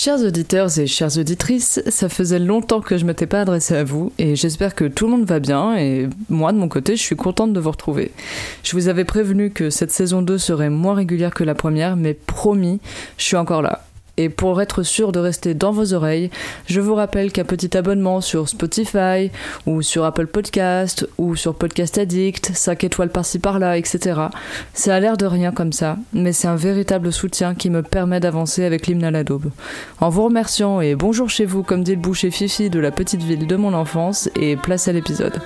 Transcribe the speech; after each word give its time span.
Chers 0.00 0.22
auditeurs 0.22 0.78
et 0.78 0.86
chères 0.86 1.18
auditrices, 1.18 1.82
ça 1.88 2.08
faisait 2.08 2.38
longtemps 2.38 2.80
que 2.80 2.96
je 2.96 3.04
m'étais 3.04 3.26
pas 3.26 3.40
adressée 3.40 3.74
à 3.74 3.82
vous 3.82 4.12
et 4.16 4.36
j'espère 4.36 4.76
que 4.76 4.84
tout 4.84 5.06
le 5.06 5.10
monde 5.10 5.24
va 5.24 5.40
bien 5.40 5.76
et 5.76 6.08
moi 6.28 6.52
de 6.52 6.56
mon 6.56 6.68
côté 6.68 6.94
je 6.94 7.02
suis 7.02 7.16
contente 7.16 7.52
de 7.52 7.58
vous 7.58 7.72
retrouver. 7.72 8.12
Je 8.62 8.76
vous 8.76 8.86
avais 8.86 9.04
prévenu 9.04 9.50
que 9.50 9.70
cette 9.70 9.90
saison 9.90 10.22
2 10.22 10.38
serait 10.38 10.70
moins 10.70 10.94
régulière 10.94 11.34
que 11.34 11.42
la 11.42 11.56
première 11.56 11.96
mais 11.96 12.14
promis, 12.14 12.78
je 13.16 13.24
suis 13.24 13.36
encore 13.36 13.60
là. 13.60 13.87
Et 14.18 14.28
pour 14.28 14.60
être 14.60 14.82
sûr 14.82 15.12
de 15.12 15.20
rester 15.20 15.54
dans 15.54 15.70
vos 15.70 15.94
oreilles, 15.94 16.30
je 16.66 16.80
vous 16.80 16.94
rappelle 16.96 17.30
qu'un 17.30 17.44
petit 17.44 17.76
abonnement 17.76 18.20
sur 18.20 18.48
Spotify 18.48 19.30
ou 19.66 19.80
sur 19.80 20.04
Apple 20.04 20.26
Podcast 20.26 21.08
ou 21.18 21.36
sur 21.36 21.54
Podcast 21.54 21.96
Addict, 21.96 22.50
5 22.54 22.84
étoiles 22.84 23.10
par-ci 23.10 23.38
par-là, 23.38 23.78
etc. 23.78 24.20
Ça 24.74 24.96
a 24.96 25.00
l'air 25.00 25.16
de 25.16 25.26
rien 25.26 25.52
comme 25.52 25.72
ça, 25.72 25.96
mais 26.12 26.32
c'est 26.32 26.48
un 26.48 26.56
véritable 26.56 27.12
soutien 27.12 27.54
qui 27.54 27.70
me 27.70 27.82
permet 27.82 28.18
d'avancer 28.20 28.64
avec 28.64 28.88
l'hymne 28.88 29.04
à 29.04 29.10
la. 29.12 29.22
En 30.00 30.08
vous 30.08 30.24
remerciant 30.24 30.80
et 30.80 30.94
bonjour 30.94 31.28
chez 31.28 31.44
vous 31.44 31.62
comme 31.62 31.82
dit 31.82 31.94
le 31.94 32.00
boucher 32.00 32.30
Fifi 32.30 32.70
de 32.70 32.78
la 32.78 32.90
petite 32.90 33.22
ville 33.22 33.46
de 33.46 33.56
mon 33.56 33.74
enfance 33.74 34.30
et 34.40 34.56
place 34.56 34.88
à 34.88 34.92
l'épisode. 34.92 35.40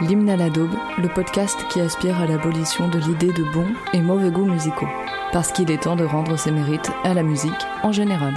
L'hymne 0.00 0.28
à 0.28 0.36
la 0.36 0.50
daube, 0.50 0.74
le 0.98 1.08
podcast 1.08 1.56
qui 1.70 1.80
aspire 1.80 2.20
à 2.20 2.26
l'abolition 2.26 2.88
de 2.88 2.98
l'idée 2.98 3.32
de 3.32 3.44
bons 3.52 3.72
et 3.92 4.00
mauvais 4.00 4.30
goûts 4.30 4.44
musicaux, 4.44 4.88
parce 5.32 5.52
qu'il 5.52 5.70
est 5.70 5.82
temps 5.82 5.94
de 5.94 6.04
rendre 6.04 6.36
ses 6.36 6.50
mérites 6.50 6.90
à 7.04 7.14
la 7.14 7.22
musique 7.22 7.52
en 7.84 7.92
général. 7.92 8.34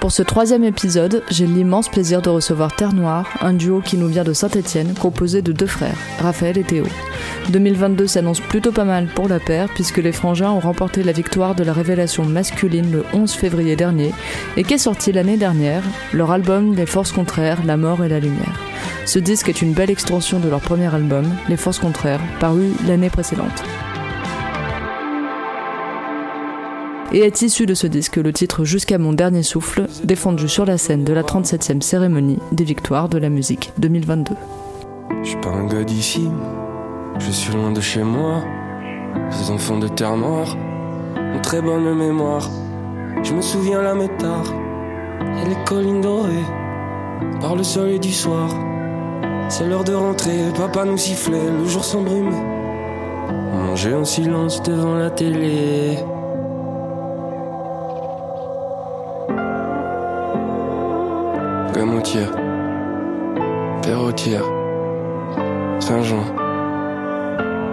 Pour 0.00 0.12
ce 0.12 0.22
troisième 0.22 0.64
épisode, 0.64 1.22
j'ai 1.30 1.46
l'immense 1.46 1.90
plaisir 1.90 2.22
de 2.22 2.30
recevoir 2.30 2.74
Terre 2.74 2.94
Noire, 2.94 3.28
un 3.42 3.52
duo 3.52 3.82
qui 3.82 3.98
nous 3.98 4.08
vient 4.08 4.24
de 4.24 4.32
Saint-Étienne, 4.32 4.94
composé 4.98 5.42
de 5.42 5.52
deux 5.52 5.66
frères, 5.66 5.98
Raphaël 6.20 6.56
et 6.56 6.64
Théo. 6.64 6.84
2022 7.50 8.06
s'annonce 8.06 8.40
plutôt 8.40 8.72
pas 8.72 8.86
mal 8.86 9.08
pour 9.14 9.28
la 9.28 9.38
paire, 9.38 9.68
puisque 9.74 9.98
les 9.98 10.12
frangins 10.12 10.52
ont 10.52 10.58
remporté 10.58 11.02
la 11.02 11.12
victoire 11.12 11.54
de 11.54 11.64
la 11.64 11.74
révélation 11.74 12.24
masculine 12.24 12.90
le 12.90 13.04
11 13.12 13.30
février 13.30 13.76
dernier, 13.76 14.14
et 14.56 14.64
qu'est 14.64 14.78
sorti 14.78 15.12
l'année 15.12 15.36
dernière 15.36 15.82
leur 16.14 16.30
album 16.30 16.74
Les 16.74 16.86
Forces 16.86 17.12
Contraires, 17.12 17.58
La 17.66 17.76
Mort 17.76 18.02
et 18.02 18.08
la 18.08 18.20
Lumière. 18.20 18.58
Ce 19.04 19.18
disque 19.18 19.50
est 19.50 19.60
une 19.60 19.74
belle 19.74 19.90
extension 19.90 20.40
de 20.40 20.48
leur 20.48 20.60
premier 20.60 20.92
album, 20.94 21.26
Les 21.50 21.58
Forces 21.58 21.78
Contraires, 21.78 22.22
paru 22.40 22.70
l'année 22.86 23.10
précédente. 23.10 23.62
Et 27.12 27.20
est 27.20 27.42
issu 27.42 27.66
de 27.66 27.74
ce 27.74 27.86
disque 27.86 28.16
le 28.16 28.32
titre 28.32 28.64
Jusqu'à 28.64 28.98
mon 28.98 29.12
dernier 29.12 29.42
souffle, 29.42 29.86
défendu 30.04 30.48
sur 30.48 30.64
la 30.64 30.78
scène 30.78 31.04
de 31.04 31.12
la 31.12 31.22
37e 31.22 31.80
cérémonie 31.80 32.38
des 32.52 32.64
victoires 32.64 33.08
de 33.08 33.18
la 33.18 33.28
musique 33.28 33.72
2022. 33.78 34.34
Je 35.22 35.28
suis 35.28 35.40
pas 35.40 35.50
un 35.50 35.66
gars 35.66 35.84
d'ici, 35.84 36.28
je 37.18 37.30
suis 37.30 37.52
loin 37.52 37.72
de 37.72 37.80
chez 37.80 38.02
moi. 38.02 38.42
Ces 39.30 39.50
enfants 39.50 39.78
de 39.78 39.88
terre 39.88 40.16
noire 40.16 40.56
ont 41.34 41.40
très 41.40 41.60
bonne 41.60 41.94
mémoire. 41.94 42.48
Je 43.22 43.34
me 43.34 43.42
souviens 43.42 43.82
la 43.82 43.94
métard 43.94 44.54
et 45.20 45.48
les 45.48 45.64
collines 45.64 46.00
dorées 46.00 46.46
par 47.40 47.56
le 47.56 47.62
soleil 47.62 47.98
du 47.98 48.12
soir. 48.12 48.48
C'est 49.48 49.66
l'heure 49.66 49.84
de 49.84 49.94
rentrer, 49.94 50.38
papa 50.56 50.84
nous 50.84 50.96
sifflait, 50.96 51.50
le 51.50 51.66
jour 51.66 51.84
s'embrume. 51.84 52.32
On 53.52 53.56
mangeait 53.56 53.94
en 53.94 54.04
silence 54.04 54.62
devant 54.62 54.94
la 54.94 55.10
télé. 55.10 55.98
Gamotière, 61.80 62.30
Perrotière, 63.80 64.44
Saint-Jean, 65.78 66.26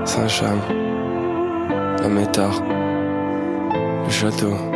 Saint-Cham, 0.06 0.62
la 2.00 2.07
Métard, 2.07 2.63
le 4.06 4.09
château. 4.09 4.67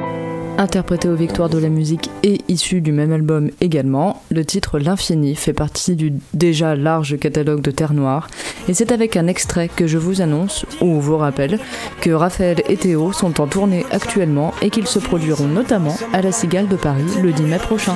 Interprété 0.61 1.09
aux 1.09 1.15
victoires 1.15 1.49
de 1.49 1.57
la 1.57 1.69
musique 1.69 2.11
et 2.21 2.39
issu 2.47 2.81
du 2.81 2.91
même 2.91 3.11
album 3.11 3.49
également, 3.61 4.21
le 4.29 4.45
titre 4.45 4.77
L'Infini 4.77 5.33
fait 5.33 5.53
partie 5.53 5.95
du 5.95 6.13
déjà 6.35 6.75
large 6.75 7.17
catalogue 7.17 7.61
de 7.61 7.71
Terre 7.71 7.95
Noire, 7.95 8.27
et 8.67 8.75
c'est 8.75 8.91
avec 8.91 9.17
un 9.17 9.25
extrait 9.25 9.69
que 9.75 9.87
je 9.87 9.97
vous 9.97 10.21
annonce, 10.21 10.67
ou 10.79 11.01
vous 11.01 11.17
rappelle, 11.17 11.57
que 11.99 12.11
Raphaël 12.11 12.61
et 12.69 12.77
Théo 12.77 13.11
sont 13.11 13.41
en 13.41 13.47
tournée 13.47 13.87
actuellement 13.89 14.53
et 14.61 14.69
qu'ils 14.69 14.85
se 14.85 14.99
produiront 14.99 15.47
notamment 15.47 15.97
à 16.13 16.21
la 16.21 16.31
Cigale 16.31 16.67
de 16.67 16.75
Paris 16.75 17.05
le 17.23 17.31
10 17.31 17.41
mai 17.41 17.57
prochain. 17.57 17.95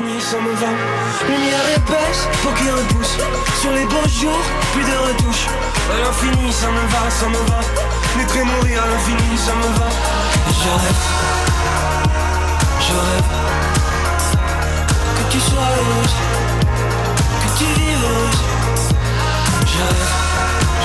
Je 12.88 12.94
rêve. 12.94 13.30
Que 15.18 15.24
tu 15.32 15.40
sois 15.40 15.70
heureuse, 15.78 16.16
que 17.42 17.50
tu 17.58 17.66
vives 17.80 18.04
heureuse. 18.04 18.42
Je 19.72 19.82
rêve, 19.92 20.14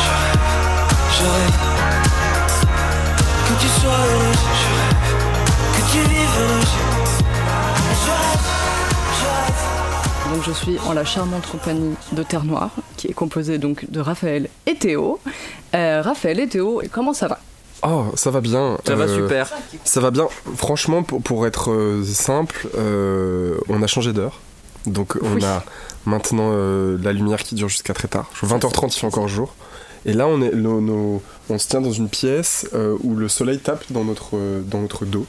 je 0.05 0.11
rêve, 0.21 0.45
je 1.17 1.25
rêve. 1.35 1.59
Que 3.47 3.55
tu 3.61 3.69
sois 3.81 3.91
heureuse, 3.93 4.45
je 4.61 4.69
rêve. 4.77 4.99
Que 5.75 5.83
tu 5.93 5.99
vives 6.09 6.37
heureuse. 6.41 6.75
Je 8.05 8.11
rêve, 8.11 8.45
je 9.19 9.27
rêve. 9.27 10.35
Donc 10.35 10.43
je 10.47 10.53
suis 10.53 10.79
en 10.89 10.93
la 10.95 11.05
charmante 11.05 11.47
compagnie 11.51 11.95
de 12.13 12.23
Terre 12.23 12.45
Noire, 12.45 12.71
qui 12.97 13.09
est 13.09 13.13
composée 13.15 13.59
donc 13.59 13.91
de 13.91 14.01
Raphaël 14.01 14.49
et 14.67 14.77
Théo. 14.77 15.21
Euh, 15.75 16.03
Raphaël 16.03 16.41
et 16.41 16.49
Théo, 16.49 16.83
comment 16.93 17.13
ça 17.13 17.29
va? 17.29 17.39
Oh, 17.83 18.05
ça 18.15 18.31
va 18.31 18.41
bien. 18.41 18.77
Ça 18.87 18.95
va 18.95 19.05
Euh, 19.05 19.17
super. 19.23 19.51
Ça 19.85 20.01
va 20.01 20.11
bien. 20.11 20.29
Franchement, 20.57 21.03
pour, 21.03 21.23
pour 21.23 21.47
être 21.47 21.71
euh, 21.71 22.05
simple, 22.05 22.69
euh, 22.77 23.57
on 23.69 23.83
a 23.83 23.87
changé 23.87 24.13
d'heure. 24.13 24.41
Donc 24.87 25.17
on 25.23 25.35
Oui. 25.35 25.45
a 25.45 25.63
maintenant 26.07 26.51
la 26.53 27.13
lumière 27.13 27.43
qui 27.43 27.55
dure 27.55 27.69
jusqu'à 27.69 27.93
très 27.95 28.09
tard. 28.09 28.31
20h30, 28.43 28.95
il 28.95 28.99
fait 29.01 29.07
encore 29.07 29.29
jour. 29.29 29.55
Et 30.07 30.15
là, 30.15 30.27
on, 30.27 30.41
est, 30.41 30.55
nos- 30.55 30.81
nos- 30.81 31.23
on 31.51 31.59
se 31.59 31.69
tient 31.69 31.83
dans 31.83 31.93
une 31.93 32.09
pièce 32.09 32.67
où 33.03 33.15
le 33.15 33.29
soleil 33.29 33.59
tape 33.59 33.85
dans 33.91 34.05
notre, 34.05 34.39
dans 34.65 34.81
notre 34.81 35.05
dos. 35.05 35.27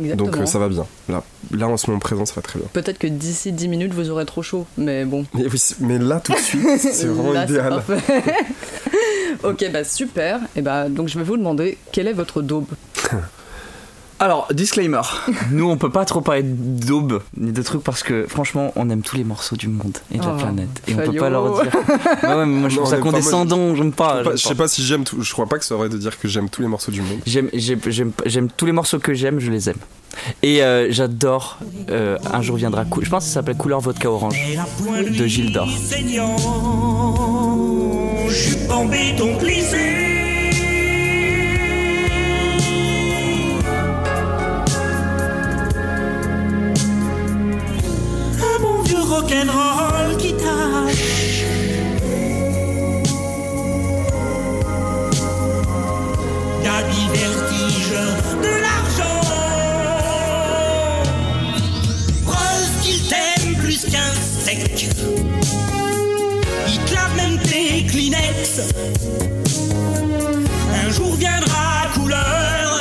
Exactement. 0.00 0.30
Donc 0.30 0.40
euh, 0.40 0.46
ça 0.46 0.58
va 0.58 0.68
bien. 0.68 0.86
Là, 1.08 1.22
là, 1.50 1.68
en 1.68 1.76
ce 1.76 1.88
moment 1.88 2.00
présent, 2.00 2.24
ça 2.26 2.34
va 2.36 2.42
très 2.42 2.58
bien. 2.58 2.68
Peut-être 2.72 2.98
que 2.98 3.06
d'ici 3.06 3.52
10 3.52 3.68
minutes 3.68 3.94
vous 3.94 4.10
aurez 4.10 4.24
trop 4.26 4.42
chaud, 4.42 4.66
mais 4.76 5.04
bon. 5.04 5.26
Mais, 5.34 5.46
oui, 5.46 5.60
mais 5.80 5.98
là, 5.98 6.20
tout 6.20 6.32
de 6.32 6.38
suite, 6.38 6.62
c'est 6.78 7.06
vraiment 7.06 7.32
Là, 7.32 7.44
idéal. 7.44 7.82
ok, 9.44 9.70
bah 9.72 9.84
super. 9.84 10.40
Et 10.56 10.62
bah 10.62 10.88
donc 10.88 11.08
je 11.08 11.18
vais 11.18 11.24
vous 11.24 11.36
demander 11.36 11.78
quelle 11.92 12.08
est 12.08 12.12
votre 12.12 12.42
daube? 12.42 12.66
Alors, 14.24 14.48
disclaimer, 14.54 15.02
nous 15.50 15.68
on 15.68 15.76
peut 15.76 15.90
pas 15.90 16.06
trop 16.06 16.22
parler 16.22 16.42
d'aube 16.44 17.20
ni 17.36 17.52
de 17.52 17.60
trucs 17.62 17.82
parce 17.82 18.02
que 18.02 18.24
franchement 18.26 18.72
on 18.74 18.88
aime 18.88 19.02
tous 19.02 19.16
les 19.18 19.24
morceaux 19.24 19.54
du 19.54 19.68
monde 19.68 19.98
et 20.10 20.16
de 20.16 20.22
la 20.22 20.32
Oh, 20.32 20.38
planète 20.38 20.70
et 20.88 20.94
on 20.94 20.96
peut 21.12 21.12
pas 21.18 21.28
leur 21.28 21.62
dire. 21.62 21.70
Ouais, 22.22 22.28
ouais, 22.34 22.46
mais 22.46 22.58
moi 22.60 22.68
je 22.70 22.76
trouve 22.76 22.88
ça 22.88 22.96
condescendant, 22.96 23.76
j'aime 23.76 23.92
pas. 23.92 24.22
Je 24.32 24.36
sais 24.36 24.54
pas- 24.54 24.66
si 24.66 24.82
j'aime 24.82 25.04
tout. 25.04 25.20
Je 25.20 25.30
crois 25.32 25.44
pas 25.44 25.58
que 25.58 25.64
ça 25.66 25.74
aurait 25.74 25.90
de 25.90 25.98
dire 25.98 26.18
que 26.18 26.26
j'aime 26.26 26.48
tous 26.48 26.62
les 26.62 26.68
morceaux 26.68 26.90
du 26.90 27.02
monde. 27.02 27.18
J'aime, 27.26 27.50
j'aime, 27.52 27.80
j'aime, 27.86 28.12
j'aime 28.24 28.48
tous 28.56 28.64
les 28.64 28.72
morceaux 28.72 28.98
que 28.98 29.12
j'aime, 29.12 29.40
je 29.40 29.50
les 29.50 29.68
aime. 29.68 29.76
Et 30.42 30.62
euh, 30.62 30.86
j'adore 30.90 31.58
euh, 31.90 32.16
Un 32.32 32.40
jour 32.40 32.56
viendra, 32.56 32.86
cou- 32.86 33.02
je 33.04 33.10
pense 33.10 33.24
que 33.24 33.28
ça 33.28 33.34
s'appelle 33.34 33.56
Couleur 33.58 33.80
Vodka 33.80 34.10
Orange 34.10 34.38
de 35.18 35.26
Gilles 35.26 35.52
d'Or. 35.52 35.68
Rock'n'roll 49.04 50.16
qui 50.18 50.32
tâche. 50.34 51.44
Gabi 56.64 57.02
vertige 57.12 57.96
de 58.42 58.52
l'argent. 58.64 59.20
Preuve 62.24 62.82
qu'il 62.82 63.00
t'aime 63.08 63.54
plus 63.62 63.82
qu'un 63.84 64.12
discothèque. 64.14 64.88
Il 66.68 66.80
clave 66.84 67.16
même 67.16 67.38
tes 67.38 67.86
Kleenex. 67.86 68.60
Un 70.86 70.90
jour 70.90 71.14
viendra 71.16 71.88
couleur 71.94 72.80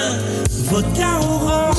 vodka 0.69 1.19
orange. 1.21 1.72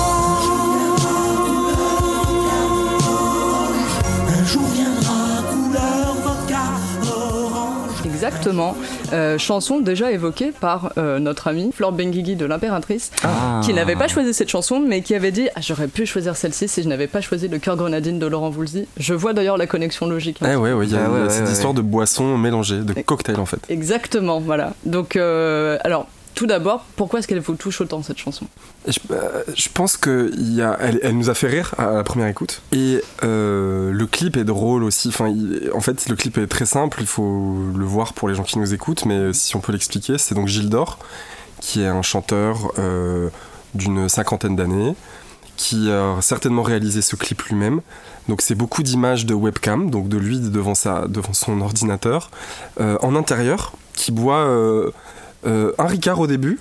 Exactement. 8.25 8.75
Euh, 9.13 9.39
chanson 9.39 9.81
déjà 9.81 10.11
évoquée 10.11 10.53
par 10.59 10.93
euh, 10.99 11.19
notre 11.19 11.49
amie 11.49 11.71
Flore 11.73 11.93
Benguigui 11.93 12.37
de 12.37 12.47
l'Impératrice, 12.47 13.11
Ah. 13.23 13.61
qui 13.65 13.75
n'avait 13.75 13.97
pas 13.97 14.09
choisi 14.09 14.33
cette 14.33 14.49
chanson, 14.49 14.81
mais 14.81 15.03
qui 15.03 15.15
avait 15.15 15.31
dit 15.33 15.49
ah, 15.55 15.61
J'aurais 15.61 15.89
pu 15.89 16.07
choisir 16.07 16.37
celle-ci 16.37 16.69
si 16.69 16.83
je 16.83 16.89
n'avais 16.89 17.07
pas 17.07 17.21
choisi 17.21 17.49
le 17.49 17.59
cœur 17.59 17.77
grenadine 17.77 18.19
de 18.19 18.27
Laurent 18.27 18.51
Voulzy. 18.51 18.87
Je 18.97 19.15
vois 19.15 19.33
d'ailleurs 19.33 19.57
la 19.59 19.67
connexion 19.67 20.07
logique. 20.07 20.39
hein. 20.43 20.49
Eh 20.53 20.57
ouais, 20.57 20.73
ouais, 20.73 20.87
il 20.87 20.93
y 20.93 20.97
a, 20.97 21.05
Ah 21.07 21.11
ouais, 21.11 21.31
cette 21.31 21.45
ouais, 21.47 21.53
histoire 21.53 21.73
ouais. 21.73 21.77
de 21.79 21.83
boissons 21.83 22.39
mélangées, 22.39 22.79
de 22.81 22.95
cocktails 23.03 23.39
en 23.41 23.47
fait. 23.47 23.59
Exactement, 23.69 24.41
voilà. 24.41 24.73
Donc, 24.87 25.17
euh, 25.17 25.79
alors, 25.85 26.07
tout 26.35 26.47
d'abord, 26.47 26.85
pourquoi 26.97 27.21
est-ce 27.21 27.29
qu'elle 27.29 27.41
vous 27.41 27.55
touche 27.55 27.81
autant 27.81 28.03
cette 28.03 28.19
chanson? 28.19 28.47
Je, 28.87 28.99
euh, 29.13 29.43
je 29.55 29.69
pense 29.73 29.97
que 29.97 30.33
il 30.37 30.55
y 30.55 30.63
a, 30.63 30.77
elle, 30.81 31.17
nous 31.17 31.31
a 31.31 31.35
fait 31.35 31.47
rire 31.47 31.75
à 31.79 31.93
la 31.93 32.03
première 32.03 32.27
écoute. 32.27 32.63
Et 32.73 33.03
euh, 33.23 33.93
le 33.93 34.07
clip 34.07 34.37
est 34.37 34.45
drôle 34.45 34.83
aussi. 34.83 35.09
Enfin, 35.09 35.33
en 35.73 35.81
fait, 35.81 36.09
le 36.09 36.17
clip 36.17 36.37
est 36.39 36.47
très 36.47 36.67
simple. 36.67 36.99
Il 37.01 37.07
faut 37.07 37.55
le 37.75 37.85
voir 37.85 38.15
pour 38.15 38.29
les 38.29 38.35
gens 38.35 38.43
qui 38.43 38.59
nous 38.59 38.75
écoutent. 38.75 39.05
Mais 39.05 39.33
si 39.33 39.55
on 39.55 39.61
peut 39.61 39.73
l'expliquer, 39.73 40.19
c'est 40.19 40.35
donc 40.35 40.49
Gilles 40.49 40.71
Dor, 40.71 40.99
qui 41.61 41.83
est 41.83 41.87
un 41.87 42.03
chanteur 42.03 42.73
euh, 42.79 43.29
d'une 43.75 44.09
cinquantaine 44.09 44.57
d'années, 44.57 44.95
qui 45.57 45.91
a 45.91 46.21
certainement 46.21 46.63
réalisé 46.63 47.01
ce 47.01 47.15
clip 47.15 47.43
lui-même. 47.43 47.81
Donc 48.29 48.43
c'est 48.43 48.57
beaucoup 48.57 48.83
d'images 48.83 49.25
de 49.25 49.35
webcam, 49.35 49.89
donc 49.91 50.09
de 50.09 50.17
lui 50.17 50.41
devant, 50.41 50.75
sa, 50.75 51.07
devant 51.07 51.33
son 51.33 51.61
ordinateur, 51.61 52.31
euh, 52.81 52.97
en 53.03 53.15
intérieur, 53.15 53.73
qui 53.93 54.11
boit 54.11 54.47
euh, 55.47 55.73
un 55.79 55.87
Ricard 55.87 56.21
au 56.21 56.27
début 56.27 56.59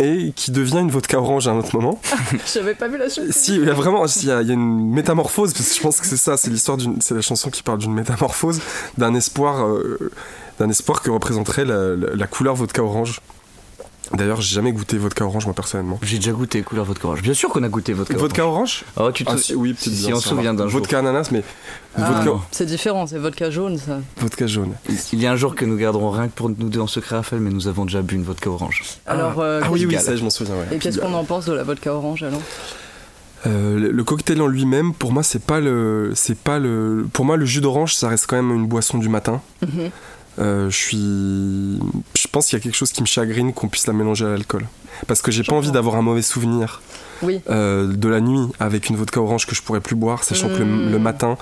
et 0.00 0.32
qui 0.36 0.52
devient 0.52 0.78
une 0.78 0.90
vodka 0.92 1.18
orange 1.18 1.48
à 1.48 1.50
un 1.50 1.56
autre 1.58 1.74
moment. 1.74 2.00
J'avais 2.54 2.74
pas 2.74 2.86
vu 2.86 2.98
la 2.98 3.08
suite. 3.08 3.32
Si, 3.32 3.56
il 3.56 3.64
y 3.64 3.70
a 3.70 3.74
vraiment, 3.74 4.04
il 4.06 4.24
y 4.26 4.30
a, 4.30 4.42
il 4.42 4.46
y 4.48 4.50
a 4.52 4.54
une 4.54 4.90
métamorphose, 4.92 5.52
parce 5.52 5.68
que 5.70 5.74
je 5.74 5.80
pense 5.80 6.00
que 6.00 6.06
c'est 6.06 6.16
ça, 6.16 6.36
c'est 6.36 6.50
l'histoire 6.50 6.76
d'une, 6.76 7.00
c'est 7.00 7.14
la 7.14 7.20
chanson 7.20 7.50
qui 7.50 7.62
parle 7.64 7.78
d'une 7.78 7.94
métamorphose, 7.94 8.60
d'un 8.96 9.14
espoir, 9.16 9.66
euh, 9.66 10.12
d'un 10.60 10.68
espoir 10.70 11.02
que 11.02 11.10
représenterait 11.10 11.64
la, 11.64 11.96
la- 11.96 12.14
la 12.14 12.26
couleur 12.28 12.54
vodka 12.54 12.82
orange. 12.82 13.20
D'ailleurs, 14.14 14.40
j'ai 14.40 14.54
jamais 14.54 14.72
goûté 14.72 14.96
vodka 14.98 15.24
orange 15.24 15.44
moi 15.46 15.54
personnellement. 15.54 15.98
J'ai 16.02 16.16
déjà 16.16 16.32
goûté 16.32 16.62
couleur 16.62 16.84
vodka 16.84 17.06
orange. 17.08 17.22
Bien 17.22 17.34
sûr 17.34 17.50
qu'on 17.50 17.62
a 17.62 17.68
goûté 17.68 17.92
vodka 17.92 18.14
orange. 18.14 18.22
Vodka 18.22 18.46
orange 18.46 18.84
Oh, 18.96 19.10
tu 19.12 19.24
te 19.24 19.30
Ah 19.30 19.36
si, 19.38 19.54
oui, 19.54 19.74
si, 19.78 19.90
bien, 19.90 20.16
on 20.16 20.20
se 20.20 20.28
souvient 20.30 20.54
d'un 20.54 20.66
jour. 20.68 20.80
Vodka 20.80 20.98
ananas, 21.00 21.28
mais 21.30 21.42
Ah, 21.96 22.10
vodka, 22.24 22.40
c'est 22.50 22.66
différent, 22.66 23.06
c'est 23.06 23.18
vodka 23.18 23.50
jaune 23.50 23.76
ça. 23.78 24.00
vodka 24.18 24.46
jaune. 24.46 24.72
Il 25.12 25.20
y 25.20 25.26
a 25.26 25.32
un 25.32 25.36
jour 25.36 25.54
que 25.54 25.64
nous 25.64 25.76
garderons 25.76 26.10
rien 26.10 26.28
que 26.28 26.32
pour 26.34 26.48
nous 26.48 26.68
deux 26.70 26.80
en 26.80 26.86
secret, 26.86 27.16
Raphaël, 27.16 27.42
mais 27.42 27.50
nous 27.50 27.68
avons 27.68 27.84
déjà 27.84 28.00
bu 28.02 28.14
une 28.14 28.22
vodka 28.24 28.48
orange. 28.50 28.82
Alors, 29.06 29.40
euh, 29.40 29.60
ah 29.62 29.68
oui, 29.70 29.84
oui, 29.86 29.96
ça, 29.98 30.16
je 30.16 30.22
m'en 30.24 30.30
souviens. 30.30 30.54
Ouais. 30.54 30.76
et 30.76 30.78
qu'est-ce 30.78 30.98
qu'on 30.98 31.12
en 31.14 31.24
pense 31.24 31.44
de 31.46 31.52
la 31.52 31.62
vodka 31.64 31.92
orange 31.94 32.22
alors 32.22 32.40
Euh, 33.46 33.78
le- 33.92 34.04
cocktail 34.04 34.40
en 34.42 34.48
lui-même, 34.48 34.92
pour 34.94 35.12
moi, 35.12 35.22
c'est 35.22 35.42
pas 35.42 35.60
le, 35.60 36.10
c'est 36.16 36.36
pas 36.36 36.58
le, 36.58 37.06
pour 37.12 37.24
moi, 37.24 37.36
le 37.36 37.44
jus 37.46 37.60
d'orange, 37.60 37.94
ça 37.94 38.08
reste 38.08 38.26
quand 38.26 38.34
même 38.36 38.50
une 38.50 38.66
boisson 38.66 38.98
du 38.98 39.08
matin. 39.08 39.40
Mhm. 39.62 39.90
Je 40.38 40.68
suis, 40.76 41.78
je 42.16 42.28
pense 42.30 42.46
qu'il 42.46 42.58
y 42.58 42.60
a 42.60 42.62
quelque 42.62 42.76
chose 42.76 42.92
qui 42.92 43.00
me 43.02 43.06
chagrine 43.06 43.52
qu'on 43.52 43.68
puisse 43.68 43.86
la 43.86 43.92
mélanger 43.92 44.24
à 44.24 44.28
l'alcool, 44.30 44.66
parce 45.06 45.20
que 45.22 45.30
j'ai 45.30 45.42
pas 45.42 45.54
envie 45.54 45.70
d'avoir 45.72 45.96
un 45.96 46.02
mauvais 46.02 46.22
souvenir 46.22 46.80
Oui. 47.22 47.40
euh, 47.50 47.86
de 47.92 48.08
la 48.08 48.20
nuit 48.20 48.46
avec 48.60 48.88
une 48.88 48.96
vodka 48.96 49.20
orange 49.20 49.46
que 49.46 49.54
je 49.54 49.62
pourrais 49.62 49.80
plus 49.80 49.96
boire, 49.96 50.24
sachant 50.24 50.48
que 50.48 50.58
le, 50.58 50.64
Mm. 50.64 50.90
le 50.92 50.98
matin. 50.98 51.36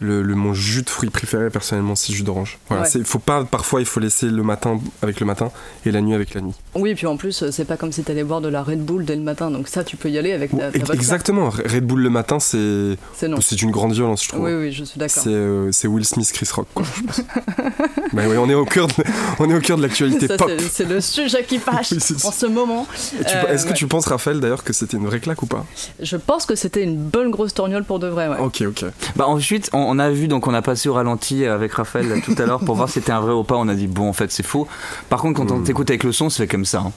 Le, 0.00 0.22
le- 0.22 0.34
mon 0.36 0.54
jus 0.54 0.82
de 0.82 0.90
fruits 0.90 1.10
préféré 1.10 1.50
personnellement 1.50 1.96
c'est 1.96 2.12
jus 2.12 2.22
d'orange. 2.22 2.58
Voilà, 2.68 2.84
Ouais. 2.84 2.88
c'est 2.88 3.04
faut 3.04 3.18
pas 3.18 3.44
parfois 3.44 3.80
il 3.80 3.86
faut 3.86 3.98
laisser 3.98 4.26
le 4.26 4.42
matin 4.44 4.78
avec 5.02 5.18
le 5.18 5.26
matin 5.26 5.50
et 5.84 5.90
la 5.90 6.00
nuit 6.00 6.14
avec 6.14 6.34
la 6.34 6.40
nuit. 6.40 6.54
Oui, 6.76 6.94
puis 6.94 7.06
en 7.08 7.16
plus, 7.16 7.42
euh, 7.42 7.50
c'est 7.50 7.64
pas 7.64 7.76
comme 7.76 7.90
si 7.90 8.04
t'allais 8.04 8.22
boire 8.22 8.40
de 8.40 8.48
la 8.48 8.62
Red 8.62 8.84
Bull 8.84 9.04
dès 9.04 9.16
le 9.16 9.22
matin, 9.22 9.50
donc 9.50 9.66
ça, 9.66 9.82
tu 9.82 9.96
peux 9.96 10.08
y 10.08 10.16
aller 10.16 10.32
avec 10.32 10.52
ta, 10.52 10.70
ta 10.70 10.78
vodka. 10.78 10.94
Exactement, 10.94 11.50
Red 11.50 11.84
Bull 11.84 12.00
le 12.00 12.10
matin 12.10 12.38
c'est 12.38 12.96
C'est 13.40 13.62
une 13.62 13.70
grande 13.72 13.92
violence 13.92 14.22
je 14.22 14.28
trouve. 14.28 14.44
Oui, 14.44 14.52
oui, 14.54 14.72
je 14.72 14.84
suis 14.84 14.98
d'accord. 15.00 15.22
C'est 15.22 15.30
euh, 15.32 15.70
Will 15.88 16.04
Smith, 16.04 16.30
Chris 16.32 16.48
Rock, 16.52 16.68
quoi, 16.74 16.84
je 16.96 17.02
pense. 17.02 17.20
bah 18.12 18.22
oui, 18.28 18.36
on 18.36 18.48
est 18.48 18.54
au 18.54 18.64
cœur 18.64 18.86
de, 18.86 18.94
on 19.40 19.50
est 19.50 19.54
au 19.54 19.60
cœur 19.60 19.76
de 19.78 19.82
l'actualité 19.82 20.28
pop. 20.28 20.50
c'est- 20.70 20.84
le 20.88 21.00
sujet 21.00 21.44
qui 21.44 21.58
fâche 21.58 21.90
Oui, 21.92 21.98
en 22.24 22.30
ce 22.32 22.46
moment. 22.46 22.86
Et 23.20 23.26
Euh, 23.26 23.52
Est-ce 23.52 23.66
que 23.66 23.72
tu 23.72 23.86
penses, 23.86 24.06
Raphaël, 24.06 24.40
d'ailleurs, 24.40 24.62
que 24.64 24.72
c'était 24.72 24.96
une 24.96 25.06
vraie 25.06 25.20
claque 25.20 25.42
ou 25.42 25.46
pas? 25.46 25.66
Je 26.00 26.16
pense 26.16 26.46
que 26.46 26.54
c'était 26.54 26.82
une 26.84 26.96
bonne 26.96 27.30
grosse 27.30 27.52
torgnole 27.52 27.84
pour 27.84 27.98
de 27.98 28.06
vrai, 28.06 28.28
ouais. 28.28 28.38
Ok, 28.38 28.62
ok. 28.66 28.84
Bah 29.16 29.26
ensuite, 29.26 29.68
on, 29.72 29.87
on 29.88 29.98
a 29.98 30.10
vu, 30.10 30.28
donc 30.28 30.46
on 30.46 30.54
a 30.54 30.62
passé 30.62 30.88
au 30.88 30.94
ralenti 30.94 31.44
avec 31.44 31.72
Raphaël 31.72 32.08
là, 32.08 32.16
tout 32.24 32.34
à 32.38 32.46
l'heure 32.46 32.60
pour 32.60 32.74
voir 32.76 32.88
si 32.88 32.94
c'était 32.94 33.12
un 33.12 33.20
vrai 33.20 33.32
ou 33.32 33.44
pas. 33.44 33.56
On 33.56 33.68
a 33.68 33.74
dit 33.74 33.86
bon, 33.86 34.08
en 34.08 34.12
fait, 34.12 34.30
c'est 34.30 34.44
faux. 34.46 34.66
Par 35.08 35.20
contre, 35.20 35.38
quand 35.40 35.50
on 35.50 35.58
Hmm. 35.58 35.64
t'écoute 35.64 35.90
avec 35.90 36.04
le 36.04 36.12
son, 36.12 36.30
c'est 36.30 36.46
comme 36.46 36.64
ça. 36.64 36.78
hein. 36.86 36.92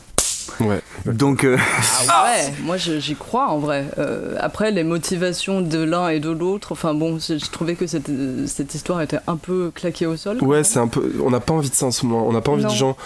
Ouais. 0.60 0.82
Donc, 1.06 1.44
euh, 1.44 1.58
Ah 2.10 2.26
ouais, 2.48 2.54
moi 2.64 2.76
j'y 2.78 3.16
crois 3.16 3.48
en 3.50 3.60
vrai. 3.60 3.86
Euh, 3.98 4.36
après, 4.40 4.72
les 4.72 4.84
motivations 4.84 5.62
de 5.62 5.80
l'un 5.84 6.10
et 6.10 6.20
de 6.20 6.30
l'autre, 6.30 6.72
enfin 6.74 6.94
bon, 6.94 7.18
je 7.20 7.50
trouvais 7.52 7.76
que 7.76 7.88
cette, 7.88 8.10
cette 8.48 8.76
histoire 8.76 9.02
était 9.02 9.20
un 9.28 9.38
peu 9.38 9.72
claquée 9.74 10.06
au 10.08 10.18
sol. 10.18 10.38
Ouais, 10.44 10.64
c'est 10.64 10.80
un 10.80 10.88
peu. 10.88 11.14
On 11.24 11.30
n'a 11.30 11.40
pas 11.40 11.54
envie 11.54 11.70
de 11.70 11.76
ça 11.76 11.86
en 11.86 11.92
ce 11.92 12.06
moment. 12.06 12.28
On 12.28 12.34
n'a 12.34 12.42
pas 12.42 12.52
envie 12.52 12.64
Non. 12.64 12.70
de 12.70 12.76
gens. 12.76 12.98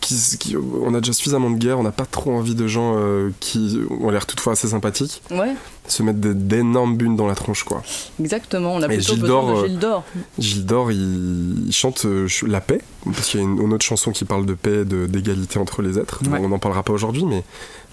Qui, 0.00 0.14
qui- 0.38 0.56
on 0.56 0.94
a 0.94 1.00
déjà 1.00 1.12
suffisamment 1.12 1.50
de 1.50 1.56
guerre, 1.58 1.78
on 1.78 1.82
n'a 1.82 1.92
pas 1.92 2.06
trop 2.06 2.32
envie 2.36 2.54
de 2.54 2.66
gens 2.66 2.94
euh, 2.96 3.30
qui 3.40 3.78
ont 4.00 4.10
l'air 4.10 4.26
toutefois 4.26 4.54
assez 4.54 4.68
sympathiques 4.68 5.22
Ouais, 5.30 5.54
se 5.86 6.02
mettre 6.02 6.18
d'énormes 6.18 6.96
bunes 6.96 7.14
dans 7.14 7.26
la 7.28 7.34
tronche 7.36 7.62
quoi. 7.62 7.82
exactement. 8.20 8.74
On 8.74 8.82
a 8.82 8.88
plutôt 8.88 9.02
Gilles 9.12 9.20
besoin 9.20 9.42
d'Or, 9.42 9.46
de 9.46 9.64
euh, 9.64 9.66
Gilles 9.68 9.78
d'Or. 9.78 10.04
Gilles 10.38 10.66
Dor, 10.66 10.92
il, 10.92 11.66
il 11.68 11.72
chante 11.72 12.04
euh, 12.04 12.26
la 12.46 12.60
paix, 12.60 12.80
parce 13.04 13.28
qu'il 13.28 13.40
y 13.40 13.42
a 13.42 13.46
une, 13.46 13.60
une 13.62 13.72
autre 13.72 13.84
chanson 13.84 14.10
qui 14.10 14.24
parle 14.24 14.44
de 14.46 14.54
paix, 14.54 14.84
de- 14.84 15.06
d'égalité 15.06 15.58
entre 15.60 15.82
les 15.82 15.98
êtres. 15.98 16.20
Ouais. 16.30 16.38
On 16.42 16.48
n'en 16.48 16.58
parlera 16.58 16.82
pas 16.82 16.92
aujourd'hui, 16.92 17.24
mais, 17.24 17.44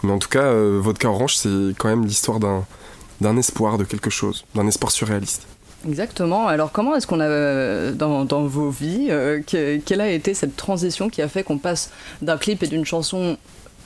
mais 0.02 0.12
en 0.12 0.18
tout 0.20 0.30
cas, 0.30 0.44
euh, 0.46 0.80
Vodka 0.82 1.10
Orange, 1.10 1.36
c'est 1.38 1.76
quand 1.78 1.90
même 1.90 2.06
l'histoire 2.06 2.40
d'un 2.40 3.38
espoir 3.38 3.78
de 3.78 3.84
quelque 3.84 4.10
chose, 4.10 4.46
d'un 4.56 4.66
espoir 4.68 4.92
surréaliste. 4.92 5.44
Exactement. 5.88 6.48
Alors 6.48 6.72
comment 6.72 6.96
est-ce 6.96 7.08
qu'on 7.08 7.20
a, 7.20 7.26
euh, 7.26 7.92
dans, 7.92 8.26
vos 8.46 8.70
vies, 8.70 9.08
euh, 9.10 9.42
que- 9.42 9.78
quelle 9.78 10.02
a 10.02 10.10
été 10.10 10.34
cette 10.34 10.56
transition 10.56 11.10
qui 11.10 11.22
a 11.22 11.28
fait 11.28 11.44
qu'on 11.44 11.58
passe 11.58 11.92
d'un 12.22 12.38
clip 12.38 12.64
et 12.64 12.68
d'une 12.68 12.86
chanson 12.86 13.38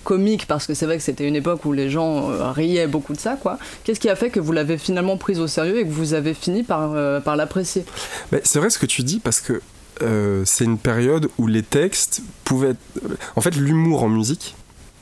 comique, 0.03 0.45
parce 0.47 0.67
que 0.67 0.73
c'est 0.73 0.85
vrai 0.85 0.97
que 0.97 1.03
c'était 1.03 1.27
une 1.27 1.35
époque 1.35 1.65
où 1.65 1.73
les 1.73 1.89
gens 1.89 2.29
euh, 2.29 2.51
riaient 2.51 2.87
beaucoup 2.87 3.13
de 3.13 3.19
ça, 3.19 3.35
quoi. 3.35 3.57
Qu'est-ce 3.83 3.99
qui 3.99 4.09
a 4.09 4.15
fait 4.15 4.29
que 4.29 4.39
vous 4.39 4.53
l'avez 4.53 4.77
finalement 4.77 5.17
prise 5.17 5.39
au 5.39 5.47
sérieux 5.47 5.79
et 5.79 5.83
que 5.83 5.91
vous 5.91 6.13
avez 6.13 6.33
fini 6.33 6.63
par, 6.63 6.93
l'apprécier? 7.35 7.83
C'est 8.43 8.59
vrai 8.59 8.69
ce 8.69 8.79
que 8.79 8.85
tu 8.85 9.03
dis, 9.03 9.19
parce 9.19 9.41
que 9.41 9.61
c'est 10.45 10.63
une 10.63 10.77
période 10.77 11.27
où 11.39 11.47
les 11.47 11.63
textes 11.63 12.21
pouvaient 12.45 12.69
être... 12.69 13.17
En 13.35 13.41
fait, 13.41 13.55
l'humour 13.55 14.03
en 14.03 14.09
musique, 14.09 14.55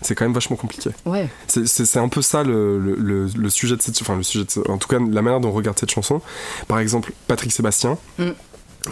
c'est 0.06 0.16
quand 0.16 0.26
même 0.26 0.34
vachement 0.34 0.56
compliqué. 0.56 0.90
Ouais. 1.06 1.28
C'est- 1.48 1.98
un 1.98 2.08
peu 2.10 2.22
ça 2.22 2.44
le, 2.44 2.80
le- 2.80 2.96
le- 2.96 3.28
le 3.36 3.50
sujet 3.50 3.76
de 3.76 3.82
cette... 3.82 4.00
Enfin, 4.02 4.16
le 4.16 4.24
sujet 4.24 4.46
de 4.46 4.70
En 4.72 4.78
tout 4.78 4.88
cas, 4.88 5.00
la 5.00 5.22
manière 5.22 5.40
dont 5.40 5.50
on 5.50 5.54
regarde 5.54 5.78
cette 5.80 5.92
chanson. 5.92 6.22
Par 6.68 6.80
exemple, 6.80 7.12
Patrick 7.28 7.52
Sébastien, 7.52 7.98
Mm. 8.20 8.24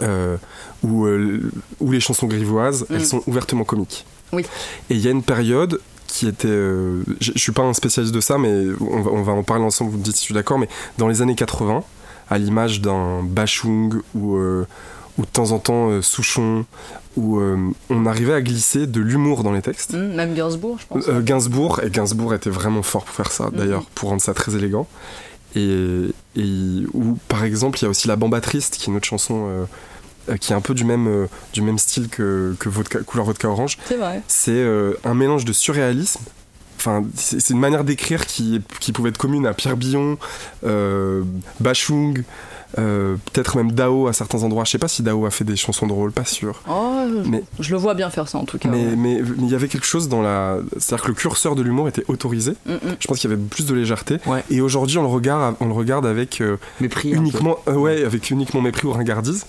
euh, 0.02 0.38
ou, 0.84 1.06
euh, 1.06 1.52
ou 1.80 1.92
les 1.92 2.00
chansons 2.00 2.28
grivoises, 2.28 2.86
Mm. 2.90 2.96
elles 2.96 3.06
sont 3.06 3.24
ouvertement 3.28 3.64
comiques. 3.64 4.06
Oui. 4.32 4.44
Et 4.90 4.96
il 4.96 5.00
y 5.00 5.08
a 5.08 5.12
une 5.12 5.24
période 5.24 5.80
qui 6.08 6.28
était... 6.28 6.48
euh, 6.48 7.04
je 7.22 7.32
suis 7.38 7.52
pas 7.52 7.64
un 7.64 7.74
spécialiste 7.74 8.14
de 8.14 8.22
ça, 8.22 8.38
mais 8.38 8.68
on 8.82 9.02
va, 9.02 9.12
on 9.12 9.22
va 9.24 9.32
en 9.34 9.44
parler 9.44 9.64
ensemble, 9.64 9.92
vous 9.92 9.98
me 9.98 10.04
dites 10.04 10.16
si 10.16 10.22
je 10.22 10.26
suis 10.26 10.34
d'accord, 10.34 10.60
mais 10.60 10.68
dans 10.98 11.08
les 11.08 11.22
années 11.22 11.36
80, 11.36 11.84
à 12.30 12.38
l'image 12.38 12.82
d'un 12.82 13.22
Bachung 13.24 14.02
ou, 14.16 14.36
euh, 14.38 14.66
ou 15.18 15.22
de 15.24 15.28
temps 15.28 15.52
en 15.52 15.60
temps 15.60 16.02
Souchon, 16.02 16.66
où 17.16 17.40
euh, 17.40 17.58
on 17.90 18.06
arrivait 18.06 18.34
à 18.34 18.42
glisser 18.42 18.88
de 18.88 19.00
l'humour 19.00 19.44
dans 19.44 19.52
les 19.52 19.62
textes. 19.62 19.94
Hum, 19.94 20.14
même 20.14 20.34
Gainsbourg, 20.34 20.78
je 20.80 20.86
pense. 20.88 21.08
Euh, 21.08 21.22
Gainsbourg, 21.22 21.82
et 21.84 21.90
Gainsbourg 21.90 22.34
était 22.34 22.50
vraiment 22.50 22.84
fort 22.84 23.06
pour 23.06 23.14
faire 23.14 23.32
ça, 23.32 23.50
d'ailleurs, 23.54 23.86
pour 23.96 24.10
rendre 24.10 24.22
ça 24.22 24.34
très 24.34 24.56
élégant. 24.56 24.88
Et, 25.56 26.10
et 26.36 26.84
ou 26.94 27.18
par 27.28 27.44
exemple, 27.44 27.78
il 27.80 27.84
y 27.84 27.86
a 27.86 27.90
aussi 27.90 28.08
La 28.08 28.16
Bamba 28.16 28.42
Triste, 28.42 28.76
qui 28.76 28.90
est 28.90 28.92
une 28.92 28.98
autre 28.98 29.06
chanson 29.06 29.68
euh, 30.30 30.38
qui 30.38 30.54
est 30.54 30.56
un 30.56 30.62
peu 30.62 30.74
du 30.74 30.86
même, 30.86 31.28
du 31.54 31.62
même 31.62 31.78
style 31.78 32.10
que, 32.10 32.56
que 32.58 32.70
vodka, 32.70 33.00
Couleur 33.00 33.26
Vodka 33.26 33.50
Orange. 33.50 33.78
C'est 33.86 33.98
vrai. 33.98 34.22
C'est 34.28 34.66
un 35.04 35.14
mélange 35.14 35.46
de 35.46 35.54
surréalisme. 35.54 36.22
Enfin, 36.78 37.04
c'est 37.16 37.50
une 37.50 37.60
manière 37.60 37.84
d'écrire 37.84 38.26
qui, 38.26 38.62
qui 38.80 38.92
pouvait 38.94 39.10
être 39.10 39.18
commune 39.18 39.46
à 39.46 39.54
Pierre 39.54 39.78
Billon, 39.78 40.18
Bachung, 41.60 42.24
euh, 42.80 43.16
peut-être 43.32 43.58
même 43.58 43.72
Dao 43.72 44.08
à 44.08 44.14
certains 44.14 44.44
endroits. 44.44 44.64
Je 44.66 44.72
sais 44.72 44.78
pas 44.78 44.88
si 44.88 45.04
Dao 45.04 45.26
a 45.26 45.32
fait 45.32 45.44
des 45.44 45.56
chansons 45.56 45.88
drôles, 45.88 46.12
pas 46.12 46.26
sûr. 46.26 46.62
Oh, 46.70 47.04
Mais- 47.26 47.44
je 47.60 47.72
le 47.72 47.78
vois 47.78 47.94
bien 47.94 48.10
faire 48.10 48.28
ça 48.28 48.38
en 48.38 48.46
tout 48.46 48.58
cas. 48.58 48.70
Mais 48.70 48.86
ouais. 48.86 48.96
mais- 48.96 49.22
mais 49.22 49.46
il 49.48 49.50
y 49.50 49.56
avait 49.56 49.68
quelque 49.68 49.86
chose 49.86 50.10
dans 50.10 50.22
la. 50.22 50.58
C'est-à-dire 50.78 51.04
que 51.06 51.10
le 51.10 51.14
curseur 51.16 51.56
de 51.56 51.62
l'humour 51.62 51.88
était 51.88 52.04
autorisé. 52.08 52.54
Hum, 52.68 52.80
hum. 52.86 52.96
Je 53.00 53.08
pense 53.08 53.20
qu'il 53.20 53.30
y 53.30 53.34
avait 53.34 53.42
plus 53.42 53.66
de 53.66 53.74
légèreté. 53.74 54.18
Ouais. 54.26 54.44
Et 54.50 54.62
aujourd'hui, 54.62 54.98
on 54.98 55.04
le 55.04 55.08
regarde, 55.08 55.56
on 55.60 55.68
le 55.68 55.74
regarde 55.74 56.06
avec 56.06 56.42
euh, 56.42 56.58
mépris. 56.82 57.10
un 57.10 57.12
peu. 57.14 57.18
uniquement, 57.18 57.58
euh, 57.68 57.74
ouais, 57.76 58.04
avec 58.04 58.30
uniquement 58.32 58.62
mépris 58.62 58.88
ou 58.88 58.92
ringardise. 58.92 59.46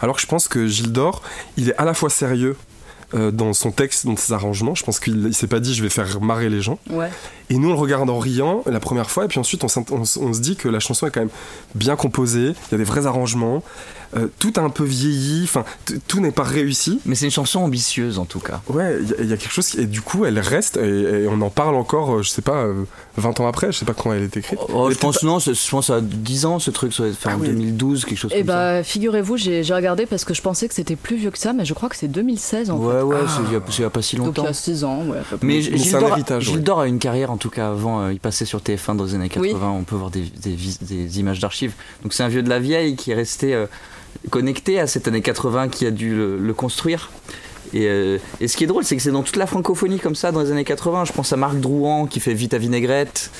Alors 0.00 0.16
que 0.16 0.22
je 0.22 0.26
pense 0.26 0.48
que 0.48 0.66
Gilles 0.66 0.92
d'Or, 0.92 1.22
il 1.56 1.68
est 1.70 1.76
à 1.76 1.84
la 1.84 1.94
fois 1.94 2.08
sérieux, 2.08 2.56
euh, 3.14 3.30
dans 3.30 3.52
son 3.52 3.70
texte, 3.70 4.06
dans 4.06 4.16
ses 4.16 4.32
arrangements. 4.32 4.74
Je 4.74 4.84
pense 4.84 4.98
qu'il 5.00 5.26
il 5.26 5.34
s'est 5.34 5.46
pas 5.46 5.60
dit 5.60 5.74
je 5.74 5.82
vais 5.82 5.88
faire 5.90 6.20
marrer 6.20 6.48
les 6.48 6.60
gens. 6.62 6.78
Ouais. 6.90 7.10
Et 7.50 7.58
nous, 7.58 7.68
on 7.68 7.72
le 7.74 7.78
regarde 7.78 8.08
en 8.08 8.18
riant 8.18 8.62
la 8.66 8.80
première 8.80 9.10
fois, 9.10 9.26
et 9.26 9.28
puis 9.28 9.38
ensuite, 9.38 9.62
on, 9.64 10.04
se 10.04 10.40
dit 10.40 10.56
que 10.56 10.68
la 10.68 10.80
chanson 10.80 11.06
est 11.06 11.10
quand 11.10 11.20
même 11.20 11.28
bien 11.74 11.94
composée, 11.94 12.54
il 12.68 12.72
y 12.72 12.74
a 12.74 12.78
des 12.78 12.84
vrais 12.84 13.04
arrangements, 13.04 13.62
euh, 14.16 14.28
tout 14.38 14.52
a 14.56 14.60
un 14.60 14.70
peu 14.70 14.84
vieilli, 14.84 15.42
enfin, 15.44 15.64
tout 16.08 16.20
n'est 16.20 16.30
pas 16.30 16.42
réussi. 16.44 17.00
Mais 17.04 17.14
c'est 17.14 17.26
une 17.26 17.30
chanson 17.30 17.60
ambitieuse 17.60 18.18
en 18.18 18.24
tout 18.24 18.38
cas. 18.40 18.62
Ouais, 18.68 18.96
il 19.02 19.08
y, 19.10 19.12
a- 19.12 19.16
il 19.20 19.28
y 19.28 19.32
a 19.34 19.36
quelque 19.36 19.52
chose, 19.52 19.66
qui, 19.68 19.80
et 19.80 19.86
du 19.86 20.00
coup, 20.00 20.24
elle 20.24 20.38
reste, 20.38 20.78
et, 20.78 21.24
et 21.24 21.28
on 21.28 21.38
en 21.42 21.50
parle 21.50 21.74
encore, 21.74 22.14
euh, 22.14 22.22
je 22.22 22.30
sais 22.30 22.40
pas, 22.40 22.62
euh, 22.64 22.84
20 23.18 23.40
ans 23.40 23.46
après, 23.46 23.72
je 23.72 23.78
sais 23.78 23.84
pas 23.84 23.92
quand 23.92 24.12
elle 24.14 24.22
est 24.22 24.36
écrite. 24.38 24.58
Oh, 24.72 24.90
je 24.90 24.96
pense 24.96 25.22
non, 25.22 25.38
c'est- 25.38 25.52
je 25.54 25.70
pense 25.70 25.90
à 25.90 26.00
10 26.00 26.46
ans 26.46 26.58
ce 26.58 26.70
truc, 26.70 26.92
être 26.98 27.14
fait 27.14 27.28
Ah 27.28 27.36
en 27.36 27.40
oui. 27.40 27.48
2012, 27.48 28.06
quelque 28.06 28.16
chose 28.18 28.32
Et 28.32 28.38
comme 28.38 28.46
ça. 28.46 28.76
bah, 28.78 28.82
figurez-vous, 28.84 29.36
j'ai 29.36 29.62
regardé 29.74 30.06
parce 30.06 30.24
que 30.24 30.32
je 30.32 30.40
pensais 30.40 30.66
que 30.66 30.74
c'était 30.74 30.96
plus 30.96 31.16
vieux 31.16 31.30
que 31.30 31.38
ça, 31.38 31.52
mais 31.52 31.66
je 31.66 31.74
crois 31.74 31.90
que 31.90 31.96
c'est 31.96 32.08
2016 32.08 32.70
en 32.70 32.78
Ouais, 32.78 32.93
ouais, 33.02 33.16
Ah. 33.20 33.26
c'est 33.26 33.42
il 33.48 33.52
y 33.52 33.56
a- 33.56 33.90
pas 33.90 34.02
si 34.02 34.10
fait. 34.12 34.16
Donc 34.18 34.26
il 34.26 34.28
longtemps. 34.40 34.44
y 34.44 34.48
a 34.48 34.52
6 34.52 34.84
ans, 34.84 35.02
ouais. 35.06 35.18
Mais 35.42 35.54
Mais 35.54 35.60
Gilles 35.62 35.80
c'est 35.80 35.94
un 35.96 36.00
ouais. 36.02 36.82
A 36.82 36.86
une 36.86 36.98
carrière 36.98 37.30
en 37.30 37.36
tout 37.38 37.50
cas 37.50 37.70
avant, 37.70 38.00
euh, 38.02 38.12
il 38.12 38.20
passait 38.20 38.44
sur 38.44 38.60
TF1 38.60 38.94
dans 38.94 39.04
les 39.04 39.14
années 39.14 39.28
80, 39.30 39.70
on 39.70 39.84
peut 39.84 39.96
voir 39.96 40.10
des, 40.10 40.22
des 40.42 40.54
vis- 40.54 40.78
des 40.82 41.18
images 41.20 41.40
d'archives. 41.40 41.72
Donc 42.02 42.12
c'est 42.12 42.22
un 42.22 42.28
vieux 42.28 42.42
de 42.42 42.48
la 42.50 42.58
vieille 42.60 42.96
qui 42.96 43.10
est 43.12 43.14
resté 43.14 43.54
euh, 43.54 43.66
connecté 44.30 44.78
à 44.80 44.86
cette 44.86 45.08
année 45.08 45.22
80 45.22 45.68
qui 45.68 45.86
a 45.86 45.90
dû 45.90 46.14
le, 46.14 46.38
le 46.38 46.54
construire. 46.54 47.10
Et, 47.72 47.86
euh, 47.88 48.18
et 48.40 48.46
ce 48.46 48.56
qui 48.56 48.64
est 48.64 48.66
drôle, 48.68 48.84
c'est 48.84 48.94
que 48.96 49.02
c'est 49.02 49.10
dans 49.10 49.22
toute 49.24 49.36
la 49.36 49.46
francophonie 49.46 49.98
comme 49.98 50.14
ça 50.14 50.30
dans 50.30 50.40
les 50.40 50.52
années 50.52 50.64
80. 50.64 51.06
Je 51.06 51.12
pense 51.12 51.32
à 51.32 51.36
Marc 51.36 51.58
Drouan 51.58 52.06
qui 52.06 52.20
fait 52.20 52.34
Vite 52.34 52.54
à 52.54 52.58
vinaigrette. 52.58 53.30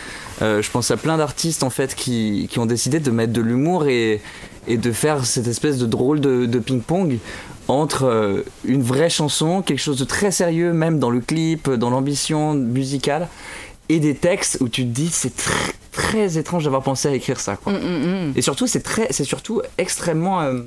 Euh, 0.43 0.61
je 0.61 0.71
pense 0.71 0.91
à 0.91 0.97
plein 0.97 1.17
d'artistes 1.19 1.63
en 1.63 1.71
fait 1.71 1.95
qui, 1.95 2.49
qui 2.51 2.59
ont 2.59 2.67
décidé 2.67 2.99
de 2.99 3.11
mettre 3.13 3.33
de 3.33 3.41
l'humour 3.41 3.87
et, 3.87 4.21
et 4.67 4.77
de 4.77 4.91
faire 4.91 5.25
cette 5.25 5.47
espèce 5.47 5.79
de 5.79 5.87
drôle 5.87 6.21
de, 6.21 6.47
de 6.47 6.59
ping-pong 6.59 7.19
entre 7.69 8.05
euh, 8.05 8.45
une 8.65 8.83
vraie 8.83 9.11
chanson, 9.11 9.63
quelque 9.63 9.81
chose 9.81 9.99
de 9.99 10.05
très 10.05 10.31
sérieux, 10.31 10.73
même 10.73 10.99
dans 10.99 11.11
le 11.11 11.21
clip, 11.21 11.71
dans 11.71 11.91
l'ambition 11.91 12.55
musicale, 12.55 13.29
et 13.89 14.01
des 14.01 14.15
textes 14.15 14.59
où 14.61 14.69
tu 14.69 14.83
te 14.83 14.89
dis 14.89 15.09
c'est 15.11 15.37
très, 15.37 15.73
très 15.93 16.39
étrange 16.39 16.65
d'avoir 16.65 16.83
pensé 16.83 17.09
à 17.09 17.15
écrire 17.15 17.41
ça. 17.41 17.57
Quoi. 17.57 17.73
Mm, 17.73 17.77
mm, 17.77 18.29
mm. 18.29 18.33
Et 18.37 18.43
surtout, 18.43 18.67
c'est 18.67 18.83
très, 18.83 19.09
c'est 19.11 19.25
surtout 19.25 19.63
extrêmement, 19.79 20.41
euh, 20.41 20.61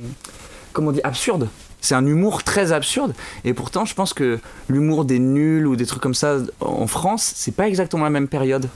comment 0.74 0.92
absurde. 1.04 1.50
C'est 1.82 1.96
un 1.96 2.06
humour 2.06 2.44
très 2.44 2.72
absurde. 2.72 3.14
Et 3.46 3.54
pourtant, 3.54 3.86
je 3.86 3.94
pense 3.94 4.14
que 4.14 4.40
l'humour 4.68 5.06
des 5.06 5.20
nuls 5.20 5.68
ou 5.68 5.76
des 5.76 5.86
trucs 5.86 6.02
comme 6.02 6.16
ça 6.16 6.38
en 6.60 6.88
France, 6.88 7.32
c'est 7.36 7.54
pas 7.56 7.68
exactement 7.68 8.04
la 8.04 8.10
même 8.10 8.28
période. 8.28 8.68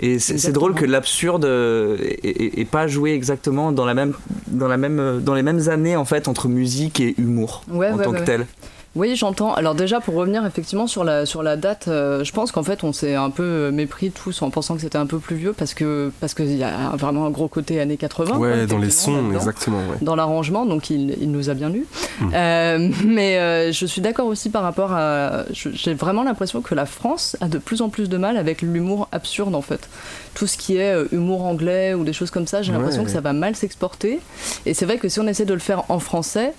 Et 0.00 0.18
c'est 0.18 0.50
drôle 0.50 0.74
que 0.74 0.84
l'absurde 0.84 1.44
euh, 1.44 1.96
ait- 2.00 2.18
ait 2.24 2.60
ait 2.60 2.64
pas 2.64 2.88
joué 2.88 3.12
exactement 3.14 3.70
dans 3.70 3.84
la 3.84 3.94
même, 3.94 4.14
dans 4.48 4.66
la 4.66 4.76
même, 4.76 4.98
euh, 4.98 5.18
dans 5.20 5.34
les 5.34 5.42
mêmes 5.44 5.68
années 5.68 5.94
en 5.94 6.04
fait 6.04 6.26
entre 6.26 6.48
musique 6.48 6.98
et 6.98 7.14
humour 7.18 7.62
Ouais, 7.70 7.90
en 7.90 7.96
ouais, 7.98 8.04
tant 8.04 8.10
ouais. 8.10 8.18
que 8.20 8.24
tel. 8.24 8.46
Oui, 8.94 9.16
j'entends. 9.16 9.54
Alors 9.54 9.74
déjà, 9.74 10.00
pour 10.00 10.14
revenir 10.14 10.44
effectivement 10.44 10.86
sur 10.86 11.02
la, 11.02 11.24
sur 11.24 11.42
la 11.42 11.56
date, 11.56 11.86
euh, 11.88 12.24
je 12.24 12.32
pense 12.32 12.52
qu'en 12.52 12.62
fait, 12.62 12.84
on 12.84 12.92
s'est 12.92 13.14
un 13.14 13.30
peu 13.30 13.70
mépris 13.70 14.10
tous 14.10 14.42
en 14.42 14.50
pensant 14.50 14.74
que 14.74 14.82
c'était 14.82 14.98
un 14.98 15.06
peu 15.06 15.18
plus 15.18 15.36
vieux 15.36 15.54
parce 15.54 15.72
que 15.72 16.12
parce 16.20 16.34
qu'il 16.34 16.54
y 16.56 16.62
a 16.62 16.90
vraiment 16.96 17.24
un 17.24 17.30
gros 17.30 17.48
côté 17.48 17.80
années 17.80 17.96
80. 17.96 18.36
quoi, 18.36 18.38
Ouais, 18.38 18.66
dans 18.66 18.76
les 18.76 18.90
sons, 18.90 19.32
exactement. 19.32 19.78
Ouais. 19.78 19.96
dans 20.02 20.14
l'arrangement, 20.14 20.66
donc 20.66 20.90
il, 20.90 21.16
il 21.22 21.30
nous 21.30 21.48
a 21.48 21.54
bien 21.54 21.72
eu. 21.72 21.86
Mm. 22.20 22.30
Euh, 22.34 22.88
mais 23.06 23.38
euh, 23.38 23.72
je 23.72 23.86
suis 23.86 24.02
d'accord 24.02 24.26
aussi 24.26 24.50
par 24.50 24.62
rapport 24.62 24.92
à. 24.92 25.44
J'ai 25.52 25.94
vraiment 25.94 26.22
l'impression 26.22 26.60
que 26.60 26.74
la 26.74 26.84
France 26.84 27.36
a 27.40 27.48
de 27.48 27.56
plus 27.58 27.80
en 27.80 27.88
plus 27.88 28.10
de 28.10 28.18
mal 28.18 28.36
avec 28.36 28.60
l'humour 28.60 29.08
absurde 29.10 29.54
en 29.54 29.62
fait. 29.62 29.88
Tout 30.34 30.46
ce 30.46 30.58
qui 30.58 30.76
est 30.76 30.94
euh, 30.94 31.06
humour 31.12 31.44
anglais 31.46 31.94
ou 31.94 32.04
des 32.04 32.12
choses 32.12 32.30
comme 32.30 32.46
ça, 32.46 32.60
j'ai 32.60 32.72
l'impression 32.72 33.00
Ouais. 33.00 33.06
que 33.06 33.12
ça 33.12 33.20
va 33.22 33.32
mal 33.32 33.56
s'exporter. 33.56 34.20
Et 34.66 34.74
c'est 34.74 34.84
vrai 34.84 34.98
que 34.98 35.08
si 35.08 35.18
on 35.18 35.26
essaie 35.26 35.46
de 35.46 35.54
le 35.54 35.60
faire 35.60 35.84
en 35.90 35.98
français, 35.98 36.52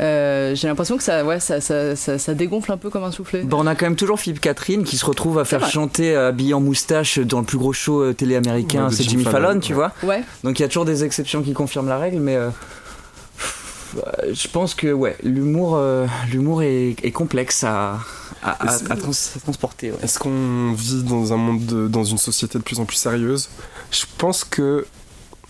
euh, 0.00 0.54
j'ai 0.54 0.66
l'impression 0.68 0.96
que 0.96 1.02
ça, 1.02 1.24
ouais, 1.24 1.38
ça, 1.40 1.60
ça, 1.60 1.94
ça, 1.96 2.18
ça 2.18 2.34
dégonfle 2.34 2.72
un 2.72 2.76
peu 2.76 2.90
comme 2.90 3.04
un 3.04 3.12
soufflet. 3.12 3.42
Bon, 3.42 3.62
on 3.62 3.66
a 3.66 3.74
quand 3.74 3.86
même 3.86 3.96
toujours 3.96 4.18
Philippe 4.18 4.40
Catherine 4.40 4.82
qui 4.84 4.96
se 4.96 5.04
retrouve 5.06 5.38
à 5.38 5.44
faire 5.44 5.68
chanter 5.68 6.14
euh, 6.16 6.28
habillé 6.28 6.52
en 6.54 6.60
moustache 6.60 7.18
dans 7.18 7.38
le 7.40 7.44
plus 7.46 7.58
gros 7.58 7.72
show 7.72 8.02
euh, 8.02 8.12
télé 8.12 8.36
américain, 8.36 8.86
Ouais, 8.88 8.92
c'est 8.94 9.04
Jim 9.04 9.10
Jimmy 9.10 9.24
Fallon, 9.24 9.46
Fallon, 9.48 9.60
tu 9.60 9.72
ouais. 9.74 9.76
vois. 9.76 9.92
Ouais, 10.02 10.22
Donc 10.42 10.58
il 10.58 10.62
y 10.62 10.64
a 10.64 10.68
toujours 10.68 10.84
des 10.84 11.04
exceptions 11.04 11.42
qui 11.42 11.52
confirment 11.52 11.88
la 11.88 11.98
règle, 11.98 12.18
mais 12.18 12.34
euh, 12.36 12.50
je 14.32 14.48
pense 14.48 14.74
que 14.74 14.92
ouais, 14.92 15.16
l'humour, 15.22 15.76
euh, 15.76 16.06
l'humour 16.32 16.62
est, 16.64 16.96
est 17.02 17.12
complexe 17.12 17.62
à, 17.62 18.00
à, 18.42 18.50
à- 18.50 18.64
Et 18.74 18.78
c'est- 18.78 18.90
à 18.90 18.96
trans- 18.96 19.10
à 19.12 19.40
transporter. 19.40 19.92
ouais. 19.92 19.98
Est-ce 20.02 20.18
qu'on 20.18 20.72
vit 20.72 21.04
dans 21.04 21.32
un 21.32 21.36
monde, 21.36 21.64
de- 21.66 21.86
dans 21.88 22.02
une 22.04 22.18
société 22.18 22.58
de 22.58 22.64
plus 22.64 22.80
en 22.80 22.84
plus 22.84 22.96
sérieuse? 22.96 23.48
Je 23.92 24.04
pense 24.18 24.42
que, 24.42 24.86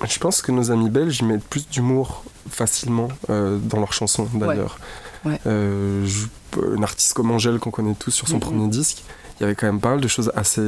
je 0.07 0.19
pense 0.19 0.43
que 0.43 0.53
nos 0.53 0.71
amis 0.71 0.91
belges 0.91 1.19
ils 1.21 1.27
mettent 1.27 1.45
plus 1.45 1.69
d'humour 1.69 2.25
facilement 2.51 3.09
euh, 3.31 3.59
dans 3.59 3.79
leurs 3.79 3.93
chansons 3.93 4.29
d'ailleurs. 4.35 4.79
Ouais. 5.25 5.39
Euh, 5.47 6.05
je- 6.07 6.27
une 6.77 6.85
artiste 6.85 7.15
comme 7.15 7.31
Angèle 7.31 7.59
qu'on 7.59 7.71
connaît 7.71 7.95
tous 7.99 8.11
sur 8.11 8.29
son 8.29 8.35
Mhm. 8.35 8.41
premier 8.41 8.69
disque, 8.69 9.03
il 9.39 9.43
y 9.43 9.45
avait 9.47 9.55
quand 9.55 9.67
même 9.67 9.81
pas 9.81 9.91
mal 9.91 10.01
de 10.01 10.09
choses 10.09 10.31
assez 10.37 10.61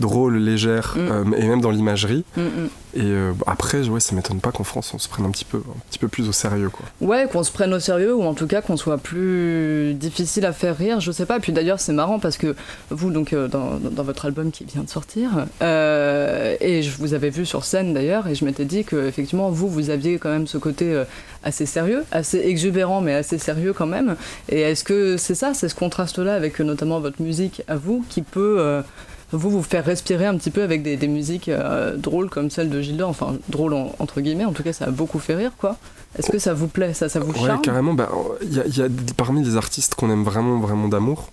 drôles, 0.00 0.36
légères, 0.38 0.94
Mhm. 0.96 1.32
euh, 1.34 1.36
et 1.38 1.46
même 1.46 1.60
dans 1.60 1.70
l'imagerie. 1.70 2.24
Mm, 2.36 2.40
mm. 2.42 2.68
Et 2.94 3.00
euh, 3.02 3.32
après, 3.46 3.86
ouais, 3.88 4.00
ça 4.00 4.14
m'étonne 4.16 4.40
pas 4.40 4.50
qu'en 4.50 4.64
France 4.64 4.92
on 4.94 4.98
se 4.98 5.08
prenne 5.08 5.26
un 5.26 5.30
petit 5.30 5.44
peu, 5.44 5.58
un 5.58 5.80
petit 5.90 5.98
peu 5.98 6.08
plus 6.08 6.26
au 6.28 6.32
sérieux, 6.32 6.70
quoi. 6.70 6.86
Ouais, 7.00 7.28
qu'on 7.30 7.42
se 7.42 7.52
prenne 7.52 7.72
au 7.74 7.78
sérieux 7.80 8.14
ou 8.14 8.22
en 8.22 8.32
tout 8.34 8.46
cas 8.46 8.62
qu'on 8.62 8.76
soit 8.78 8.96
plus 8.98 9.92
difficile 9.94 10.46
à 10.46 10.52
faire 10.52 10.76
rire, 10.76 10.98
je 11.00 11.12
sais 11.12 11.26
pas. 11.26 11.36
Et 11.36 11.40
puis 11.40 11.52
d'ailleurs, 11.52 11.80
c'est 11.80 11.92
marrant 11.92 12.18
parce 12.18 12.38
que 12.38 12.56
vous, 12.90 13.10
donc 13.10 13.32
euh, 13.32 13.46
dans, 13.48 13.76
dans- 13.76 14.02
votre 14.02 14.24
album 14.24 14.50
qui 14.50 14.64
vient 14.64 14.82
de 14.82 14.88
sortir, 14.88 15.30
et 15.60 16.82
je 16.82 16.90
vous 16.98 17.12
avais 17.14 17.30
vu 17.30 17.44
sur 17.44 17.64
scène 17.64 17.92
d'ailleurs, 17.92 18.26
et 18.26 18.34
je 18.34 18.44
m'étais 18.44 18.64
dit 18.64 18.84
que 18.84 19.06
effectivement 19.06 19.50
vous, 19.50 19.68
vous 19.68 19.90
aviez 19.90 20.18
quand 20.18 20.30
même 20.30 20.46
ce 20.46 20.56
côté 20.58 21.02
assez 21.44 21.66
sérieux, 21.66 22.04
assez 22.10 22.38
exubérant, 22.38 23.00
mais 23.02 23.14
assez 23.14 23.38
sérieux 23.38 23.72
quand 23.74 23.86
même. 23.86 24.16
Et 24.48 24.60
est-ce 24.60 24.82
que 24.82 25.16
c'est 25.18 25.34
ça, 25.34 25.52
c'est 25.54 25.68
ce 25.68 25.74
contraste-là 25.74 26.34
avec 26.34 26.58
notamment 26.60 27.00
votre 27.00 27.20
musique 27.20 27.62
à 27.68 27.76
vous 27.76 28.04
qui 28.08 28.22
peut 28.22 28.82
vous 29.32 29.50
vous 29.50 29.62
faire 29.62 29.84
respirer 29.84 30.26
un 30.26 30.36
petit 30.38 30.50
peu 30.50 30.62
avec 30.62 30.82
des, 30.82 30.96
des 30.96 31.08
musiques 31.08 31.48
euh, 31.48 31.96
drôles 31.96 32.30
comme 32.30 32.50
celle 32.50 32.70
de 32.70 32.80
Gilda, 32.80 33.06
enfin 33.06 33.36
drôles 33.48 33.74
en- 33.74 33.94
entre 33.98 34.20
guillemets, 34.20 34.44
en 34.46 34.52
tout 34.52 34.62
cas 34.62 34.72
ça 34.72 34.86
a 34.86 34.90
beaucoup 34.90 35.18
fait 35.18 35.34
rire 35.34 35.52
quoi. 35.58 35.76
Est-ce 36.18 36.30
que 36.30 36.38
ça 36.38 36.54
vous 36.54 36.68
plaît, 36.68 36.94
ça, 36.94 37.08
ça 37.10 37.20
vous 37.20 37.32
Ouais, 37.32 37.46
charme? 37.46 37.60
carrément. 37.60 37.92
Bah, 37.94 38.08
il 38.42 38.54
y 38.54 38.60
a, 38.60 38.66
y 38.66 38.80
a 38.82 38.88
parmi 39.16 39.44
les 39.44 39.56
artistes 39.56 39.94
qu'on 39.94 40.10
aime 40.10 40.24
vraiment, 40.24 40.58
vraiment 40.58 40.88
d'amour, 40.88 41.28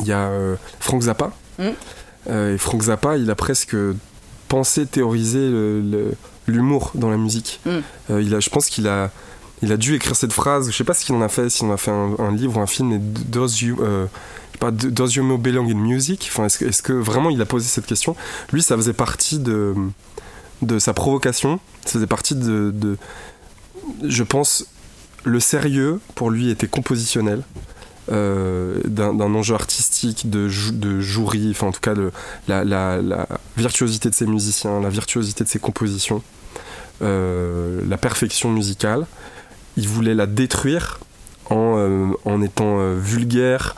il 0.00 0.06
y 0.06 0.12
a 0.12 0.28
euh, 0.28 0.56
Frank 0.80 1.02
Zappa. 1.02 1.32
Mm. 1.58 1.62
Euh, 2.28 2.54
et 2.54 2.58
Frank 2.58 2.82
Zappa, 2.82 3.16
il 3.16 3.30
a 3.30 3.34
presque 3.34 3.74
pensé, 4.48 4.84
théorisé 4.86 5.38
l'humour 6.46 6.92
dans 6.94 7.10
la 7.10 7.16
musique. 7.16 7.60
Mm. 7.64 7.70
Euh, 8.10 8.22
il 8.22 8.34
a, 8.34 8.40
je 8.40 8.50
pense 8.50 8.66
qu'il 8.68 8.86
a, 8.86 9.10
il 9.62 9.72
a 9.72 9.76
dû 9.76 9.94
écrire 9.94 10.14
cette 10.16 10.32
phrase. 10.32 10.70
Je 10.70 10.76
sais 10.76 10.84
pas 10.84 10.94
ce 10.94 11.04
qu'il 11.04 11.14
en 11.14 11.22
a 11.22 11.28
fait, 11.28 11.48
s'il 11.50 11.66
en 11.66 11.72
a 11.72 11.76
fait 11.76 11.90
un, 11.90 12.32
livre 12.32 12.56
ou 12.58 12.60
un 12.60 12.66
film. 12.66 12.88
Mais 12.90 12.98
does 12.98 13.60
you, 13.60 13.76
euh, 13.82 14.06
pas, 14.60 14.70
does 14.70 15.14
your 15.14 15.38
belong 15.38 15.68
in 15.70 15.74
music? 15.74 16.28
Enfin, 16.32 16.46
est-ce 16.46 16.82
que, 16.82 16.92
vraiment 16.92 17.30
il 17.30 17.40
a 17.40 17.46
posé 17.46 17.66
cette 17.66 17.86
question? 17.86 18.16
Lui, 18.52 18.62
ça 18.62 18.76
faisait 18.76 18.92
partie 18.92 19.38
de 19.38 19.74
sa 20.78 20.94
provocation. 20.94 21.60
Ça 21.84 21.92
faisait 21.92 22.06
partie 22.06 22.34
de, 22.34 22.96
je 24.04 24.22
pense, 24.22 24.66
le 25.24 25.40
sérieux 25.40 26.00
pour 26.14 26.30
lui 26.30 26.50
était 26.50 26.68
compositionnel. 26.68 27.42
euh, 28.10 28.80
d'un 28.86 29.34
enjeu 29.34 29.54
artistique, 29.54 30.30
de, 30.30 30.48
jou- 30.48 30.72
de 30.72 30.98
jouerie, 31.00 31.48
enfin 31.50 31.66
en 31.66 31.72
tout 31.72 31.80
cas 31.80 31.94
de, 31.94 32.10
la 32.46 33.26
virtuosité 33.56 34.08
de 34.08 34.14
ses 34.14 34.26
musiciens, 34.26 34.80
la 34.80 34.88
virtuosité 34.88 35.44
de 35.44 35.48
ses 35.48 35.58
compositions, 35.58 36.22
euh, 37.02 37.80
la 37.86 37.98
perfection 37.98 38.50
musicale. 38.50 39.06
Il 39.78 39.86
voulait 39.86 40.16
la 40.16 40.26
détruire 40.26 40.98
en, 41.50 41.76
euh, 41.78 42.42
étant 42.42 42.80
euh, 42.80 42.98
vulgaire, 42.98 43.76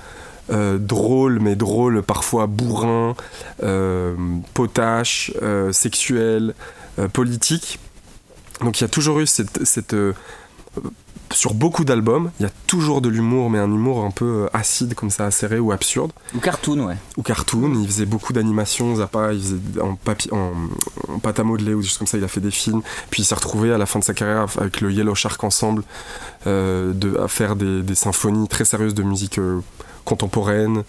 euh, 0.50 0.78
drôle, 0.78 1.40
mais 1.40 1.56
drôle 1.56 2.02
parfois 2.02 2.46
bourrin, 2.46 3.14
potache, 4.54 5.30
sexuel, 5.72 6.54
politique. 7.12 7.78
Donc 8.62 8.80
il 8.80 8.84
y 8.84 8.86
a 8.86 8.88
toujours 8.88 9.20
eu 9.20 9.26
cette... 9.26 9.94
sur 11.32 11.54
beaucoup 11.54 11.84
d'albums, 11.84 12.30
il 12.40 12.44
y 12.44 12.46
a 12.46 12.52
toujours 12.66 13.00
de 13.00 13.08
l'humour, 13.08 13.50
mais 13.50 13.58
un 13.58 13.70
humour 13.70 14.04
un 14.04 14.10
peu 14.10 14.44
euh, 14.44 14.46
acide, 14.52 14.94
comme 14.94 15.10
ça, 15.10 15.26
acéré 15.26 15.58
ou 15.58 15.70
absurde 15.70 16.12
Ou 16.34 16.38
cartoon, 16.40 16.86
ouais. 16.86 16.96
ou 17.16 17.22
cartoon. 17.22 17.72
Il 17.80 17.86
faisait 17.86 18.06
beaucoup 18.06 18.32
d'animations, 18.32 18.96
Zappa, 18.96 19.32
il 19.32 19.40
faisait 19.40 19.80
en, 19.80 19.94
papier, 19.94 20.32
en, 20.32 20.52
en 21.08 21.18
pâte 21.20 21.38
à 21.38 21.44
modeler 21.44 21.74
ou 21.74 21.82
des 21.82 21.86
choses 21.86 21.98
comme 21.98 22.06
ça. 22.06 22.18
Il 22.18 22.24
a 22.24 22.28
fait 22.28 22.40
des 22.40 22.50
films. 22.50 22.82
Puis 23.10 23.22
il 23.22 23.24
s'est 23.24 23.34
retrouvé 23.34 23.72
à 23.72 23.78
la 23.78 23.86
fin 23.86 24.00
de 24.00 24.04
sa 24.04 24.14
carrière 24.14 24.46
avec 24.58 24.80
le 24.80 24.90
Yellow 24.92 25.14
Shark 25.14 25.42
Ensemble 25.44 25.84
euh, 26.46 26.92
de, 26.92 27.16
à 27.18 27.28
faire 27.28 27.54
des, 27.54 27.82
des 27.82 27.94
symphonies 27.94 28.48
très 28.48 28.64
sérieuses 28.64 28.94
de 28.94 29.02
musique 29.02 29.38
euh, 29.38 29.60
contemporaine. 30.04 30.82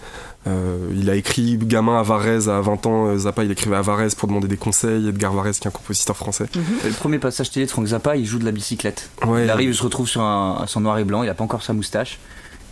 Euh, 0.48 0.78
il 0.96 1.08
a 1.10 1.16
écrit 1.16 1.56
gamin 1.58 2.00
à 2.00 2.04
Varese 2.04 2.50
à 2.50 2.62
20 2.62 2.86
ans. 2.88 3.08
euh, 3.08 3.18
Zappa, 3.18 3.44
il 3.44 3.52
écrivait 3.52 3.76
à 3.76 3.82
Varese 3.82 4.16
pour 4.16 4.28
demander 4.28 4.48
des 4.48 4.58
conseils. 4.58 5.08
Edgar 5.10 5.34
Varese, 5.34 5.60
qui 5.60 5.68
est 5.68 5.70
un 5.70 5.72
compositeur 5.72 6.18
français. 6.18 6.46
Et 6.84 6.88
Le 6.88 6.94
premier 6.94 7.20
passage 7.20 7.52
télé 7.52 7.68
de 7.68 7.72
Frank 7.72 7.86
Zappa, 7.86 8.16
il 8.16 8.26
joue 8.26 8.40
de 8.40 8.46
la 8.46 8.52
bicyclette. 8.52 9.10
Ouais, 9.28 9.44
Il 9.46 9.50
arrive, 9.52 9.70
il 9.70 9.76
se 9.76 9.84
retrouve 9.84 10.08
sur 10.08 10.22
un, 10.22 10.64
son 10.68 10.82
noir 10.82 10.98
et 10.98 11.04
blanc, 11.04 11.22
il 11.24 11.30
a 11.30 11.36
pas 11.36 11.44
encore 11.44 11.62
sa 11.62 11.74
moustache. 11.74 12.18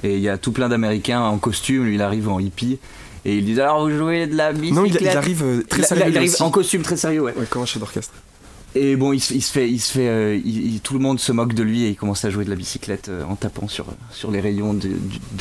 Et 0.02 0.16
il 0.16 0.22
y 0.22 0.30
a 0.30 0.38
tout 0.38 0.52
plein 0.52 0.68
d'Américains 0.70 1.22
en 1.22 1.38
costume, 1.38 1.84
lui 1.86 1.96
il 1.96 2.02
arrive 2.02 2.28
en 2.30 2.40
hippie. 2.40 2.80
Et 3.26 3.36
il 3.38 3.46
dit 3.46 3.60
alors 3.60 3.82
vous 3.88 3.96
jouez 3.96 4.28
de 4.28 4.36
la 4.36 4.52
bicyclette 4.54 4.76
Non, 4.76 4.86
il, 4.86 4.96
il 5.02 5.08
arrive 5.10 5.44
euh, 5.44 5.64
très 5.70 5.82
il- 5.82 5.86
sérieux. 5.86 6.06
il 6.08 6.18
arrive 6.18 6.32
aussi. 6.34 6.42
en 6.42 6.50
costume 6.52 6.82
très 6.84 6.96
sérieux, 6.98 7.20
ouais. 7.22 7.34
Ouais, 7.38 7.46
comme 7.50 7.62
un 7.62 7.66
chef 7.66 7.80
d'orchestre. 7.80 8.14
Et 8.76 8.96
bon, 8.96 9.14
il, 9.14 9.20
se- 9.20 9.34
il 9.34 9.42
se 9.42 9.52
fait, 9.52 9.70
il 9.70 9.80
se 9.80 9.92
fait, 9.92 10.08
euh, 10.08 10.36
il- 10.36 10.74
il- 10.76 10.80
tout 10.82 10.94
le 10.94 11.00
monde 11.00 11.20
se 11.20 11.32
moque 11.32 11.54
de 11.54 11.64
lui 11.64 11.84
et 11.86 11.90
il 11.90 11.96
commence 11.96 12.24
à 12.26 12.30
jouer 12.30 12.46
de 12.46 12.50
la 12.50 12.56
bicyclette 12.56 13.10
euh, 13.10 13.24
en 13.24 13.36
tapant 13.36 13.68
sur 13.68 13.86
sur 14.12 14.30
les 14.32 14.40
rayons 14.42 14.74
de, 14.76 14.92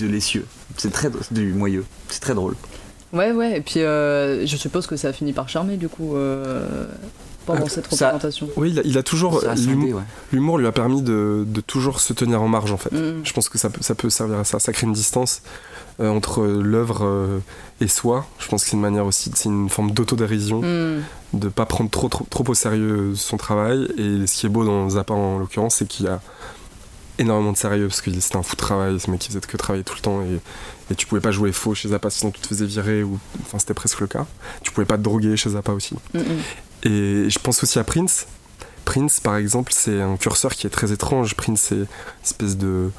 l'essieu. 0.07 0.47
C'est 0.77 0.93
très 0.93 1.11
du 1.31 1.53
moyeu. 1.53 1.85
C'est 2.09 2.21
très 2.21 2.35
drôle. 2.35 2.55
Ouais, 3.13 3.33
ouais, 3.33 3.59
et 3.59 3.61
puis 3.61 3.81
euh, 3.81 4.47
je 4.47 4.57
suppose 4.57 4.87
que 4.87 4.97
ça 4.97 5.09
a 5.09 5.13
fini 5.13 5.33
par 5.33 5.49
charmer 5.49 5.77
du 5.77 5.89
coup 5.89 6.15
euh, 6.17 6.87
pendant 7.47 7.65
Euh, 7.65 7.69
cette 7.69 7.87
ça- 7.95 8.07
représentation. 8.13 8.49
Oui, 8.57 8.71
il 8.73 8.79
a, 8.79 8.83
il 8.85 8.99
a 8.99 9.03
toujours. 9.03 9.43
L'humour- 9.57 10.03
ouais. 10.53 10.59
Lui 10.61 10.67
a 10.67 10.73
permis 10.73 11.01
de, 11.03 11.45
de 11.47 11.61
toujours 11.63 12.01
se 12.01 12.13
tenir 12.13 12.43
en 12.43 12.49
marge 12.49 12.73
en 12.73 12.77
fait. 12.79 12.93
Mm. 12.93 13.21
Je 13.25 13.33
pense 13.33 13.49
que 13.49 13.57
ça 13.59 13.71
peut, 13.71 13.83
ça 13.83 13.95
peut 13.95 14.11
servir 14.11 14.39
à 14.39 14.45
ça. 14.45 14.59
Ça 14.59 14.73
crée 14.73 14.87
une 14.87 14.93
distance 14.93 15.43
euh, 16.01 16.09
entre 16.09 16.45
l'œuvre 16.45 17.05
euh, 17.05 17.39
et 17.81 17.89
soi. 17.89 18.27
Je 18.39 18.49
pense 18.49 18.65
que 18.65 18.71
c'est 18.71 18.77
une 18.77 18.83
manière 18.83 19.07
aussi, 19.07 19.31
c'est 19.35 19.49
une 19.49 19.69
forme 19.69 19.91
d'autodérision, 19.91 20.61
Mm. 20.61 21.03
de 21.35 21.49
pas 21.49 21.67
prendre 21.67 21.91
trop, 21.91 22.09
trop, 22.09 22.27
trop 22.29 22.45
au 22.47 22.55
sérieux 22.55 23.15
son 23.15 23.37
travail. 23.37 23.89
Et 23.97 24.27
ce 24.27 24.39
qui 24.41 24.47
est 24.47 24.49
beau 24.49 24.65
dans 24.65 24.89
Zappa 24.91 25.15
en 25.15 25.39
l'occurrence, 25.39 25.77
c'est 25.77 25.89
qu'il 25.89 26.07
y 26.07 26.09
a 26.09 26.21
énormément 27.19 27.53
de 27.53 27.57
sérieux 27.57 27.89
parce 27.89 28.01
que 28.01 28.13
c'était 28.21 28.37
un 28.37 28.43
fou 28.43 28.55
de 28.55 28.61
travail, 28.61 29.01
ce 29.01 29.11
mec 29.11 29.21
qui 29.21 29.29
faisait 29.29 29.41
que 29.41 29.57
travailler 29.57 29.83
tout 29.85 29.95
le 29.97 30.01
temps 30.01 30.23
et, 30.23 30.41
et 30.93 30.95
tu 30.95 31.07
pouvais 31.07 31.21
pas 31.21 31.33
jouer 31.33 31.51
faux 31.51 31.75
chez 31.75 31.89
Zappa 31.89 32.11
sinon 32.11 32.31
tu 32.31 32.41
te 32.41 32.47
faisais 32.47 32.65
virer 32.65 33.03
ou 33.03 33.19
enfin 33.43 33.59
c'était 33.59 33.75
presque 33.75 34.01
le 34.01 34.07
cas. 34.07 34.25
Tu 34.63 34.71
pouvais 34.71 34.87
pas 34.87 34.97
te 34.97 35.03
droguer 35.03 35.37
chez 35.37 35.51
Zappa 35.51 35.73
aussi. 35.73 35.97
Mm. 36.15 36.21
Et 36.85 37.29
je 37.29 37.39
pense 37.41 37.63
aussi 37.63 37.79
à 37.79 37.85
Prince. 37.85 38.27
Prince, 38.85 39.21
par 39.21 39.37
exemple, 39.37 39.73
c'est 39.75 40.01
un 40.01 40.17
curseur 40.17 40.55
qui 40.55 40.67
est 40.67 40.71
très 40.71 40.93
étrange. 40.93 41.35
Prince, 41.35 41.61
c'est 41.61 41.75
une 41.75 41.87
espèce 42.25 42.57
de, 42.57 42.91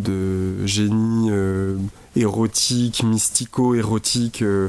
de 0.00 0.66
génie 0.66 1.28
euh, 1.30 1.76
érotique, 2.16 3.02
mystico-érotique, 3.02 4.42
euh, 4.42 4.68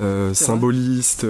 euh, 0.00 0.34
symboliste, 0.34 1.26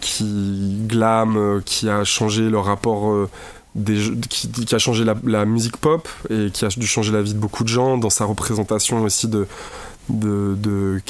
qui 0.00 0.78
glame, 0.86 1.62
qui 1.64 1.88
a 1.88 2.04
changé 2.04 2.48
le 2.48 2.58
rapport. 2.58 3.28
des, 3.74 3.96
jeux- 3.96 4.16
qui, 4.28 4.48
qui 4.50 4.74
a 4.74 4.78
changé 4.78 5.04
la, 5.04 5.14
la 5.24 5.44
musique 5.44 5.76
pop 5.76 6.08
et 6.30 6.50
qui 6.52 6.64
a 6.64 6.68
dû 6.68 6.86
changer 6.86 7.12
la 7.12 7.22
vie 7.22 7.34
de 7.34 7.38
beaucoup 7.38 7.62
de 7.64 7.68
gens 7.68 7.98
dans 7.98 8.10
sa 8.10 8.24
représentation 8.24 9.02
aussi 9.02 9.28
de, 9.28 9.46
de, 10.08 10.56
de 10.58 11.00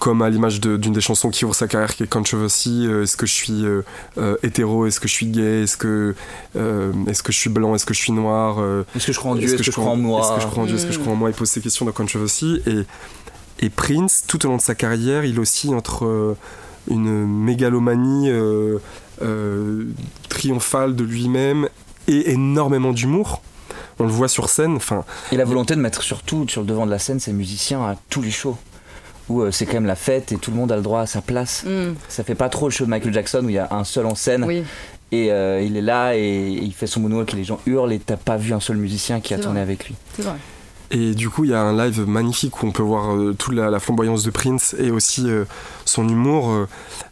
comme 0.00 0.22
à 0.22 0.30
l'image 0.30 0.60
de- 0.60 0.76
d'une 0.76 0.92
des 0.92 1.00
chansons 1.00 1.30
qui 1.30 1.44
ouvre 1.44 1.54
sa 1.54 1.68
carrière 1.68 1.94
qui 1.94 2.02
est 2.02 2.06
Controversy 2.08 2.86
euh, 2.86 3.04
est-ce 3.04 3.16
que 3.16 3.26
je 3.26 3.32
suis 3.34 3.64
euh, 3.64 3.82
euh, 4.18 4.36
hétéro 4.42 4.86
est-ce 4.86 4.98
que 4.98 5.06
je 5.06 5.12
suis 5.12 5.26
gay 5.26 5.62
est-ce 5.62 5.76
que 5.76 6.16
est-ce 6.56 7.22
que 7.22 7.30
je 7.32 7.38
suis 7.38 7.50
blanc 7.50 7.74
est-ce 7.76 7.86
que 7.86 7.94
je 7.94 8.00
suis 8.00 8.12
noir 8.12 8.58
Est-ce 8.96 9.06
que 9.06 9.12
je 9.12 9.18
crois 9.20 9.30
en 9.32 9.34
Dieu 9.36 9.44
Est-ce 9.46 9.56
que, 9.58 9.62
je 9.62 9.70
crois 9.70 9.90
en 9.92 9.96
moi 9.96 10.20
est-ce 10.22 10.34
que 10.34 10.40
je 10.40 10.46
crois 10.48 10.62
en 10.64 10.66
Dieu 10.66 10.74
est-ce 10.76 10.86
que 10.86 10.92
je 10.92 10.98
crois 10.98 11.12
en 11.12 11.16
moi 11.16 11.30
il 11.30 11.34
pose 11.36 11.48
ces 11.48 11.60
questions 11.60 11.84
dans 11.86 11.92
Controversy 11.92 12.60
et 12.66 12.80
et 13.64 13.70
Prince 13.70 14.24
tout 14.26 14.44
au 14.46 14.48
long 14.48 14.56
de 14.56 14.62
sa 14.62 14.74
carrière 14.74 15.24
il 15.24 15.38
oscille 15.38 15.74
entre 15.74 16.34
une 16.88 17.26
mégalomanie 17.26 18.30
triomphale 20.28 20.96
de 20.96 21.04
lui-même 21.04 21.68
et 22.08 22.30
énormément 22.32 22.92
d'humour 22.92 23.42
on 23.98 24.04
le 24.04 24.10
voit 24.10 24.28
sur 24.28 24.48
scène 24.48 24.76
enfin 24.76 25.04
Et 25.30 25.36
la 25.36 25.44
volonté 25.44 25.74
de 25.76 25.80
mettre 25.80 26.02
surtout 26.02 26.46
sur 26.48 26.62
le 26.62 26.66
devant 26.66 26.86
de 26.86 26.90
la 26.90 26.98
scène 26.98 27.20
ses 27.20 27.32
musiciens 27.34 27.82
à 27.82 27.96
tous 28.08 28.22
les 28.22 28.30
shows. 28.30 28.56
Où 29.30 29.40
euh, 29.42 29.50
c'est 29.50 29.64
quand 29.64 29.74
même 29.74 29.86
la 29.86 29.94
fête 29.96 30.32
et 30.32 30.36
tout 30.36 30.50
le 30.50 30.56
monde 30.58 30.70
a 30.72 30.76
le 30.76 30.82
droit 30.82 31.00
à 31.00 31.06
sa 31.06 31.22
place. 31.22 31.64
Mm. 31.64 31.94
Ça 32.08 32.22
fait 32.24 32.34
pas 32.34 32.48
trop 32.50 32.66
le 32.66 32.72
show 32.72 32.84
de 32.84 32.90
Michael 32.90 33.14
Jackson 33.14 33.40
où 33.44 33.48
il 33.48 33.54
y 33.54 33.58
a 33.58 33.68
un 33.70 33.84
seul 33.84 34.04
en 34.04 34.14
scène 34.14 34.44
Oui, 34.44 34.62
et 35.12 35.30
euh, 35.32 35.62
il 35.62 35.76
est 35.76 35.82
là 35.82 36.16
et 36.16 36.48
il 36.50 36.72
fait 36.74 36.86
son 36.86 37.00
moonwalk 37.00 37.32
et 37.32 37.36
les 37.36 37.44
gens 37.44 37.60
hurlent 37.66 37.92
et 37.92 37.98
t'as 38.00 38.16
pas 38.16 38.36
vu 38.36 38.52
un 38.52 38.60
seul 38.60 38.76
musicien 38.76 39.20
qui 39.20 39.32
a 39.32 39.38
tourné 39.38 39.60
avec 39.60 39.86
lui. 39.86 39.94
c'est 40.16 40.22
vrai. 40.22 40.36
Et 40.92 41.14
du 41.14 41.30
coup, 41.30 41.44
il 41.44 41.50
y 41.50 41.54
a 41.54 41.60
un 41.60 41.76
live 41.86 42.04
magnifique 42.08 42.60
où 42.60 42.66
on 42.66 42.72
peut 42.72 42.82
voir 42.82 43.14
euh, 43.14 43.32
toute 43.32 43.54
la, 43.54 43.70
la 43.70 43.78
flamboyance 43.78 44.24
de 44.24 44.30
Prince 44.30 44.74
et 44.76 44.90
aussi 44.90 45.30
euh, 45.30 45.44
son 45.84 46.08
humour. 46.08 46.50
euh, 46.50 46.66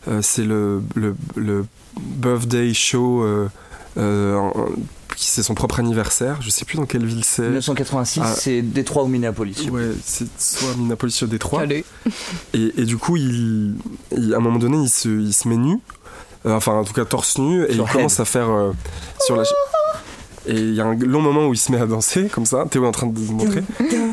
euh, 0.09 0.19
c'est 0.21 0.43
le, 0.45 0.83
le, 0.97 1.15
le 1.37 1.65
birthday 1.97 2.75
show 2.75 3.23
euh, 3.23 3.49
euh, 3.97 4.51
c'est 5.17 5.43
son 5.43 5.55
propre 5.55 5.81
anniversaire. 5.81 6.39
Je 6.41 6.51
sais 6.51 6.65
plus 6.65 6.77
dans 6.77 6.87
quelle 6.87 7.05
ville 7.05 7.25
c'est. 7.25 7.43
1986, 7.43 8.21
Ah. 8.25 8.35
c'est 8.35 8.63
Détroit 8.63 9.05
ou 9.05 9.09
Minneapolis. 9.09 9.69
Ouais, 9.71 9.91
c'est 10.05 10.27
soit 10.39 10.75
Minneapolis, 10.77 11.13
soit 11.15 11.29
Détroit. 11.29 11.63
Allez. 11.63 11.85
Et, 12.55 12.73
et 12.79 12.85
du 12.85 12.97
coup, 12.97 13.17
il, 13.17 13.75
il- 14.17 14.35
à 14.35 14.37
un 14.37 14.41
moment 14.41 14.59
donné, 14.59 14.79
il 14.79 14.89
se, 14.89 15.09
il 15.09 15.33
se 15.33 15.49
met 15.49 15.57
nu, 15.57 15.79
euh, 16.47 16.55
enfin 16.55 16.73
en 16.73 16.85
tout 16.85 16.93
cas 16.95 17.05
torse 17.05 17.39
nu, 17.39 17.65
et 17.65 17.75
Sur 17.75 17.87
il 17.87 17.93
commence 17.93 18.21
à 18.21 18.25
faire 18.25 18.49
euh, 18.51 18.73
sur 19.21 19.37
la. 19.37 19.43
Et 20.47 20.55
il 20.55 20.75
y 20.75 20.81
a 20.81 20.87
un 20.87 20.95
long 20.95 21.21
moment 21.21 21.47
où 21.49 21.53
il 21.53 21.59
se 21.59 21.71
met 21.71 21.79
à 21.81 21.85
danser 21.87 22.29
comme 22.33 22.47
ça. 22.47 22.65
Théo 22.71 22.85
est 22.85 22.87
en 22.89 22.93
train 22.93 23.07
de 23.07 23.19
vous 23.19 23.35
montrer. 23.35 23.63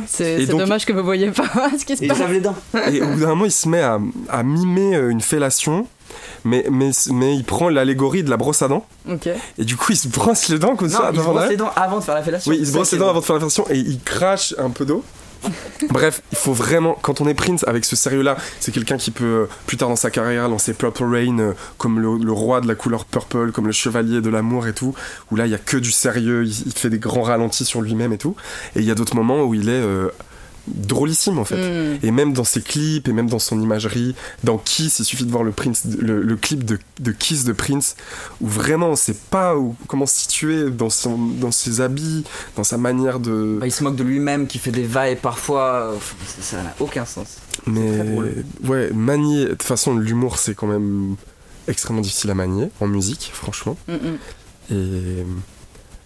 C'est 0.08 0.46
dommage 0.48 0.86
que 0.86 0.92
vous 0.92 1.04
voyez 1.04 1.32
pas 1.32 1.50
ce 1.80 1.86
qui 1.86 1.96
se 1.96 2.02
Et 2.04 2.06
il 2.06 2.10
passe. 2.10 2.20
lave 2.20 2.34
les 2.34 2.42
dents. 2.42 2.56
Et 2.92 3.02
au 3.02 3.08
bout 3.08 3.20
d'un 3.22 3.28
moment, 3.28 3.46
il 3.46 3.52
se 3.52 3.70
met 3.70 3.82
à, 3.82 4.00
à 4.30 4.44
mimer 4.44 4.96
euh, 4.96 5.10
une 5.10 5.22
fellation, 5.22 5.88
mais, 6.46 6.66
mais, 6.72 6.92
mais 7.12 7.36
il 7.36 7.44
prend 7.44 7.68
l'allégorie 7.68 8.24
de 8.24 8.30
la 8.30 8.38
brosse 8.38 8.62
à 8.62 8.68
dents, 8.68 8.86
et 9.58 9.66
du 9.66 9.76
coup, 9.76 9.92
il 9.92 9.98
se 9.98 10.08
brosse 10.08 10.48
les 10.48 10.60
dents 10.60 10.76
comme 10.76 10.88
Non, 10.88 10.98
ça 10.98 11.10
il 11.12 11.20
se 11.20 11.24
brosse 11.24 11.50
les 11.50 11.58
dents 11.58 11.72
avant 11.76 12.00
de 12.00 12.04
faire 12.04 12.16
la 12.16 12.24
fellation. 12.24 12.52
Oui, 12.52 12.58
il 12.62 12.68
se 12.68 12.72
brosse 12.72 12.92
les 12.94 12.98
dents 13.00 13.10
avant 13.10 13.20
de 13.20 13.26
faire 13.26 13.36
la 13.36 13.42
fellation 13.42 13.66
et 13.70 13.78
il 13.78 14.00
crache 14.00 14.56
un 14.58 14.70
peu 14.70 14.86
d'eau. 14.86 15.04
Bref, 15.90 16.22
il 16.32 16.38
faut 16.38 16.54
vraiment, 16.54 16.98
quand 17.02 17.22
on 17.22 17.28
est 17.28 17.34
Prince 17.34 17.64
avec 17.68 17.86
ce 17.86 17.96
sérieux-là, 17.96 18.38
c'est 18.60 18.72
quelqu'un 18.72 18.98
qui 18.98 19.12
peut, 19.12 19.24
euh, 19.24 19.46
plus 19.68 19.78
tard 19.78 19.90
dans 19.90 19.96
sa 19.96 20.10
carrière, 20.10 20.48
lancer 20.50 20.74
Purple 20.74 21.04
Rain 21.04 21.40
euh, 21.40 21.54
comme 21.78 22.00
le, 22.00 22.18
le 22.18 22.32
roi 22.32 22.62
de 22.62 22.68
la 22.68 22.76
couleur 22.76 23.06
purple, 23.06 23.52
comme 23.52 23.68
le 23.68 23.72
chevalier 23.74 24.22
de 24.22 24.30
l'amour 24.30 24.68
et 24.68 24.74
tout, 24.74 24.96
où 25.32 25.36
là 25.36 25.46
il 25.46 25.52
y 25.52 25.56
a 25.56 25.60
que 25.60 25.78
du 25.78 25.92
sérieux, 25.92 26.46
il, 26.46 26.68
il 26.68 26.74
fait 26.74 26.90
des 26.90 27.00
grands 27.00 27.22
ralentis 27.22 27.66
sur 27.66 27.82
lui-même 27.82 28.14
et 28.14 28.18
tout. 28.18 28.36
Et 28.76 28.80
il 28.80 28.86
y 28.86 28.92
a 28.92 28.96
d'autres 28.96 29.16
moments 29.16 29.44
où 29.44 29.54
il 29.54 29.70
est 29.70 29.74
euh, 29.74 30.10
drôlissime 30.68 31.38
en 31.38 31.46
fait. 31.46 31.56
Mm. 31.56 32.00
Et 32.04 32.12
même 32.12 32.34
dans 32.34 32.44
ses 32.44 32.62
clips, 32.62 33.08
et 33.08 33.14
même 33.14 33.30
dans 33.30 33.40
son 33.40 33.60
imagerie, 33.62 34.16
dans 34.44 34.58
Kiss, 34.58 35.00
il 35.00 35.06
suffit 35.06 35.26
de 35.26 35.32
voir 35.32 35.44
le, 35.44 35.52
Prince, 35.52 35.84
le, 36.00 36.22
le 36.22 36.36
clip 36.36 36.64
de, 36.64 36.80
de 37.00 37.12
Kiss 37.12 37.44
de 37.44 37.54
Prince, 37.54 37.96
où 38.42 38.48
vraiment 38.48 38.90
on 38.90 38.96
sait 38.96 39.16
pas 39.30 39.56
où, 39.56 39.76
comment 39.88 40.06
se 40.06 40.22
situer 40.22 40.70
dans, 40.70 40.90
son, 40.90 41.18
dans 41.18 41.52
ses 41.52 41.82
habits, 41.82 42.24
dans 42.56 42.64
sa 42.64 42.78
manière 42.78 43.20
de. 43.20 43.58
Bah, 43.60 43.68
il 43.68 43.72
se 43.72 43.84
moque 43.84 43.96
de 43.96 44.04
lui-même, 44.04 44.48
qui 44.48 44.60
fait 44.60 44.72
des 44.72 44.84
vagues 44.84 45.20
parfois. 45.20 45.94
Enfin, 45.96 46.16
ça 46.42 46.64
n'a 46.64 46.76
aucun 46.80 47.06
sens. 47.06 47.38
Mais 47.68 48.02
ouais, 48.64 48.92
manier. 48.92 49.46
De 49.46 49.50
toute 49.50 49.64
façon, 49.64 49.96
l'humour 49.96 50.38
c'est 50.38 50.56
quand 50.56 50.68
même 50.68 51.16
extrêmement 51.68 52.02
difficile 52.02 52.30
à 52.32 52.36
manier 52.36 52.70
en 52.80 52.88
musique, 52.88 53.32
franchement. 53.34 53.78
Mm, 53.88 53.94
mm. 53.94 54.18
Et 54.72 55.26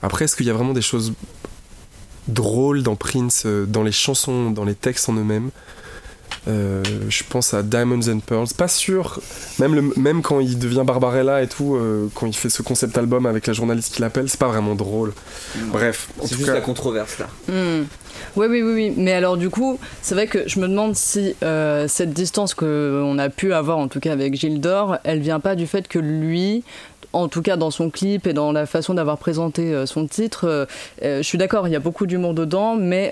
après, 0.01 0.25
est-ce 0.25 0.35
qu'il 0.35 0.45
y 0.45 0.49
a 0.49 0.53
vraiment 0.53 0.73
des 0.73 0.81
choses 0.81 1.13
drôles 2.27 2.83
dans 2.83 2.95
Prince, 2.95 3.43
euh, 3.45 3.65
dans 3.65 3.83
les 3.83 3.91
chansons, 3.91 4.51
dans 4.51 4.65
les 4.65 4.75
textes 4.75 5.09
en 5.09 5.13
eux-mêmes 5.13 5.49
Euh, 6.47 6.83
Je 7.09 7.23
pense 7.29 7.53
à 7.53 7.63
Diamonds 7.63 8.07
and 8.07 8.19
Pearls. 8.19 8.47
Pas 8.57 8.67
sûr. 8.69 9.19
Même, 9.59 9.75
le, 9.75 9.81
même 9.97 10.21
quand 10.21 10.39
il 10.39 10.57
devient 10.57 10.83
Barbarella 10.85 11.41
et 11.43 11.47
tout, 11.47 11.75
euh, 11.75 12.07
quand 12.13 12.27
il 12.27 12.33
fait 12.35 12.49
ce 12.49 12.61
concept 12.61 12.97
album 12.97 13.25
avec 13.25 13.45
la 13.45 13.53
journaliste 13.53 13.93
qui 13.93 14.01
l'appelle, 14.01 14.29
c'est 14.29 14.39
pas 14.39 14.47
vraiment 14.47 14.73
drôle. 14.75 15.13
Bref, 15.71 16.07
en 16.19 16.23
C'est 16.23 16.29
tout 16.29 16.35
juste 16.35 16.47
cas. 16.47 16.53
la 16.53 16.61
controverse 16.61 17.19
là. 17.19 17.27
Hmm. 17.47 17.83
Oui, 18.35 18.47
oui, 18.49 18.61
oui, 18.61 18.73
oui. 18.73 18.93
Mais 18.95 19.13
alors, 19.13 19.37
du 19.37 19.49
coup, 19.49 19.79
c'est 20.01 20.13
vrai 20.15 20.27
que 20.27 20.47
je 20.47 20.59
me 20.59 20.67
demande 20.67 20.95
si 20.95 21.35
euh, 21.43 21.87
cette 21.87 22.13
distance 22.13 22.53
qu'on 22.53 23.17
a 23.17 23.29
pu 23.29 23.53
avoir, 23.53 23.77
en 23.77 23.87
tout 23.87 23.99
cas 23.99 24.11
avec 24.13 24.35
Gilles 24.35 24.61
d'Or, 24.61 24.97
elle 25.03 25.19
vient 25.19 25.39
pas 25.39 25.55
du 25.55 25.67
fait 25.67 25.87
que 25.87 25.99
lui, 25.99 26.63
en 27.13 27.27
tout 27.27 27.41
cas 27.41 27.57
dans 27.57 27.71
son 27.71 27.89
clip 27.89 28.27
et 28.27 28.33
dans 28.33 28.51
la 28.51 28.65
façon 28.65 28.93
d'avoir 28.93 29.17
présenté 29.17 29.73
euh, 29.73 29.85
son 29.85 30.07
titre, 30.07 30.45
euh, 30.47 30.65
euh, 31.03 31.17
je 31.17 31.23
suis 31.23 31.37
d'accord, 31.37 31.67
il 31.67 31.71
y 31.71 31.75
a 31.75 31.79
beaucoup 31.79 32.05
d'humour 32.05 32.33
dedans, 32.33 32.75
mais 32.75 33.11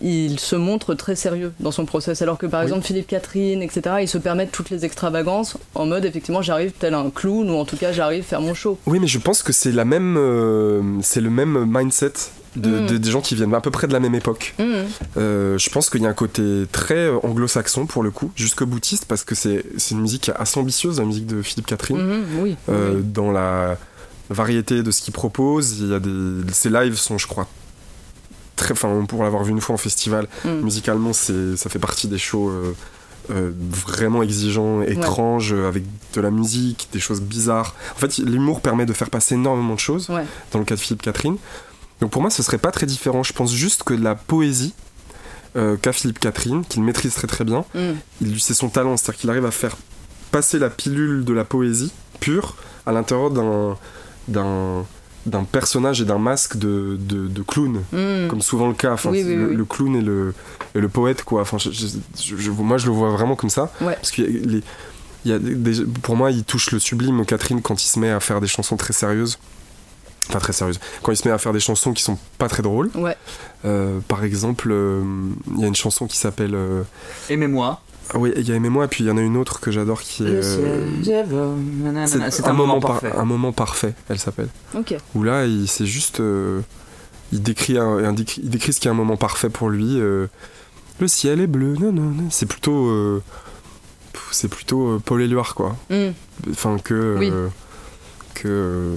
il 0.00 0.38
se 0.38 0.56
montre 0.56 0.94
très 0.94 1.16
sérieux 1.16 1.52
dans 1.60 1.70
son 1.70 1.84
process. 1.84 2.22
Alors 2.22 2.38
que 2.38 2.46
par 2.46 2.60
Oui. 2.60 2.66
exemple, 2.66 2.86
Philippe 2.86 3.06
Catherine, 3.06 3.62
etc., 3.62 3.96
ils 4.00 4.08
se 4.08 4.18
permettent 4.18 4.52
toutes 4.52 4.70
les 4.70 4.84
extravagances 4.84 5.56
en 5.74 5.86
mode, 5.86 6.04
effectivement, 6.04 6.42
j'arrive 6.42 6.72
tel 6.72 6.94
un 6.94 7.10
clown 7.10 7.50
ou 7.50 7.54
en 7.54 7.64
tout 7.64 7.76
cas, 7.76 7.92
j'arrive 7.92 8.22
faire 8.24 8.40
mon 8.40 8.54
show. 8.54 8.78
Oui, 8.86 8.98
mais 9.00 9.06
je 9.06 9.18
pense 9.18 9.42
que 9.42 9.52
c'est 9.52 9.72
la 9.72 9.84
même, 9.84 11.00
c'est 11.02 11.20
le 11.20 11.30
même 11.30 11.64
mindset 11.68 12.12
de, 12.56 12.70
Mm. 12.80 12.86
de- 12.86 12.98
des 12.98 13.10
gens 13.10 13.20
qui 13.20 13.34
viennent 13.34 13.54
à 13.54 13.60
peu 13.60 13.70
près 13.70 13.86
de 13.86 13.92
la 13.92 14.00
même 14.00 14.14
époque. 14.14 14.54
Hmm. 14.58 14.64
Euh, 15.16 15.58
je 15.58 15.70
pense 15.70 15.90
qu'il 15.90 16.02
y 16.02 16.06
a 16.06 16.08
un 16.08 16.14
côté 16.14 16.66
très 16.70 17.10
anglo-saxon 17.22 17.86
pour 17.86 18.02
le 18.02 18.10
coup, 18.10 18.30
jusqu'au 18.36 18.66
boutiste, 18.66 19.06
parce 19.06 19.24
que 19.24 19.34
c'est 19.34 19.64
une 19.90 20.00
musique 20.00 20.30
assez 20.36 20.58
ambitieuse, 20.60 20.98
la 21.00 21.04
musique 21.06 21.26
de 21.26 21.42
Philippe 21.42 21.66
Catherine, 21.66 21.96
Mhm, 21.98 22.24
oui. 22.42 22.56
euh, 22.68 22.96
oui. 22.96 23.02
dans 23.04 23.32
la 23.32 23.76
variété 24.30 24.82
de 24.82 24.90
ce 24.90 25.02
qu'il 25.02 25.12
propose. 25.14 25.78
Il 25.80 25.88
y 25.90 25.94
a 25.94 25.98
des, 26.00 26.52
ses 26.52 26.70
lives 26.70 26.96
sont, 26.96 27.18
je 27.18 27.26
crois, 27.26 27.46
très, 28.56 28.72
enfin 28.72 29.04
pour 29.08 29.22
l'avoir 29.24 29.42
vu 29.44 29.50
une 29.50 29.60
fois 29.60 29.74
en 29.74 29.78
festival, 29.78 30.28
Mm. 30.44 30.48
musicalement, 30.62 31.12
ça 31.12 31.32
fait 31.68 31.78
partie 31.78 32.08
des 32.08 32.18
shows. 32.18 32.50
euh, 32.50 32.72
euh, 33.30 33.52
vraiment 33.86 34.22
exigeants, 34.22 34.82
étranges, 34.82 35.54
avec 35.54 35.82
de 36.12 36.20
la 36.20 36.30
musique, 36.30 36.88
des 36.92 37.00
choses 37.00 37.22
bizarres. 37.22 37.74
En 37.96 37.98
fait, 37.98 38.18
l'humour 38.18 38.60
permet 38.60 38.84
de 38.84 38.92
faire 38.92 39.08
passer 39.08 39.34
énormément 39.34 39.72
de 39.72 39.80
choses 39.80 40.10
Ouais. 40.10 40.26
dans 40.52 40.58
le 40.58 40.66
cas 40.66 40.74
de 40.74 40.80
Philippe 40.80 41.00
Catherine. 41.00 41.38
Donc 42.00 42.10
pour 42.10 42.20
moi, 42.22 42.30
ce 42.30 42.42
serait 42.42 42.58
pas 42.58 42.70
très 42.70 42.86
différent. 42.86 43.22
Je 43.22 43.32
pense 43.32 43.52
juste 43.52 43.82
que 43.84 43.94
la 43.94 44.14
poésie 44.14 44.74
euh, 45.56 45.76
qu'a 45.76 45.92
Philippe 45.92 46.18
Catherine, 46.18 46.64
qu'il 46.64 46.82
maîtrise 46.82 47.14
très 47.14 47.26
très 47.28 47.44
bien, 47.44 47.64
il 48.20 48.32
lui 48.32 48.40
c'est 48.40 48.54
son 48.54 48.68
talent, 48.68 48.96
c'est-à-dire 48.96 49.20
qu'il 49.20 49.30
arrive 49.30 49.46
à 49.46 49.50
faire 49.52 49.76
passer 50.32 50.58
la 50.58 50.68
pilule 50.70 51.24
de 51.24 51.32
la 51.32 51.44
poésie 51.44 51.92
pure 52.20 52.56
à 52.86 52.92
l'intérieur 52.92 53.30
d'un 53.30 53.76
d'un 54.28 54.84
d'un 55.26 55.44
personnage 55.44 56.02
et 56.02 56.04
d'un 56.04 56.18
masque 56.18 56.58
de, 56.58 56.98
de, 57.00 57.28
de 57.28 57.42
clown, 57.42 57.82
Hmm. 57.92 58.28
comme 58.28 58.42
souvent 58.42 58.68
le 58.68 58.74
cas. 58.74 58.92
Enfin, 58.92 59.08
Oui, 59.10 59.22
c'est 59.22 59.28
oui, 59.30 59.36
le, 59.36 59.48
oui. 59.48 59.56
le 59.56 59.64
clown 59.64 59.96
et 59.96 60.02
le, 60.02 60.34
et 60.74 60.80
le 60.80 60.88
poète, 60.90 61.22
quoi. 61.24 61.40
Enfin, 61.40 61.56
je- 61.56 61.70
je- 61.70 61.86
je- 62.22 62.36
je- 62.36 62.50
moi, 62.50 62.76
je 62.76 62.84
le 62.86 62.92
vois 62.92 63.08
vraiment 63.10 63.34
comme 63.34 63.48
ça. 63.48 63.72
Ouais. 63.80 63.94
Parce 63.94 64.10
que 64.10 64.20
les, 64.20 64.62
y 65.24 65.32
a 65.32 65.38
des- 65.38 65.82
pour 66.02 66.16
moi, 66.16 66.30
il 66.30 66.44
touche 66.44 66.72
le 66.72 66.78
sublime, 66.78 67.24
Catherine, 67.24 67.62
quand 67.62 67.82
il 67.82 67.86
se 67.86 67.98
met 67.98 68.10
à 68.10 68.20
faire 68.20 68.42
des 68.42 68.46
chansons 68.48 68.76
très 68.76 68.92
sérieuses. 68.92 69.38
Enfin, 70.28 70.38
très 70.38 70.52
sérieuses. 70.52 70.80
Quand 71.02 71.12
il 71.12 71.16
se 71.16 71.28
met 71.28 71.34
à 71.34 71.38
faire 71.38 71.52
des 71.52 71.60
chansons 71.60 71.92
qui 71.92 72.02
sont 72.02 72.18
pas 72.38 72.48
très 72.48 72.62
drôles. 72.62 72.90
Ouais. 72.94 73.16
Euh, 73.64 73.98
par 74.08 74.24
exemple, 74.24 74.68
euh, 74.70 75.02
il 75.54 75.60
y 75.60 75.64
a 75.64 75.66
une 75.66 75.74
chanson 75.74 76.06
qui 76.06 76.16
s'appelle. 76.16 76.54
euh, 76.54 76.82
Aimez-moi. 77.28 77.80
oui, 78.14 78.32
il 78.36 78.48
y 78.48 78.52
a 78.52 78.54
Aimez-moi, 78.54 78.86
et 78.86 78.88
puis 78.88 79.04
il 79.04 79.06
y 79.06 79.10
en 79.10 79.16
a 79.18 79.20
une 79.20 79.36
autre 79.36 79.60
que 79.60 79.70
j'adore 79.70 80.00
qui 80.00 80.24
est. 80.24 80.30
Le 80.30 80.36
euh, 80.42 81.02
ciel, 81.02 81.26
nanana, 81.82 82.30
c'est 82.30 82.46
un, 82.46 82.52
moment 82.54 82.80
parfait. 82.80 83.12
un 83.14 83.24
moment 83.24 83.52
parfait, 83.52 83.94
elle 84.08 84.18
s'appelle. 84.18 84.48
Ok. 84.74 84.94
Où 85.14 85.22
là, 85.22 85.44
il 85.46 85.68
c'est 85.68 85.86
juste. 85.86 86.20
euh, 86.20 86.60
il, 87.32 87.42
décrit 87.42 87.76
un, 87.78 87.98
un 88.04 88.14
il 88.14 88.48
décrit 88.50 88.72
ce 88.72 88.80
qui 88.80 88.88
est 88.88 88.90
un 88.90 88.94
moment 88.94 89.16
parfait 89.16 89.50
pour 89.50 89.68
lui. 89.68 89.98
euh, 90.00 90.26
le 91.00 91.08
ciel 91.08 91.40
est 91.40 91.46
bleu, 91.46 91.74
non, 91.74 91.92
non, 91.92 92.02
non. 92.10 92.28
C'est 92.30 92.46
plutôt. 92.46 92.86
euh, 92.86 93.22
c'est 94.30 94.48
plutôt 94.48 94.88
euh, 94.88 95.02
Paul 95.04 95.20
Éluard, 95.22 95.54
quoi. 95.54 95.76
Hmm. 95.90 96.10
Enfin, 96.50 96.78
que. 96.78 97.16
Oui. 97.18 97.30
euh, 97.32 97.48
que. 98.34 98.48
euh, 98.48 98.94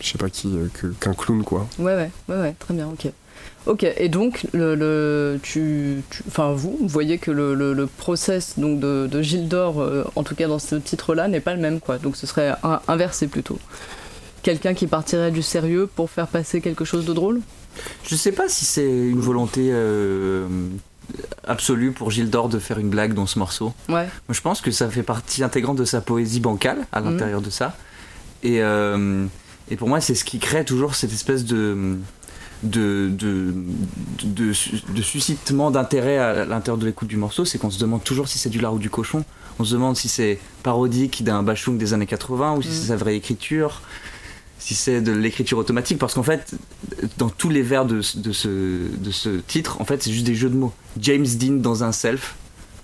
je 0.00 0.08
sais 0.08 0.18
pas 0.18 0.30
qui. 0.30 0.48
euh, 0.56 0.68
qu'un 1.00 1.14
clown, 1.14 1.42
quoi. 1.44 1.66
Ouais, 1.78 1.94
ouais, 1.96 2.10
ouais, 2.28 2.36
ouais, 2.40 2.54
très 2.58 2.74
bien, 2.74 2.88
ok. 2.88 3.10
Ok, 3.66 3.84
et 3.96 4.08
donc, 4.08 4.46
le, 4.52 4.74
le- 4.76 5.40
tu, 5.42 6.02
tu- 6.10 6.22
enfin, 6.28 6.52
vous, 6.52 6.76
vous 6.80 6.86
voyez 6.88 7.18
que 7.18 7.30
le, 7.32 7.54
le, 7.54 7.72
le 7.74 7.86
process 7.86 8.54
donc, 8.58 8.78
de, 8.78 9.08
de 9.10 9.22
Gilles 9.22 9.48
d'Or, 9.48 9.80
euh, 9.82 10.04
en 10.14 10.22
tout 10.22 10.36
cas 10.36 10.46
dans 10.46 10.60
ce 10.60 10.76
titre-là, 10.76 11.26
n'est 11.26 11.40
pas 11.40 11.52
le 11.54 11.60
même, 11.60 11.80
quoi. 11.80 11.98
Donc 11.98 12.16
ce 12.16 12.26
serait 12.28 12.54
un- 12.62 12.80
inversé 12.86 13.26
plutôt. 13.26 13.58
Quelqu'un 14.42 14.72
qui 14.74 14.86
partirait 14.86 15.32
du 15.32 15.42
sérieux 15.42 15.88
pour 15.92 16.10
faire 16.10 16.28
passer 16.28 16.60
quelque 16.60 16.84
chose 16.84 17.04
de 17.06 17.12
drôle? 17.12 17.40
Je 18.08 18.14
sais 18.14 18.30
pas 18.32 18.48
si 18.48 18.64
c'est 18.64 18.86
une 18.88 19.18
volonté 19.20 19.70
euh, 19.72 20.46
absolue 21.44 21.90
pour 21.90 22.10
Gilles 22.12 22.30
d'Or 22.30 22.48
de 22.48 22.58
faire 22.60 22.78
une 22.78 22.88
blague 22.88 23.14
dans 23.14 23.26
ce 23.26 23.38
morceau. 23.38 23.74
Ouais. 23.88 24.04
Moi, 24.28 24.32
je 24.32 24.40
pense 24.40 24.60
que 24.60 24.70
ça 24.70 24.88
fait 24.88 25.02
partie 25.02 25.42
intégrante 25.42 25.76
de 25.76 25.84
sa 25.84 26.00
poésie 26.00 26.40
bancale 26.40 26.86
à 26.92 27.00
l'intérieur 27.00 27.40
de 27.40 27.50
ça. 27.50 27.76
Et, 28.44 28.62
euh, 28.62 29.26
et 29.70 29.76
pour 29.76 29.88
moi, 29.88 30.00
c'est 30.00 30.14
ce 30.14 30.24
qui 30.24 30.38
crée 30.38 30.64
toujours 30.64 30.94
cette 30.94 31.12
espèce 31.12 31.44
de. 31.44 31.96
De, 32.62 33.10
de, 33.12 33.52
de, 34.24 34.52
de 34.94 35.02
suscitement 35.02 35.70
d'intérêt 35.70 36.16
à 36.16 36.46
l'intérieur 36.46 36.78
de 36.78 36.86
l'écoute 36.86 37.06
du 37.06 37.18
morceau, 37.18 37.44
c'est 37.44 37.58
qu'on 37.58 37.70
se 37.70 37.78
demande 37.78 38.02
toujours 38.02 38.28
si 38.28 38.38
c'est 38.38 38.48
du 38.48 38.60
lard 38.60 38.72
ou 38.72 38.78
du 38.78 38.88
cochon. 38.88 39.24
On 39.58 39.64
se 39.64 39.74
demande 39.74 39.94
si 39.94 40.08
c'est 40.08 40.38
parodique 40.62 41.22
d'un 41.22 41.42
Bachung 41.42 41.76
des 41.76 41.92
années 41.92 42.06
80 42.06 42.56
ou 42.56 42.62
si 42.62 42.68
c'est 42.72 42.86
sa 42.88 42.96
vraie 42.96 43.14
écriture, 43.14 43.82
si 44.58 44.74
c'est 44.74 45.02
de 45.02 45.12
l'écriture 45.12 45.58
automatique. 45.58 45.98
Parce 45.98 46.14
qu'en 46.14 46.22
fait, 46.22 46.54
dans 47.18 47.28
tous 47.28 47.50
les 47.50 47.60
vers 47.60 47.84
de, 47.84 47.96
de, 48.16 48.32
ce, 48.32 48.48
de 48.48 49.10
ce 49.10 49.28
titre, 49.46 49.78
en 49.82 49.84
fait, 49.84 50.02
c'est 50.02 50.10
juste 50.12 50.24
des 50.26 50.34
jeux 50.34 50.48
de 50.50 50.56
mots. 50.56 50.72
James 50.98 51.26
Dean 51.26 51.56
dans 51.56 51.84
un 51.84 51.92
self, 51.92 52.36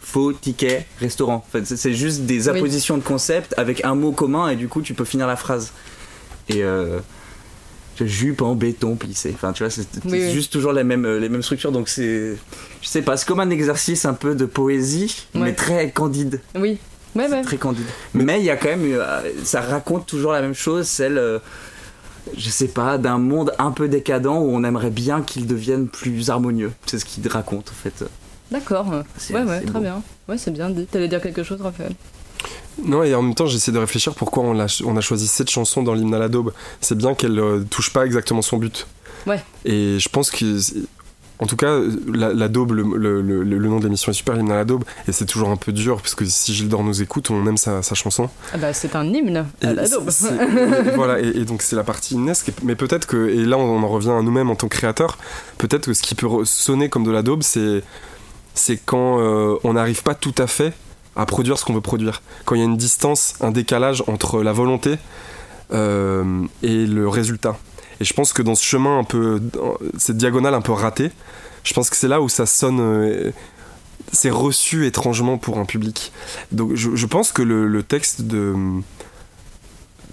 faux, 0.03 0.35
ticket, 0.35 0.87
restaurant. 1.01 1.37
En 1.49 1.51
fait, 1.51 1.65
c'est- 1.65 1.95
juste 1.95 2.23
des 2.27 2.51
Oui. 2.51 2.57
appositions 2.59 2.99
de 2.99 3.03
concepts 3.03 3.55
avec 3.57 3.83
un 3.87 3.95
mot 3.95 4.13
commun 4.13 4.49
et 4.51 4.57
du 4.57 4.69
coup, 4.69 4.83
tu 4.83 4.93
peux 4.93 5.07
finir 5.07 5.27
la 5.27 5.37
phrase. 5.37 5.73
Et 6.49 6.63
euh, 6.65 6.99
jupe 8.01 8.43
en 8.43 8.55
béton 8.57 8.97
plissé. 8.97 9.31
Enfin, 9.35 9.53
tu 9.53 9.63
vois, 9.63 9.71
c'est 9.71 9.87
oui. 10.07 10.33
juste 10.33 10.53
toujours 10.53 10.73
les 10.73 10.83
mêmes, 10.83 11.07
les 11.19 11.29
mêmes 11.29 11.43
structures. 11.43 11.71
Donc, 11.73 11.89
c'est. 11.89 12.35
Je 12.81 12.89
sais 12.89 13.03
pas, 13.03 13.17
c'est 13.17 13.27
comme 13.29 13.41
un 13.41 13.51
exercice 13.51 14.05
un 14.05 14.15
peu 14.15 14.35
de 14.35 14.45
poésie, 14.45 15.27
Ouais. 15.35 15.41
mais 15.43 15.53
très 15.55 15.91
candide. 15.91 16.41
Oui. 16.57 16.79
Ouais, 17.15 17.29
ouais. 17.29 17.43
Très 17.43 17.59
candide. 17.59 17.85
Mais 18.15 18.41
il 18.41 18.45
y 18.45 18.51
a 18.51 18.57
quand 18.57 18.69
même. 18.71 18.85
euh, 18.93 19.21
ça 19.45 19.61
raconte 19.61 20.07
toujours 20.07 20.33
la 20.33 20.41
même 20.41 20.55
chose, 20.55 20.87
celle. 20.89 21.19
euh, 21.19 21.39
je 22.37 22.49
sais 22.51 22.69
pas, 22.69 22.99
d'un 22.99 23.19
monde 23.19 23.53
un 23.59 23.73
peu 23.73 23.89
décadent 23.89 24.27
où 24.27 24.51
on 24.51 24.63
aimerait 24.65 24.91
bien 24.91 25.23
qu'il 25.23 25.47
devienne 25.47 25.89
plus 25.89 26.31
harmonieux. 26.31 26.73
C'est 26.87 26.99
ce 26.99 27.05
qu'il 27.05 27.27
raconte 27.29 27.69
en 27.71 27.83
fait. 27.83 28.05
D'accord. 28.51 28.89
Ouais, 28.89 28.97
ouais, 28.97 29.05
c'est 29.19 29.33
très 29.65 29.73
beau. 29.73 29.81
bien. 29.81 30.03
Ouais, 30.29 30.39
c'est 30.39 30.51
bien 30.53 30.71
dit. 30.71 30.87
T'allais 30.87 31.09
dire 31.09 31.21
quelque 31.21 31.43
chose, 31.43 31.61
Raphaël? 31.61 31.93
Non, 32.85 33.03
et 33.05 33.15
en 33.15 33.23
même 33.23 33.35
temps, 33.35 33.47
j'essaie 33.47 33.73
de 33.73 33.79
réfléchir 33.79 34.15
pourquoi 34.15 34.43
on 34.45 34.59
a, 34.59 34.83
on 34.85 34.97
a 34.97 35.01
choisi 35.01 35.27
cette 35.29 35.51
chanson 35.51 35.83
dans 35.83 35.95
l'hymne 35.95 36.15
à 36.15 36.19
la 36.19 36.29
daube. 36.29 36.53
C'est 36.81 36.97
bien 36.97 37.15
qu'elle 37.15 37.39
euh, 37.39 37.61
touche 37.71 37.93
pas 37.93 38.05
exactement 38.07 38.43
son 38.43 38.57
but. 38.57 38.87
Ouais. 39.27 39.43
Et 39.65 39.99
je 39.99 40.09
pense 40.09 40.31
que. 40.31 40.59
En 41.39 41.47
tout 41.47 41.57
cas, 41.57 41.77
la, 42.13 42.33
la 42.33 42.47
daube, 42.47 42.71
le, 42.71 42.85
le- 42.97 43.21
le- 43.21 43.43
le 43.43 43.69
nom 43.69 43.79
de 43.81 43.85
l'émission 43.85 44.13
est 44.13 44.15
super, 44.15 44.37
l'hymne 44.37 44.53
à 44.53 44.57
la 44.57 44.65
daube, 44.65 44.85
et 45.09 45.13
c'est 45.13 45.27
toujours 45.27 45.49
un 45.49 45.57
peu 45.57 45.73
dur, 45.73 45.97
parce 46.01 46.15
que 46.15 46.25
si 46.25 46.55
Gilles 46.55 46.69
d'Or 46.69 46.85
nous 46.85 47.03
écoute, 47.03 47.31
on 47.31 47.45
aime 47.49 47.57
sa, 47.57 47.83
sa 47.83 47.97
chanson. 47.97 48.29
Ah 48.55 48.59
bah, 48.59 48.73
c'est 48.73 48.95
un 48.95 49.05
hymne 49.07 49.45
Et 49.61 49.67
à 49.67 49.75
la 49.75 49.89
daube. 49.89 50.09
voilà, 50.95 51.19
et, 51.21 51.27
et 51.39 51.45
donc 51.45 51.63
c'est 51.63 51.75
la 51.75 51.83
partie 51.83 52.15
hymnesque. 52.15 52.53
Mais 52.63 52.77
peut-être 52.77 53.07
que, 53.07 53.29
et 53.29 53.45
là 53.45 53.59
on 53.59 53.83
en 53.83 53.89
revient 53.89 54.11
à 54.11 54.23
nous-mêmes 54.23 54.51
en 54.51 54.55
tant 54.55 54.69
que 54.69 54.77
créateurs, 54.77 55.19
peut-être 55.59 55.87
que 55.87 55.95
ce 55.95 56.03
qui 56.03 56.15
peut 56.15 56.29
sonner 56.45 56.89
comme 56.89 57.03
de 57.05 57.11
la 57.11 57.23
daube, 57.23 57.43
c'est 57.43 57.83
c'est 58.55 58.77
quand 58.77 59.19
euh, 59.21 59.57
on 59.65 59.73
n'arrive 59.73 60.05
pas 60.05 60.15
tout 60.15 60.35
à 60.39 60.47
fait 60.47 60.73
à 61.17 61.27
produire 61.27 61.59
ce 61.59 61.65
qu'on 61.65 61.75
veut 61.75 61.81
produire. 61.81 62.23
Quand 62.45 62.55
il 62.55 62.59
y 62.59 62.63
a 62.63 62.67
une 62.67 62.77
distance, 62.77 63.35
un 63.41 63.51
décalage 63.51 64.03
entre 64.07 64.43
la 64.43 64.53
volonté 64.53 64.97
euh, 65.73 66.45
et 66.63 66.87
le 66.87 67.09
résultat. 67.09 67.57
Et 68.01 68.05
je 68.05 68.15
pense 68.15 68.33
que 68.33 68.43
dans 68.43 68.55
ce 68.55 68.65
chemin 68.65 68.99
un 68.99 69.05
peu, 69.05 69.41
cette 69.99 70.17
diagonale 70.17 70.55
un 70.55 70.61
peu 70.61 70.73
ratée, 70.73 71.11
je 71.65 71.73
pense 71.75 71.91
que 71.91 71.97
c'est 71.97 72.09
là 72.09 72.21
où 72.21 72.29
ça 72.29 72.47
sonne. 72.47 72.81
euh, 72.81 73.31
c'est 74.13 74.31
reçu 74.31 74.87
étrangement 74.87 75.39
pour 75.39 75.59
un 75.59 75.65
public. 75.65 76.13
Donc 76.51 76.75
je, 76.75 77.07
pense 77.07 77.33
que 77.33 77.43
le, 77.43 77.67
le 77.67 77.83
texte 77.83 78.23
de. 78.23 78.55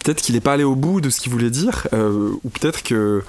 Peut-être 0.04 0.22
qu'il 0.22 0.36
n'est 0.36 0.42
pas 0.42 0.54
allé 0.54 0.64
au 0.64 0.76
bout 0.76 1.02
de 1.02 1.10
ce 1.10 1.20
qu'il 1.20 1.32
voulait 1.32 1.50
dire, 1.50 1.88
euh, 1.94 2.32
ou 2.44 2.50
peut-être 2.50 2.84
que. 2.84 3.24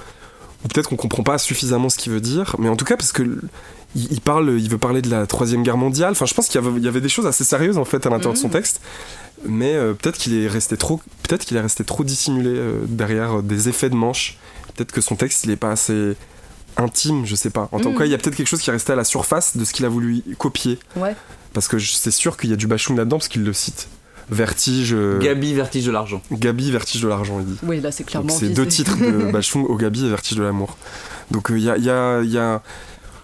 Ou 0.64 0.68
peut-être 0.68 0.90
qu'on 0.90 0.96
comprend 0.96 1.22
pas 1.22 1.38
suffisamment 1.38 1.88
ce 1.88 1.96
qu'il 1.96 2.12
veut 2.12 2.20
dire, 2.20 2.54
mais 2.58 2.68
en 2.68 2.76
tout 2.76 2.84
cas 2.84 2.96
parce 2.96 3.12
que 3.12 3.40
il, 3.96 4.12
il 4.12 4.20
parle, 4.20 4.56
il 4.58 4.68
veut 4.68 4.78
parler 4.78 5.02
de 5.02 5.10
la 5.10 5.26
troisième 5.26 5.62
guerre 5.62 5.76
mondiale. 5.76 6.12
Enfin, 6.12 6.26
je 6.26 6.34
pense 6.34 6.48
qu'il 6.48 6.60
y 6.60 6.64
avait, 6.66 6.76
il 6.78 6.84
y 6.84 6.88
avait 6.88 7.00
des 7.00 7.08
choses 7.08 7.26
assez 7.26 7.44
sérieuses 7.44 7.78
en 7.78 7.84
fait 7.84 8.06
à 8.06 8.10
l'intérieur 8.10 8.34
de 8.34 8.38
son 8.38 8.48
Mhm. 8.48 8.52
texte, 8.54 8.80
mais 9.46 9.74
euh, 9.74 9.94
peut-être 9.94 10.18
qu'il 10.18 10.34
est 10.34 10.48
resté 10.48 10.76
trop, 10.76 11.00
peut-être 11.22 11.44
qu'il 11.44 11.56
est 11.56 11.60
resté 11.60 11.84
trop 11.84 12.04
dissimulé 12.04 12.50
euh, 12.50 12.80
derrière 12.86 13.38
euh, 13.38 13.42
des 13.42 13.68
effets 13.68 13.90
de 13.90 13.94
manche. 13.96 14.38
Peut-être 14.74 14.92
que 14.92 15.00
son 15.00 15.16
texte 15.16 15.44
il 15.44 15.50
est 15.50 15.56
pas 15.56 15.70
assez 15.72 16.14
intime, 16.76 17.26
je 17.26 17.34
sais 17.34 17.50
pas. 17.50 17.68
En 17.72 17.80
tout 17.80 17.90
Mhm. 17.90 17.98
cas, 17.98 18.04
il 18.04 18.10
y 18.10 18.14
a 18.14 18.18
peut-être 18.18 18.36
quelque 18.36 18.46
chose 18.46 18.60
qui 18.62 18.70
est 18.70 18.72
resté 18.72 18.92
à 18.92 18.96
la 18.96 19.04
surface 19.04 19.56
de 19.56 19.64
ce 19.64 19.72
qu'il 19.72 19.84
a 19.84 19.88
voulu 19.88 20.22
copier. 20.38 20.78
Ouais. 20.96 21.14
Parce 21.52 21.66
que 21.68 21.78
c'est 21.80 22.12
sûr 22.12 22.36
qu'il 22.36 22.48
y 22.50 22.52
a 22.52 22.56
du 22.56 22.66
Bachung 22.68 22.96
là-dedans 22.96 23.18
parce 23.18 23.28
qu'il 23.28 23.42
le 23.44 23.52
cite. 23.52 23.88
Vertige. 24.30 24.94
euh, 24.94 25.18
Gabi, 25.18 25.54
vertige 25.54 25.84
de 25.86 25.90
l'argent. 25.90 26.22
Gabi, 26.30 26.70
Vertige 26.70 27.02
de 27.02 27.08
l'argent, 27.08 27.40
il 27.40 27.46
dit. 27.46 27.58
Oui, 27.64 27.80
là, 27.80 27.90
c'est 27.90 28.04
clairement. 28.04 28.28
c'est 28.32 28.50
deux 28.50 28.66
titres 28.66 28.96
de 28.96 29.10
Bachung, 29.32 29.64
au 29.68 29.74
Gabi 29.76 30.06
et 30.06 30.08
Vertige 30.08 30.38
de 30.38 30.44
l'amour. 30.44 30.76
Donc 31.32 31.50
euh, 31.50 31.58
il 31.58 31.64
y, 31.64 31.68
a, 31.70 31.76
il 31.76 31.84
y, 31.84 31.90
a, 31.90 32.20
il 32.22 32.30
y, 32.30 32.38
a, 32.38 32.62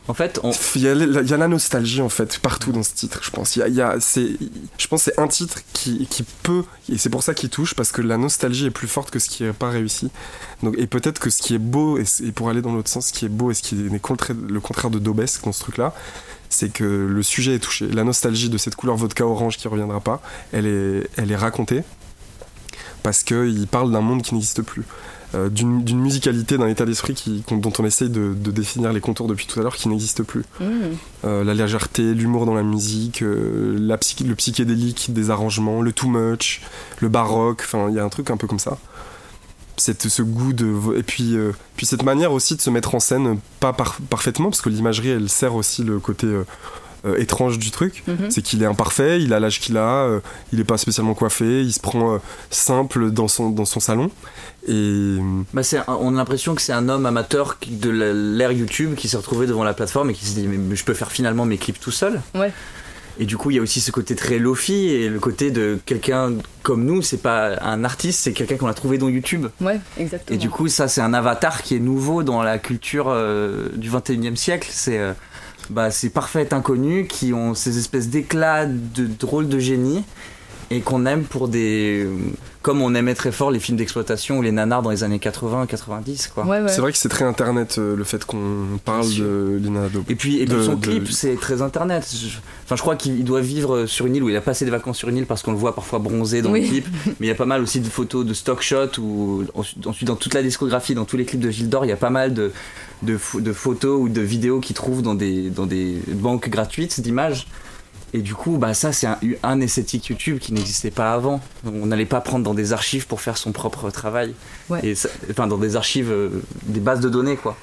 En 0.09 0.15
fait, 0.15 0.41
il 0.77 0.83
y, 0.83 0.89
a, 0.89 0.95
la 1.37 1.49
nostalgie 1.49 2.01
en 2.01 2.09
fait 2.09 2.39
partout 2.39 2.71
dans 2.71 2.85
ce 2.85 2.95
titre, 2.95 3.21
je 3.25 3.31
pense. 3.31 3.57
Il 3.57 3.75
y 3.75 3.81
a, 3.81 3.97
je 3.99 4.87
pense 4.87 5.03
c'est 5.03 5.19
un 5.19 5.27
titre 5.27 5.59
qui, 5.73 6.07
peut, 6.45 6.63
et 6.89 6.97
c'est 6.97 7.11
pour 7.11 7.25
ça 7.25 7.35
qu'il 7.35 7.51
touche, 7.51 7.75
parce 7.75 7.91
que 7.91 8.03
la 8.03 8.17
nostalgie 8.17 8.67
est 8.67 8.71
plus 8.71 8.87
forte 8.87 9.11
que 9.11 9.19
ce 9.19 9.29
qui 9.29 9.43
n'est 9.43 9.53
pas 9.53 9.69
réussi. 9.69 10.11
Donc, 10.63 10.77
et 10.79 10.87
peut-être 10.87 11.19
que 11.19 11.29
ce 11.29 11.43
qui 11.43 11.55
est 11.57 11.59
beau, 11.59 11.99
et, 11.99 12.33
pour 12.33 12.51
aller 12.51 12.63
dans 12.63 12.73
l'autre 12.73 12.89
sens, 12.89 13.09
ce 13.09 13.13
qui 13.13 13.25
est 13.25 13.31
beau 13.31 13.51
et 13.51 13.55
ce 13.55 13.63
qui 13.63 13.75
est 13.75 13.89
le 13.89 14.61
contraire 14.61 14.91
de 14.91 14.99
Daubesque 15.01 15.43
dans 15.45 15.53
ce 15.53 15.61
truc-là, 15.61 15.93
c'est 16.51 16.73
que 16.73 16.85
le 16.85 17.23
sujet 17.25 17.57
est 17.57 17.59
touché. 17.59 17.89
La 17.89 18.05
nostalgie 18.05 18.49
de 18.49 18.59
cette 18.59 18.77
couleur 18.77 18.97
vodka 18.97 19.27
orange 19.27 19.57
qui 19.57 19.67
reviendra 19.67 20.01
pas, 20.01 20.23
elle 20.53 20.67
est, 20.67 21.09
elle 21.17 21.33
est 21.33 21.37
racontée 21.37 21.83
parce 23.03 23.23
qu'il 23.23 23.67
parle 23.69 23.91
d'un 23.93 24.01
monde 24.01 24.23
qui 24.23 24.35
n'existe 24.35 24.63
plus. 24.63 24.85
Euh, 25.35 25.49
d'une 25.49 25.99
musicalité, 26.01 26.57
d'un 26.57 26.69
état 26.69 26.85
d'esprit 26.87 27.43
dont 27.51 27.73
on 27.81 27.85
essaye 27.85 28.09
de, 28.09 28.33
de 28.33 28.51
définir 28.53 28.93
les 28.93 29.01
contours 29.01 29.27
depuis 29.27 29.47
tout 29.47 29.59
à 29.59 29.63
l'heure 29.65 29.75
qui 29.75 29.89
n'existe 29.89 30.23
plus. 30.23 30.45
Mmh. 30.61 30.65
Euh, 31.25 31.43
la 31.43 31.53
légèreté, 31.53 32.15
l'humour 32.15 32.47
dans 32.47 32.55
la 32.55 32.63
musique, 32.63 33.23
euh, 33.23 33.77
la 33.77 33.99
psy- 33.99 34.23
le 34.23 34.37
psychédélique 34.37 35.13
des 35.13 35.31
arrangements, 35.31 35.83
le 35.83 35.93
too 35.93 36.09
much, 36.09 36.63
le 37.01 37.09
baroque, 37.09 37.63
enfin 37.65 37.89
il 37.89 37.97
y 37.97 37.99
a 37.99 38.05
un 38.05 38.09
truc 38.09 38.31
un 38.31 38.37
peu 38.37 38.47
comme 38.47 38.61
ça. 38.61 38.79
Cette, 39.77 40.09
ce 40.09 40.23
goût 40.23 40.53
de 40.53 40.97
et 40.97 41.03
puis 41.03 41.37
puis 41.77 41.87
cette 41.87 42.05
manière 42.05 42.31
aussi 42.33 42.55
de 42.55 42.61
se 42.63 42.71
mettre 42.71 42.95
en 42.95 43.01
scène 43.01 43.39
pas 43.59 43.73
par- 43.73 43.99
parfaitement 44.09 44.49
parce 44.49 44.63
que 44.63 44.69
l'imagerie 44.71 45.09
elle 45.11 45.29
sert 45.29 45.57
aussi 45.57 45.83
le 45.83 45.99
côté 45.99 46.29
euh, 47.07 47.17
étrange 47.19 47.59
du 47.59 47.71
truc 47.71 48.03
Mhm. 48.09 48.31
c'est 48.31 48.43
qu'il 48.43 48.63
est 48.63 48.67
imparfait 48.67 49.21
il 49.23 49.33
a 49.33 49.41
l'âge 49.41 49.61
qu'il 49.61 49.77
a 49.77 50.05
euh, 50.05 50.21
il 50.53 50.61
est 50.61 50.65
pas 50.65 50.77
spécialement 50.79 51.15
coiffé 51.15 51.63
il 51.63 51.73
se 51.73 51.81
prend 51.81 52.15
euh, 52.15 52.19
simple 52.51 53.11
dans 53.11 53.29
son 53.29 53.51
dans 53.51 53.65
son 53.65 53.81
salon 53.81 54.11
et 54.69 55.17
bah, 55.55 55.63
c'est 55.63 55.79
un- 55.79 55.85
on 56.01 56.15
a 56.15 56.17
l'impression 56.17 56.55
que 56.55 56.63
c'est 56.63 56.73
un 56.73 56.89
homme 56.89 57.07
amateur 57.07 57.59
qui- 57.59 57.71
de 57.77 57.91
la- 57.91 58.13
l'ère 58.13 58.53
YouTube 58.53 58.95
qui 58.97 59.09
s'est 59.09 59.17
retrouvé 59.17 59.47
devant 59.47 59.65
la 59.65 59.75
plateforme 59.75 60.11
et 60.11 60.15
qui 60.15 60.25
s'est 60.25 60.41
dit 60.41 60.47
mais 60.49 60.75
je 60.77 60.85
peux 60.85 60.95
faire 60.95 61.13
finalement 61.13 61.45
mes 61.45 61.57
clips 61.59 61.79
tout 61.81 61.91
seul. 61.93 62.21
Ouais. 62.35 62.53
Et 63.19 63.25
du 63.25 63.39
coup, 63.39 63.51
il 63.51 63.57
y 63.57 63.59
a 63.59 63.63
aussi 63.63 63.81
ce 63.81 63.91
côté 63.93 64.15
très 64.15 64.39
lofi 64.39 64.89
et 64.89 65.09
le 65.09 65.19
côté 65.19 65.51
de 65.51 65.79
quelqu'un 65.87 66.33
comme 66.63 66.85
nous, 66.85 67.01
c'est 67.01 67.17
pas 67.23 67.59
un 67.63 67.83
artiste, 67.83 68.21
c'est 68.21 68.33
quelqu'un 68.35 68.57
qu'on 68.59 68.67
a 68.67 68.75
trouvé 68.75 68.99
dans 68.99 69.09
YouTube. 69.09 69.47
Ouais, 69.63 69.81
exactement. 69.99 70.35
Et 70.37 70.39
du 70.39 70.51
coup, 70.51 70.69
ça, 70.69 70.87
c'est 70.87 71.01
un 71.01 71.15
avatar 71.15 71.63
qui 71.63 71.75
est 71.77 71.79
nouveau 71.81 72.23
dans 72.23 72.43
la 72.43 72.59
culture 72.59 73.07
euh, 73.09 73.71
du 73.75 73.89
21e 73.89 74.37
siècle. 74.37 74.69
C'est 74.71 74.99
euh, 74.99 75.13
bah, 75.71 75.91
ces 75.91 76.11
parfaits 76.11 76.53
inconnus 76.53 77.07
qui 77.09 77.33
ont 77.33 77.55
ces 77.55 77.79
espèces 77.79 78.09
d'éclats 78.09 78.67
de 78.67 79.07
drôles 79.07 79.49
de 79.49 79.59
génie 79.59 80.05
et 80.71 80.81
qu'on 80.81 81.07
aime 81.07 81.25
pour 81.25 81.49
des 81.49 82.09
comme 82.67 82.83
on 82.83 82.97
aimait 82.97 83.15
très 83.15 83.31
fort 83.31 83.53
les 83.53 83.61
films 83.61 83.79
d'exploitation 83.79 84.39
ou 84.39 84.43
les 84.43 84.51
nanars 84.51 84.83
dans 84.83 84.91
les 84.91 85.05
années 85.05 85.21
80 85.21 85.67
90 85.67 86.33
quoi. 86.35 86.45
C'est 86.67 86.81
vrai 86.81 86.91
que 86.91 86.99
c'est 86.99 87.09
très 87.09 87.25
internet 87.25 87.77
euh, 87.79 87.95
le 87.95 88.03
fait 88.03 88.25
qu'on 88.25 88.81
parle 88.85 89.09
de 89.15 89.61
Lina 89.63 89.83
Et 90.09 90.17
puis, 90.17 90.43
et 90.43 90.49
son 90.49 90.77
clip 90.77 91.09
c'est 91.09 91.37
très 91.37 91.63
internet. 91.63 92.05
Enfin 92.65 92.75
je 92.75 92.81
crois 92.83 92.97
qu'il 92.97 93.23
doit 93.23 93.41
vivre 93.41 93.87
sur 93.87 94.07
une 94.07 94.17
île 94.17 94.25
où 94.25 94.31
il 94.31 94.35
a 94.35 94.41
passé 94.41 94.65
des 94.65 94.73
vacances 94.73 94.99
sur 94.99 95.09
une 95.09 95.19
île 95.19 95.27
parce 95.27 95.45
qu'on 95.45 95.53
le 95.53 95.57
voit 95.57 95.77
parfois 95.77 96.01
bronzé 96.01 96.43
dans 96.43 96.51
le 96.51 96.59
clip. 96.59 96.89
Mais 97.07 97.27
il 97.27 97.29
y 97.29 97.31
a 97.31 97.37
pas 97.37 97.47
mal 97.47 97.63
aussi 97.63 97.79
de 97.79 97.87
photos 97.87 98.27
de 98.27 98.35
stock 98.35 98.61
shots 98.63 98.99
ou 98.99 99.45
ensuite 99.55 100.09
dans 100.09 100.17
toute 100.17 100.35
la 100.35 100.43
discographie, 100.43 100.97
dans 100.97 101.05
tous 101.05 101.17
les 101.17 101.25
clips 101.25 101.41
de 101.41 101.51
Gildor, 101.51 101.85
il 101.85 101.89
y 101.91 101.93
a 101.93 101.97
pas 101.97 102.11
mal 102.11 102.35
de, 102.35 102.51
de, 103.03 103.17
de 103.39 103.53
photos 103.53 104.01
ou 104.01 104.09
de 104.09 104.23
vidéos 104.23 104.59
qu'il 104.59 104.75
trouve 104.75 105.03
dans 105.03 105.15
des, 105.15 105.51
dans 105.51 105.67
des 105.67 106.01
banques 106.09 106.49
gratuites 106.49 107.01
d'images. 107.01 107.47
Et 108.13 108.23
du 108.23 108.35
coup, 108.35 108.57
bah 108.57 108.73
ça 108.73 108.93
c'est 108.93 109.07
un, 109.07 109.19
un, 109.43 109.61
esthétique 109.61 110.07
YouTube 110.07 110.39
qui 110.39 110.53
n'existait 110.53 110.91
pas 110.91 111.13
avant. 111.13 111.41
On 111.65 111.87
n'allait 111.87 112.07
pas 112.07 112.21
prendre 112.21 112.45
dans 112.45 112.55
des 112.55 112.73
archives 112.73 113.07
pour 113.07 113.21
faire 113.21 113.37
son 113.37 113.53
propre 113.53 113.91
travail. 113.91 114.35
Et 114.83 114.95
enfin, 115.31 115.47
dans 115.47 115.59
des 115.59 115.77
archives, 115.77 116.11
euh, 116.11 116.43
des 116.63 116.81
bases 116.81 117.01
de 117.01 117.09
données 117.09 117.37
quoi. 117.37 117.57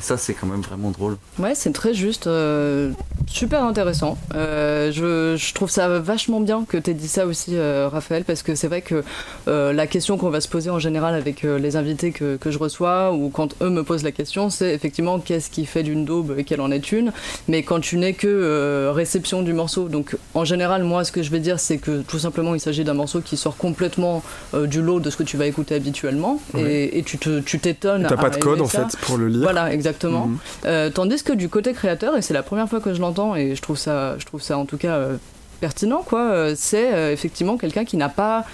Ça, 0.00 0.16
c'est 0.16 0.32
quand 0.32 0.46
même 0.46 0.60
vraiment 0.60 0.90
drôle. 0.90 1.16
Ouais, 1.38 1.54
c'est 1.54 1.72
très 1.72 1.92
juste. 1.92 2.28
Euh, 2.28 2.92
super 3.26 3.64
intéressant. 3.64 4.16
Euh, 4.34 4.92
je, 4.92 5.36
je, 5.36 5.54
trouve 5.54 5.70
ça 5.70 5.98
vachement 5.98 6.40
bien 6.40 6.64
que 6.66 6.76
tu 6.76 6.90
aies 6.90 6.94
dit 6.94 7.08
ça 7.08 7.26
aussi, 7.26 7.56
euh, 7.56 7.88
Raphaël, 7.90 8.24
parce 8.24 8.42
que 8.42 8.54
c'est 8.54 8.68
vrai 8.68 8.80
que 8.82 9.02
la 9.46 9.86
question 9.86 10.16
qu'on 10.16 10.30
va 10.30 10.40
se 10.40 10.48
poser 10.48 10.70
en 10.70 10.78
général 10.78 11.14
avec 11.14 11.42
les 11.42 11.76
invités 11.76 12.12
que, 12.12 12.36
que, 12.36 12.50
je 12.50 12.58
reçois, 12.58 13.12
ou 13.12 13.28
quand 13.28 13.60
eux 13.60 13.70
me 13.70 13.82
posent 13.82 14.04
la 14.04 14.12
question, 14.12 14.50
c'est 14.50 14.72
effectivement 14.72 15.18
qu'est-ce 15.18 15.50
qui 15.50 15.66
fait 15.66 15.82
d'une 15.82 16.04
daube 16.04 16.34
et 16.38 16.44
quelle 16.44 16.60
en 16.60 16.70
est 16.70 16.92
une. 16.92 17.12
Mais 17.48 17.62
quand 17.62 17.80
tu 17.80 17.96
n'es 17.96 18.12
que 18.12 18.90
réception 18.94 19.42
du 19.42 19.52
morceau, 19.52 19.88
donc 19.88 20.16
en 20.34 20.44
général, 20.44 20.84
moi, 20.84 21.04
ce 21.04 21.12
que 21.12 21.22
je 21.22 21.30
vais 21.30 21.40
dire, 21.40 21.58
c'est 21.58 21.78
que 21.78 22.02
tout 22.02 22.18
simplement, 22.18 22.54
il 22.54 22.60
s'agit 22.60 22.84
d'un 22.84 22.94
morceau 22.94 23.20
qui 23.20 23.36
sort 23.36 23.56
complètement 23.56 24.22
du 24.54 24.80
lot 24.80 25.00
de 25.00 25.10
ce 25.10 25.16
que 25.16 25.24
tu 25.24 25.36
vas 25.36 25.46
écouter 25.46 25.74
habituellement, 25.74 26.40
et, 26.56 26.98
et, 26.98 27.02
tu 27.02 27.18
t'étonnes. 27.18 28.06
Tu 28.06 28.14
n'as 28.14 28.20
pas 28.20 28.30
de 28.30 28.36
code, 28.36 28.60
en 28.60 28.66
fait, 28.66 28.96
pour 29.02 29.16
le 29.18 29.28
lire. 29.28 29.42
Voilà, 29.42 29.72
exactement 29.72 29.87
exactement. 29.88 30.26
Mhm. 30.26 30.38
Euh, 30.66 30.90
tandis 30.90 31.22
que 31.22 31.32
du 31.32 31.48
côté 31.48 31.72
créateur, 31.72 32.16
et 32.16 32.22
c'est 32.22 32.34
la 32.34 32.42
première 32.42 32.68
fois 32.68 32.80
que 32.80 32.94
je 32.94 33.00
l'entends, 33.00 33.34
et 33.34 33.54
je 33.54 33.62
trouve 33.62 33.78
ça, 33.78 34.16
je 34.18 34.26
trouve 34.26 34.42
ça 34.42 34.58
en 34.58 34.64
tout 34.64 34.78
cas 34.78 34.96
euh, 34.96 35.16
pertinent, 35.60 36.02
quoi, 36.02 36.20
euh, 36.20 36.54
c'est 36.56 37.12
effectivement 37.12 37.56
quelqu'un 37.56 37.84
qui 37.84 37.96
n'a 37.96 38.08
pas 38.08 38.44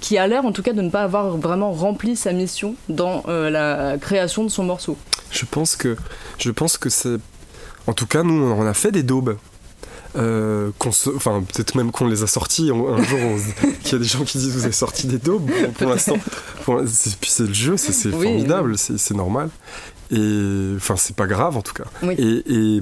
qui 0.00 0.18
a 0.18 0.26
l'air 0.28 0.44
en 0.44 0.52
tout 0.52 0.62
cas 0.62 0.72
de 0.72 0.82
ne 0.82 0.90
pas 0.90 1.02
avoir 1.02 1.36
vraiment 1.36 1.72
rempli 1.72 2.14
sa 2.14 2.32
mission 2.32 2.76
dans 2.88 3.24
la 3.26 3.96
création 4.00 4.44
de 4.44 4.48
son 4.48 4.62
morceau. 4.62 4.96
Je 5.32 5.44
pense 5.44 5.74
que 5.74 5.96
je 6.38 6.50
pense 6.52 6.78
que 6.78 6.88
c'est 6.88 7.16
en 7.88 7.92
tout 7.92 8.06
cas 8.06 8.22
nous 8.22 8.34
on 8.34 8.66
a 8.66 8.74
fait 8.74 8.92
des 8.92 9.02
daubes 9.02 9.36
euh, 10.16 10.70
enfin 11.14 11.42
peut-être 11.42 11.76
même 11.76 11.92
qu'on 11.92 12.08
les 12.08 12.24
a 12.24 12.26
sortis 12.26 12.70
un 12.70 13.02
jour 13.02 13.18
qu'il 13.82 13.92
y 13.92 13.94
a 13.94 13.98
des 13.98 14.04
gens 14.04 14.24
qui 14.24 14.38
disent 14.38 14.56
vous 14.56 14.64
avez 14.64 14.72
sorti 14.72 15.06
des 15.06 15.18
daubes 15.18 15.48
pour 15.78 15.88
l'instant 15.90 16.16
puis 16.64 17.30
c'est 17.30 17.46
le 17.46 17.52
jeu 17.52 17.76
c'est 17.76 18.10
formidable 18.10 18.76
c'est 18.76 19.14
normal 19.14 19.50
et 20.12 20.72
enfin, 20.76 20.96
c'est 20.96 21.14
pas 21.14 21.26
grave 21.26 21.56
en 21.56 21.62
tout 21.62 21.72
cas. 21.72 21.84
Et, 22.02 22.42
et, 22.46 22.80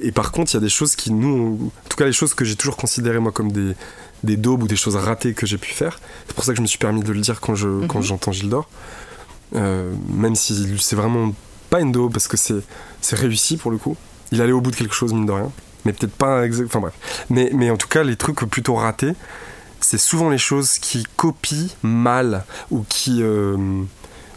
et, 0.00 0.12
par 0.12 0.32
contre, 0.32 0.52
il 0.52 0.54
y 0.54 0.56
a 0.56 0.60
des 0.60 0.70
choses 0.70 0.96
qui 0.96 1.12
nous. 1.12 1.70
En 1.84 1.88
tout 1.88 1.96
cas, 1.96 2.06
les 2.06 2.12
choses 2.12 2.32
que 2.32 2.44
j'ai 2.44 2.56
toujours 2.56 2.76
considérées 2.76 3.18
moi 3.18 3.32
comme 3.32 3.52
des, 3.52 3.74
des 4.22 4.36
daubes 4.36 4.62
ou 4.62 4.66
des 4.66 4.76
choses 4.76 4.96
ratées 4.96 5.34
que 5.34 5.46
j'ai 5.46 5.58
pu 5.58 5.72
faire. 5.72 6.00
C'est 6.26 6.34
pour 6.34 6.44
ça 6.44 6.52
que 6.52 6.56
je 6.56 6.62
me 6.62 6.66
suis 6.66 6.78
permis 6.78 7.02
de 7.02 7.12
le 7.12 7.20
dire 7.20 7.40
quand, 7.40 7.54
je, 7.54 7.86
quand 7.86 7.98
mhm. 7.98 8.04
j'entends 8.04 8.32
Gildor. 8.32 8.68
Euh, 9.54 9.92
même 10.08 10.34
si 10.34 10.76
c'est 10.80 10.96
vraiment 10.96 11.34
pas 11.70 11.80
une 11.80 11.92
daube 11.92 12.12
parce 12.12 12.28
que 12.28 12.36
c'est, 12.36 12.62
c'est 13.02 13.16
réussi 13.16 13.58
pour 13.58 13.70
le 13.70 13.76
coup. 13.76 13.96
Il 14.32 14.40
allait 14.40 14.52
au 14.52 14.62
bout 14.62 14.70
de 14.70 14.76
quelque 14.76 14.94
chose, 14.94 15.12
mine 15.12 15.26
de 15.26 15.32
rien. 15.32 15.52
Mais 15.84 15.92
peut-être 15.92 16.14
pas 16.14 16.46
exact. 16.46 16.66
Enfin 16.66 16.80
bref. 16.80 16.94
Mais, 17.28 17.50
mais 17.52 17.70
en 17.70 17.76
tout 17.76 17.88
cas, 17.88 18.02
les 18.02 18.16
trucs 18.16 18.40
plutôt 18.40 18.74
ratés, 18.74 19.12
c'est 19.80 19.98
souvent 19.98 20.30
les 20.30 20.38
choses 20.38 20.78
qui 20.78 21.04
copient 21.16 21.68
mal 21.82 22.44
ou 22.70 22.86
qui. 22.88 23.22
Euh, 23.22 23.82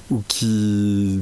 ou 0.10 0.24
qui 0.28 1.20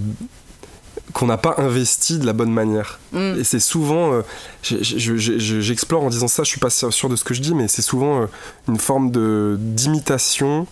qu'on 1.16 1.28
n'a 1.28 1.38
pas 1.38 1.56
investi 1.60 2.20
de 2.20 2.26
la 2.26 2.34
bonne 2.34 2.52
manière. 2.52 3.00
Mm. 3.14 3.40
Et 3.40 3.46
c'est 3.46 3.62
souvent, 3.62 4.12
euh, 4.12 4.22
j'explore 4.62 6.04
en 6.04 6.10
disant 6.10 6.28
ça, 6.28 6.44
je 6.44 6.50
suis 6.50 6.60
pas 6.60 6.70
sûr 6.70 7.08
de 7.08 7.16
ce 7.16 7.24
que 7.24 7.34
je 7.34 7.42
dis, 7.42 7.56
mais 7.56 7.70
c'est 7.70 7.82
souvent 7.82 8.24
euh, 8.24 8.26
une 8.68 8.78
forme 8.78 9.12
de 9.12 9.56
d'imitation 9.58 10.68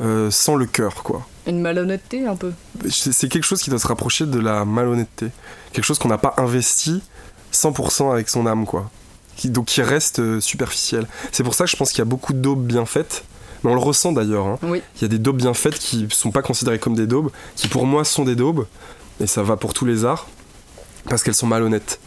euh, 0.00 0.30
sans 0.30 0.54
le 0.54 0.66
cœur, 0.66 1.02
quoi. 1.02 1.26
Une 1.48 1.60
malhonnêteté 1.60 2.24
un 2.24 2.36
peu. 2.36 2.52
C'est 2.88 3.28
quelque 3.28 3.42
chose 3.42 3.62
qui 3.62 3.70
doit 3.70 3.80
se 3.80 3.88
rapprocher 3.88 4.26
de 4.26 4.38
la 4.38 4.64
malhonnêteté, 4.64 5.30
quelque 5.72 5.84
chose 5.84 5.98
qu'on 5.98 6.08
n'a 6.08 6.18
pas 6.18 6.34
investi 6.36 7.02
100% 7.52 8.12
avec 8.12 8.28
son 8.28 8.46
âme, 8.46 8.66
quoi. 8.66 8.88
Qui, 9.36 9.50
donc 9.50 9.66
qui 9.66 9.82
reste 9.82 10.38
superficiel. 10.38 11.08
C'est 11.32 11.42
pour 11.42 11.54
ça 11.56 11.64
que 11.64 11.70
je 11.70 11.76
pense 11.76 11.90
qu'il 11.90 11.98
y 11.98 12.02
a 12.02 12.06
beaucoup 12.06 12.32
de 12.32 12.38
daubes 12.38 12.64
bien 12.64 12.86
faites. 12.86 13.24
Mais 13.64 13.70
on 13.70 13.74
le 13.74 13.80
ressent 13.80 14.12
d'ailleurs. 14.12 14.46
Hein. 14.46 14.58
Oui. 14.62 14.82
Il 14.96 15.02
y 15.02 15.04
a 15.06 15.08
des 15.08 15.18
daubes 15.18 15.38
bien 15.38 15.54
faites 15.54 15.78
qui 15.78 16.04
ne 16.04 16.10
sont 16.10 16.30
pas 16.30 16.42
considérées 16.42 16.78
comme 16.78 16.94
des 16.94 17.06
daubes, 17.06 17.30
qui 17.56 17.66
pour 17.66 17.86
moi 17.86 18.04
sont 18.04 18.24
des 18.24 18.36
daubes, 18.36 18.66
et 19.20 19.26
ça 19.26 19.42
va 19.42 19.56
pour 19.56 19.74
tous 19.74 19.84
les 19.84 20.04
arts, 20.04 20.26
parce 21.08 21.22
qu'elles 21.22 21.34
sont 21.34 21.46
malhonnêtes. 21.46 22.00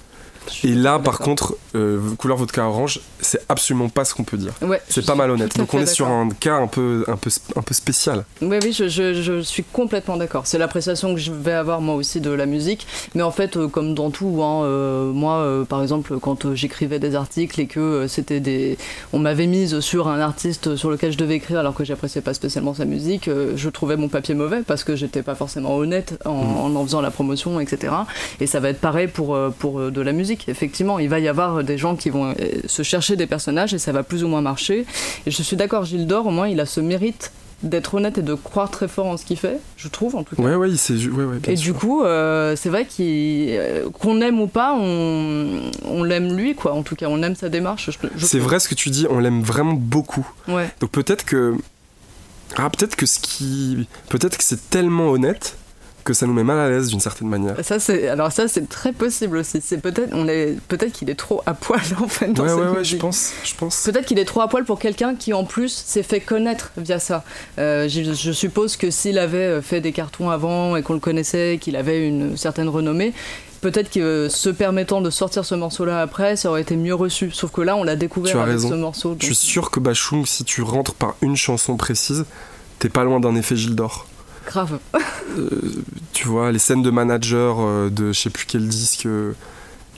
Et 0.64 0.74
là, 0.74 1.00
par 1.00 1.20
contre, 1.20 1.56
euh, 1.76 2.00
couleur 2.18 2.38
vodka 2.38 2.66
orange, 2.66 3.00
c'est 3.20 3.42
absolument 3.50 3.90
pas 3.90 4.06
ce 4.06 4.14
qu'on 4.14 4.24
peut 4.24 4.38
dire. 4.38 4.54
c'est 4.90 5.06
pas 5.06 5.16
malhonnête. 5.16 5.58
Donc 5.58 5.74
on 5.74 5.80
est 5.80 5.86
sur 5.86 6.08
un 6.08 6.30
cas 6.30 6.56
un 6.56 6.68
peu, 6.68 7.04
un 7.08 7.18
peu, 7.18 7.30
un 7.56 7.62
peu 7.62 7.74
spécial. 7.74 8.26
Oui, 8.42 8.58
oui, 8.64 8.72
je, 8.74 8.88
je, 8.88 9.42
suis 9.42 9.64
complètement 9.64 10.18
d'accord. 10.18 10.48
C'est 10.48 10.58
l'appréciation 10.58 11.14
que 11.14 11.20
je 11.20 11.32
vais 11.32 11.54
avoir 11.54 11.82
moi 11.82 11.96
aussi 11.96 12.22
de 12.22 12.32
la 12.32 12.46
musique. 12.46 12.88
Mais 13.16 13.24
en 13.24 13.32
fait, 13.32 13.58
euh, 13.58 13.68
comme 13.68 13.94
dans 13.94 14.12
tout, 14.12 14.42
hein, 14.44 14.64
euh, 14.64 15.12
moi, 15.12 15.66
par 15.68 15.82
exemple, 15.82 16.20
quand 16.20 16.54
j'écrivais 16.54 17.00
des 17.00 17.16
articles 17.16 17.60
et 17.60 17.68
que 17.68 18.08
c'était 18.08 18.40
des, 18.40 18.78
on 19.14 19.20
m'avait 19.20 19.48
mise 19.48 19.80
sur 19.80 20.08
un 20.08 20.20
artiste 20.20 20.76
sur 20.76 20.90
lequel 20.90 21.12
je 21.12 21.18
devais 21.18 21.36
écrire 21.36 21.60
alors 21.60 21.74
que 21.74 21.84
j'appréciais 21.84 22.22
pas 22.22 22.34
spécialement 22.34 22.74
sa 22.74 22.86
musique, 22.86 23.30
je 23.56 23.70
trouvais 23.70 23.98
mon 23.98 24.08
papier 24.08 24.36
mauvais 24.36 24.62
parce 24.62 24.84
que 24.84 24.96
j'étais 24.96 25.22
pas 25.22 25.36
forcément 25.36 25.76
honnête 25.76 26.20
en, 26.26 26.34
mm. 26.34 26.58
en, 26.58 26.76
en 26.76 26.84
faisant 26.84 27.02
la 27.02 27.12
promotion, 27.12 27.60
etc. 27.60 27.94
Et 28.40 28.48
ça 28.48 28.60
va 28.60 28.70
être 28.70 28.80
pareil 28.80 29.08
pour 29.08 29.38
pour 29.60 29.80
de 29.92 30.02
la 30.02 30.12
musique 30.12 30.37
effectivement, 30.48 31.00
il 31.00 31.10
va 31.10 31.20
y 31.20 31.28
avoir 31.28 31.64
des 31.64 31.78
gens 31.78 31.96
qui 31.96 32.10
vont 32.10 32.32
euh, 32.32 32.34
se 32.66 32.84
chercher 32.84 33.16
des 33.16 33.28
personnages 33.28 33.74
et 33.74 33.80
ça 33.80 33.92
va 33.92 34.04
plus 34.04 34.24
ou 34.24 34.28
moins 34.28 34.42
marcher. 34.42 34.86
Et 35.26 35.32
je 35.32 35.42
suis 35.42 35.56
d'accord, 35.56 35.86
Gilles 35.86 36.08
Dor, 36.08 36.28
au 36.28 36.32
moins, 36.32 36.48
il 36.48 36.60
a 36.60 36.66
ce 36.66 36.80
mérite 36.80 37.32
d'être 37.64 37.96
honnête 37.96 38.20
et 38.20 38.22
de 38.22 38.36
croire 38.36 38.70
très 38.70 38.88
fort 38.88 39.08
en 39.08 39.18
ce 39.18 39.26
qu'il 39.26 39.38
fait, 39.38 39.60
je 39.78 39.88
trouve 39.88 40.16
en 40.16 40.24
tout 40.24 40.36
cas. 40.36 40.44
Ouais, 40.44 40.56
ouais, 40.56 40.70
c'est 40.78 40.94
ouais, 40.94 41.24
ouais, 41.24 41.38
Et 41.48 41.56
du 41.56 41.74
coup, 41.74 42.04
euh, 42.04 42.56
c'est 42.56 42.70
vrai 42.70 42.88
euh, 43.00 43.90
qu'on 43.90 44.22
aime 44.22 44.40
ou 44.40 44.48
pas, 44.48 44.76
on, 44.80 45.72
on 45.86 46.04
l'aime 46.04 46.36
lui, 46.36 46.54
quoi. 46.54 46.74
En 46.74 46.84
tout 46.84 46.96
cas, 46.96 47.08
on 47.10 47.24
aime 47.24 47.36
sa 47.36 47.50
démarche. 47.50 47.90
C'est 48.20 48.40
vrai 48.40 48.60
ce 48.60 48.70
que 48.70 48.76
tu 48.76 48.90
dis, 48.90 49.08
on 49.10 49.20
l'aime 49.20 49.42
vraiment 49.42 49.74
beaucoup. 49.74 50.28
Ouais. 50.48 50.70
Donc 50.82 50.92
peut-être 50.92 51.26
que, 51.26 51.56
ah, 52.58 52.70
peut-être 52.70 52.96
que 52.96 53.08
ce 53.08 53.20
qui, 53.20 53.88
peut-être 54.10 54.38
que 54.38 54.44
c'est 54.44 54.70
tellement 54.70 55.10
honnête 55.10 55.58
que 56.08 56.14
ça 56.14 56.26
nous 56.26 56.32
met 56.32 56.46
mal 56.46 56.58
à 56.58 56.70
l'aise 56.70 56.88
d'une 56.88 57.02
certaine 57.02 57.28
manière. 57.28 57.54
Ça 57.66 57.80
c'est 57.80 58.08
alors 58.08 58.32
ça 58.32 58.48
c'est 58.48 58.70
très 58.70 58.94
possible 58.94 59.36
aussi. 59.36 59.60
C'est 59.62 59.82
peut-être 59.82 60.12
on 60.14 60.26
est 60.30 60.58
peut-être 60.70 60.94
qu'il 60.94 61.10
est 61.10 61.16
trop 61.16 61.42
à 61.46 61.54
poil 61.54 61.82
en 62.02 62.08
fait 62.08 62.32
dans 62.32 62.44
ouais, 62.44 62.50
cette 62.50 62.58
ouais, 62.60 62.78
ouais, 62.78 62.84
je 62.86 62.96
pense, 62.96 63.34
je 63.44 63.54
pense. 63.56 63.84
Peut-être 63.84 64.06
qu'il 64.06 64.18
est 64.18 64.26
trop 64.26 64.40
à 64.40 64.48
poil 64.48 64.64
pour 64.64 64.80
quelqu'un 64.80 65.16
qui 65.16 65.34
en 65.34 65.44
plus 65.44 65.84
s'est 65.86 66.04
fait 66.04 66.22
connaître 66.22 66.72
via 66.78 67.00
ça. 67.00 67.26
Euh, 67.60 67.90
je, 67.90 68.32
suppose 68.32 68.78
que 68.78 68.90
s'il 68.90 69.20
avait 69.20 69.62
fait 69.62 69.82
des 69.82 69.92
cartons 69.92 70.30
avant 70.30 70.78
et 70.78 70.82
qu'on 70.82 70.94
le 70.94 71.02
connaissait, 71.02 71.58
qu'il 71.60 71.76
avait 71.76 72.08
une 72.08 72.38
certaine 72.38 72.70
renommée, 72.70 73.14
peut-être 73.60 73.90
que 73.90 74.00
euh, 74.00 74.30
se 74.30 74.50
permettant 74.50 75.02
de 75.02 75.10
sortir 75.10 75.44
ce 75.44 75.56
morceau-là 75.56 76.02
après, 76.02 76.38
ça 76.38 76.50
aurait 76.50 76.62
été 76.62 76.78
mieux 76.78 76.96
reçu. 76.96 77.32
Sauf 77.32 77.52
que 77.52 77.62
là, 77.62 77.76
on 77.76 77.84
l'a 77.84 77.98
découvert 77.98 78.40
avec 78.40 78.62
ce 78.62 78.76
morceau. 78.76 79.18
Je 79.20 79.26
suis 79.26 79.36
sûr 79.36 79.72
que 79.72 79.82
Bachung, 79.82 80.26
si 80.26 80.46
tu 80.46 80.62
rentres 80.62 80.94
par 80.94 81.16
une 81.22 81.36
chanson 81.36 81.76
précise, 81.76 82.26
t'es 82.80 82.90
pas 82.90 83.04
loin 83.04 83.20
d'un 83.20 83.36
effet 83.36 83.58
Gilles 83.58 83.76
d'Or. 83.76 84.08
Grave. 84.48 84.80
Euh, 85.38 85.50
tu 86.14 86.28
vois, 86.28 86.52
les 86.52 86.60
scènes 86.60 86.82
de 86.82 86.90
manager 86.90 87.58
euh, 87.60 87.90
de 87.90 88.14
je 88.14 88.20
sais 88.20 88.30
plus 88.30 88.46
quel 88.48 88.68
disque. 88.68 89.06
Euh, 89.06 89.34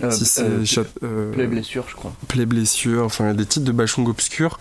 si 0.09 0.25
c'est 0.25 0.43
Play 1.33 1.47
Blessure, 1.47 1.85
je 1.88 1.95
crois. 1.95 2.13
Play 2.27 2.45
Blessure, 2.45 3.05
enfin, 3.05 3.25
il 3.25 3.27
y 3.27 3.31
a 3.31 3.33
des 3.33 3.45
titres 3.45 3.65
de 3.65 3.71
Bachung 3.71 4.07
obscurs 4.09 4.59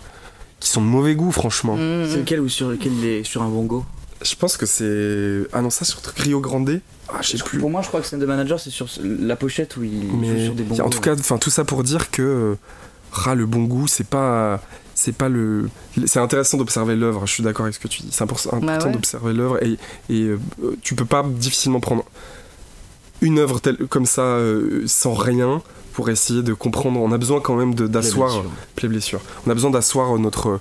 qui 0.59 0.69
sont 0.69 0.81
de 0.81 0.85
mauvais 0.85 1.15
goût, 1.15 1.31
franchement. 1.31 1.75
Mmh. 1.75 2.05
C'est 2.09 2.17
lequel 2.17 2.39
ou 2.41 2.49
sur 2.49 2.69
lequel 2.69 2.93
il 2.93 3.05
est 3.05 3.23
sur 3.23 3.41
un 3.41 3.49
bongo 3.49 3.83
Je 4.21 4.35
pense 4.35 4.57
que 4.57 4.65
c'est. 4.65 5.47
Ah 5.53 5.61
non, 5.61 5.69
ça 5.69 5.85
sur 5.85 6.01
Rio 6.17 6.39
Grande. 6.39 6.81
Ah, 7.07 7.17
je 7.21 7.37
sais 7.37 7.43
plus. 7.43 7.59
Pour 7.59 7.71
moi, 7.71 7.81
je 7.81 7.87
crois 7.87 8.01
que 8.01 8.07
scène 8.07 8.19
de 8.19 8.25
manager, 8.25 8.59
c'est 8.59 8.69
sur 8.69 8.87
la 9.01 9.35
pochette 9.35 9.75
où 9.77 9.83
il 9.83 10.09
joue 10.09 10.45
sur 10.45 10.53
des 10.53 10.63
bongos. 10.63 10.83
En 10.83 10.89
tout 10.89 11.01
cas, 11.01 11.15
enfin, 11.17 11.37
tout 11.37 11.49
ça 11.49 11.63
pour 11.63 11.83
dire 11.83 12.11
que. 12.11 12.55
Ah, 13.25 13.33
le 13.33 13.47
bon 13.47 13.63
goût, 13.63 13.87
c'est 13.87 14.07
pas 14.07 14.61
c'est 14.99 15.13
pas 15.13 15.29
le 15.29 15.69
c'est 16.05 16.19
intéressant 16.19 16.57
d'observer 16.57 16.97
l'œuvre 16.97 17.25
je 17.25 17.31
suis 17.31 17.43
d'accord 17.43 17.63
avec 17.63 17.75
ce 17.75 17.79
que 17.79 17.87
tu 17.87 18.01
dis. 18.01 18.09
C'est 18.11 18.23
important, 18.23 18.57
bah 18.61 18.77
d'observer 18.79 19.33
l'œuvre 19.33 19.63
et, 19.63 19.77
et 20.09 20.23
euh, 20.23 20.37
tu 20.81 20.93
peux 20.93 21.05
pas 21.05 21.23
difficilement 21.23 21.79
prendre 21.79 22.03
une 23.21 23.39
œuvre 23.39 23.61
telle 23.61 23.77
comme 23.87 24.05
ça 24.05 24.23
euh, 24.23 24.83
sans 24.87 25.13
rien 25.13 25.61
pour 25.93 26.09
essayer 26.09 26.43
de 26.43 26.53
comprendre. 26.53 26.99
On 26.99 27.13
a 27.13 27.17
besoin 27.17 27.39
quand 27.39 27.55
même 27.55 27.75
d'asseoir 27.75 28.43
les 28.81 28.89
blessures. 28.89 29.21
on 29.47 29.51
a 29.51 29.53
besoin 29.53 29.71
d'asseoir 29.71 30.19
notre 30.19 30.59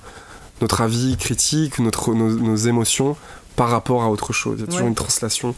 notre 0.61 0.83
avis 0.83 1.17
critique 1.17 1.81
notre 1.81 2.15
nos, 2.15 2.57
émotions 2.57 3.17
par 3.57 3.71
rapport 3.71 4.05
à 4.05 4.11
autre 4.11 4.33
chose. 4.33 4.59
Il 4.59 4.61
y 4.61 4.69
a 4.69 4.71
toujours 4.71 4.87
une 4.87 4.95
translation 4.95 5.57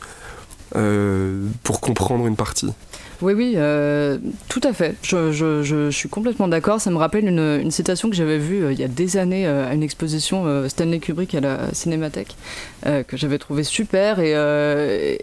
euh, 0.75 1.45
pour 1.65 1.83
comprendre 1.83 2.27
une 2.27 2.37
partie 2.37 2.73
Oui, 3.23 3.35
oui, 3.35 3.53
euh, 3.57 4.17
tout 4.49 4.61
à 4.65 4.73
fait. 4.73 4.95
Je, 5.03 5.31
je- 5.31 5.63
je- 5.63 5.91
je 5.91 5.97
suis 5.97 6.09
complètement 6.09 6.49
d'accord. 6.49 6.81
Ça 6.81 6.91
me 6.91 6.97
rappelle 6.97 7.29
une, 7.29 7.61
une 7.63 7.71
citation 7.71 8.09
que 8.09 8.17
j'avais 8.17 8.39
vue 8.39 8.65
euh, 8.65 8.73
il 8.73 8.81
y 8.81 8.85
a 8.85 8.89
des 8.89 9.17
années 9.19 9.47
euh, 9.47 9.69
à 9.69 9.75
une 9.75 9.83
exposition 9.83 10.69
Stanley 10.69 10.99
Kubrick 11.01 11.35
à 11.35 11.41
la 11.41 11.59
Cinémathèque, 11.75 12.35
que 12.85 13.17
j'avais 13.17 13.39
trouvé 13.39 13.63
super. 13.63 14.21
Et, 14.21 14.31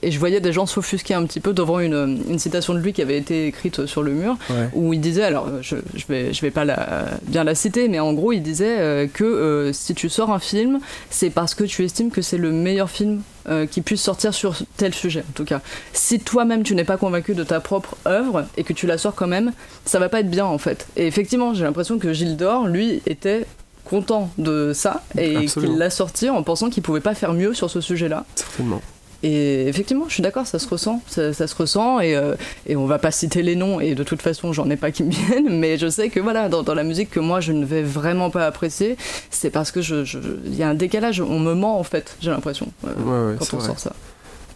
et 0.01 0.11
je 0.11 0.19
voyais 0.19 0.39
des 0.41 0.53
gens 0.53 0.65
s'offusquer 0.65 1.13
un 1.15 1.25
petit 1.25 1.39
peu 1.39 1.53
devant 1.53 1.79
une, 1.79 2.21
une 2.29 2.39
citation 2.39 2.73
de 2.73 2.79
lui 2.79 2.93
qui 2.93 3.01
avait 3.01 3.17
été 3.17 3.47
écrite 3.47 3.85
sur 3.85 4.03
le 4.03 4.11
mur, 4.11 4.37
Ouais. 4.49 4.69
où 4.73 4.93
il 4.93 5.01
disait, 5.01 5.23
alors 5.23 5.49
je, 5.61 5.75
je 5.95 6.05
vais, 6.07 6.33
je 6.33 6.41
vais 6.41 6.51
pas 6.51 6.65
la, 6.65 7.05
bien 7.23 7.43
la 7.43 7.55
citer, 7.55 7.87
mais 7.89 7.99
en 7.99 8.13
gros, 8.13 8.31
il 8.31 8.41
disait 8.41 9.09
que 9.13 9.71
si 9.73 9.93
tu 9.95 10.09
sors 10.09 10.31
un 10.31 10.39
film, 10.39 10.79
c'est 11.09 11.29
parce 11.29 11.55
que 11.55 11.63
tu 11.63 11.83
estimes 11.83 12.11
que 12.11 12.21
c'est 12.21 12.37
le 12.37 12.51
meilleur 12.51 12.89
film 12.89 13.21
euh, 13.49 13.65
qui 13.65 13.81
puisse 13.81 14.01
sortir 14.01 14.33
sur 14.33 14.55
tel 14.77 14.93
sujet, 14.93 15.23
en 15.29 15.33
tout 15.33 15.45
cas. 15.45 15.61
Si 15.93 16.19
toi-même 16.19 16.63
tu 16.63 16.75
n'es 16.75 16.83
pas 16.83 16.97
convaincu 16.97 17.33
de 17.33 17.43
ta 17.43 17.59
propre 17.59 17.95
œuvre 18.05 18.45
et 18.57 18.63
que 18.63 18.73
tu 18.73 18.87
la 18.87 18.97
sors 18.97 19.15
quand 19.15 19.27
même, 19.27 19.53
ça 19.85 19.99
va 19.99 20.09
pas 20.09 20.19
être 20.19 20.29
bien 20.29 20.45
en 20.45 20.57
fait. 20.57 20.87
Et 20.95 21.07
effectivement, 21.07 21.53
j'ai 21.53 21.63
l'impression 21.63 21.99
que 21.99 22.13
Gilles 22.13 22.37
d'Or, 22.37 22.67
lui, 22.67 23.01
était 23.05 23.45
content 23.85 24.29
de 24.37 24.73
ça 24.73 25.03
et 25.17 25.45
qu'il 25.45 25.77
l'a 25.77 25.89
sorti 25.89 26.29
en 26.29 26.43
pensant 26.43 26.69
qu'il 26.69 26.83
pouvait 26.83 26.99
pas 26.99 27.15
faire 27.15 27.33
mieux 27.33 27.53
sur 27.53 27.69
ce 27.69 27.81
sujet-là. 27.81 28.25
Certainement. 28.35 28.81
Et 29.23 29.67
effectivement, 29.67 30.05
je 30.07 30.13
suis 30.13 30.21
d'accord, 30.23 30.45
ça 30.45 30.59
se 30.59 30.67
ressent, 30.67 31.01
ça, 31.07 31.33
ça 31.33 31.47
se 31.47 31.55
ressent, 31.55 31.99
et, 31.99 32.15
euh, 32.15 32.35
et 32.67 32.75
on 32.75 32.85
va 32.85 32.99
pas 32.99 33.09
citer 33.11 33.41
les 33.41 33.55
noms, 33.55 33.79
et 33.79 33.95
de 33.95 34.03
toute 34.03 34.21
façon, 34.21 34.53
j'en 34.53 34.69
ai 34.69 34.77
pas 34.77 34.91
qui 34.91 35.03
me 35.03 35.11
viennent, 35.27 35.57
mais 35.57 35.77
je 35.79 35.89
sais 35.89 36.09
que 36.09 36.19
voilà, 36.19 36.49
dans, 36.49 36.61
dans 36.61 36.75
la 36.75 36.83
musique 36.83 37.09
que 37.09 37.19
moi 37.19 37.39
je 37.39 37.51
ne 37.51 37.65
vais 37.65 37.81
vraiment 37.81 38.29
pas 38.29 38.45
apprécier, 38.45 38.95
c'est 39.31 39.49
parce 39.49 39.71
que 39.71 39.81
je, 39.81 40.05
il 40.45 40.55
y 40.55 40.61
a 40.61 40.69
un 40.69 40.75
décalage, 40.75 41.19
on 41.21 41.39
me 41.39 41.53
ment 41.55 41.79
en 41.79 41.83
fait, 41.83 42.15
j'ai 42.21 42.29
l'impression, 42.29 42.71
euh, 42.85 42.93
Ouais, 43.29 43.31
ouais, 43.33 43.37
quand 43.39 43.53
on 43.55 43.57
vrai. 43.57 43.65
sort 43.67 43.79
ça. 43.79 43.93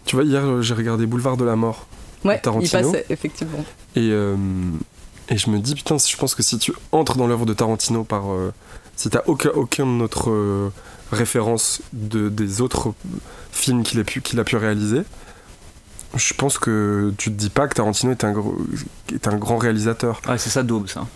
Tu 0.04 0.14
vois, 0.16 0.24
hier, 0.24 0.62
j'ai 0.62 0.74
regardé 0.74 1.06
Boulevard 1.06 1.36
de 1.36 1.44
la 1.44 1.56
Mort. 1.56 1.86
Ouais, 2.24 2.36
il 2.36 2.40
Tarantino. 2.40 2.92
passait, 2.92 3.06
effectivement. 3.10 3.64
Et, 3.96 4.10
euh, 4.12 4.36
et 5.28 5.36
je 5.36 5.50
me 5.50 5.58
dis, 5.58 5.74
putain, 5.74 5.96
je 5.98 6.16
pense 6.16 6.34
que 6.36 6.42
si 6.44 6.58
tu 6.58 6.72
entres 6.92 7.16
dans 7.16 7.26
l'œuvre 7.26 7.46
de 7.46 7.52
Tarantino 7.54 8.04
par. 8.04 8.30
euh, 8.32 8.52
si 8.94 9.10
t'as 9.10 9.22
aucun, 9.26 9.50
aucune 9.54 10.02
autre 10.02 10.30
référence 11.12 11.82
de, 11.92 12.28
des 12.28 12.60
autres 12.60 12.94
films 13.52 13.82
qu'il 13.82 14.00
a, 14.00 14.04
pu, 14.04 14.20
qu'il 14.20 14.40
a 14.40 14.44
pu 14.44 14.56
réaliser, 14.56 15.02
je 16.16 16.34
pense 16.34 16.58
que 16.58 17.12
tu 17.16 17.30
te 17.30 17.36
dis 17.36 17.50
pas 17.50 17.66
que 17.68 17.74
Tarantino 17.74 18.12
est 18.12 18.24
un, 18.24 18.32
gros- 18.32 18.58
est 19.14 19.26
un 19.28 19.36
grand 19.36 19.56
réalisateur. 19.58 20.20
Ah, 20.26 20.36
c'est 20.38 20.50
ça, 20.50 20.62
Daube, 20.62 20.88
ça. 20.88 21.06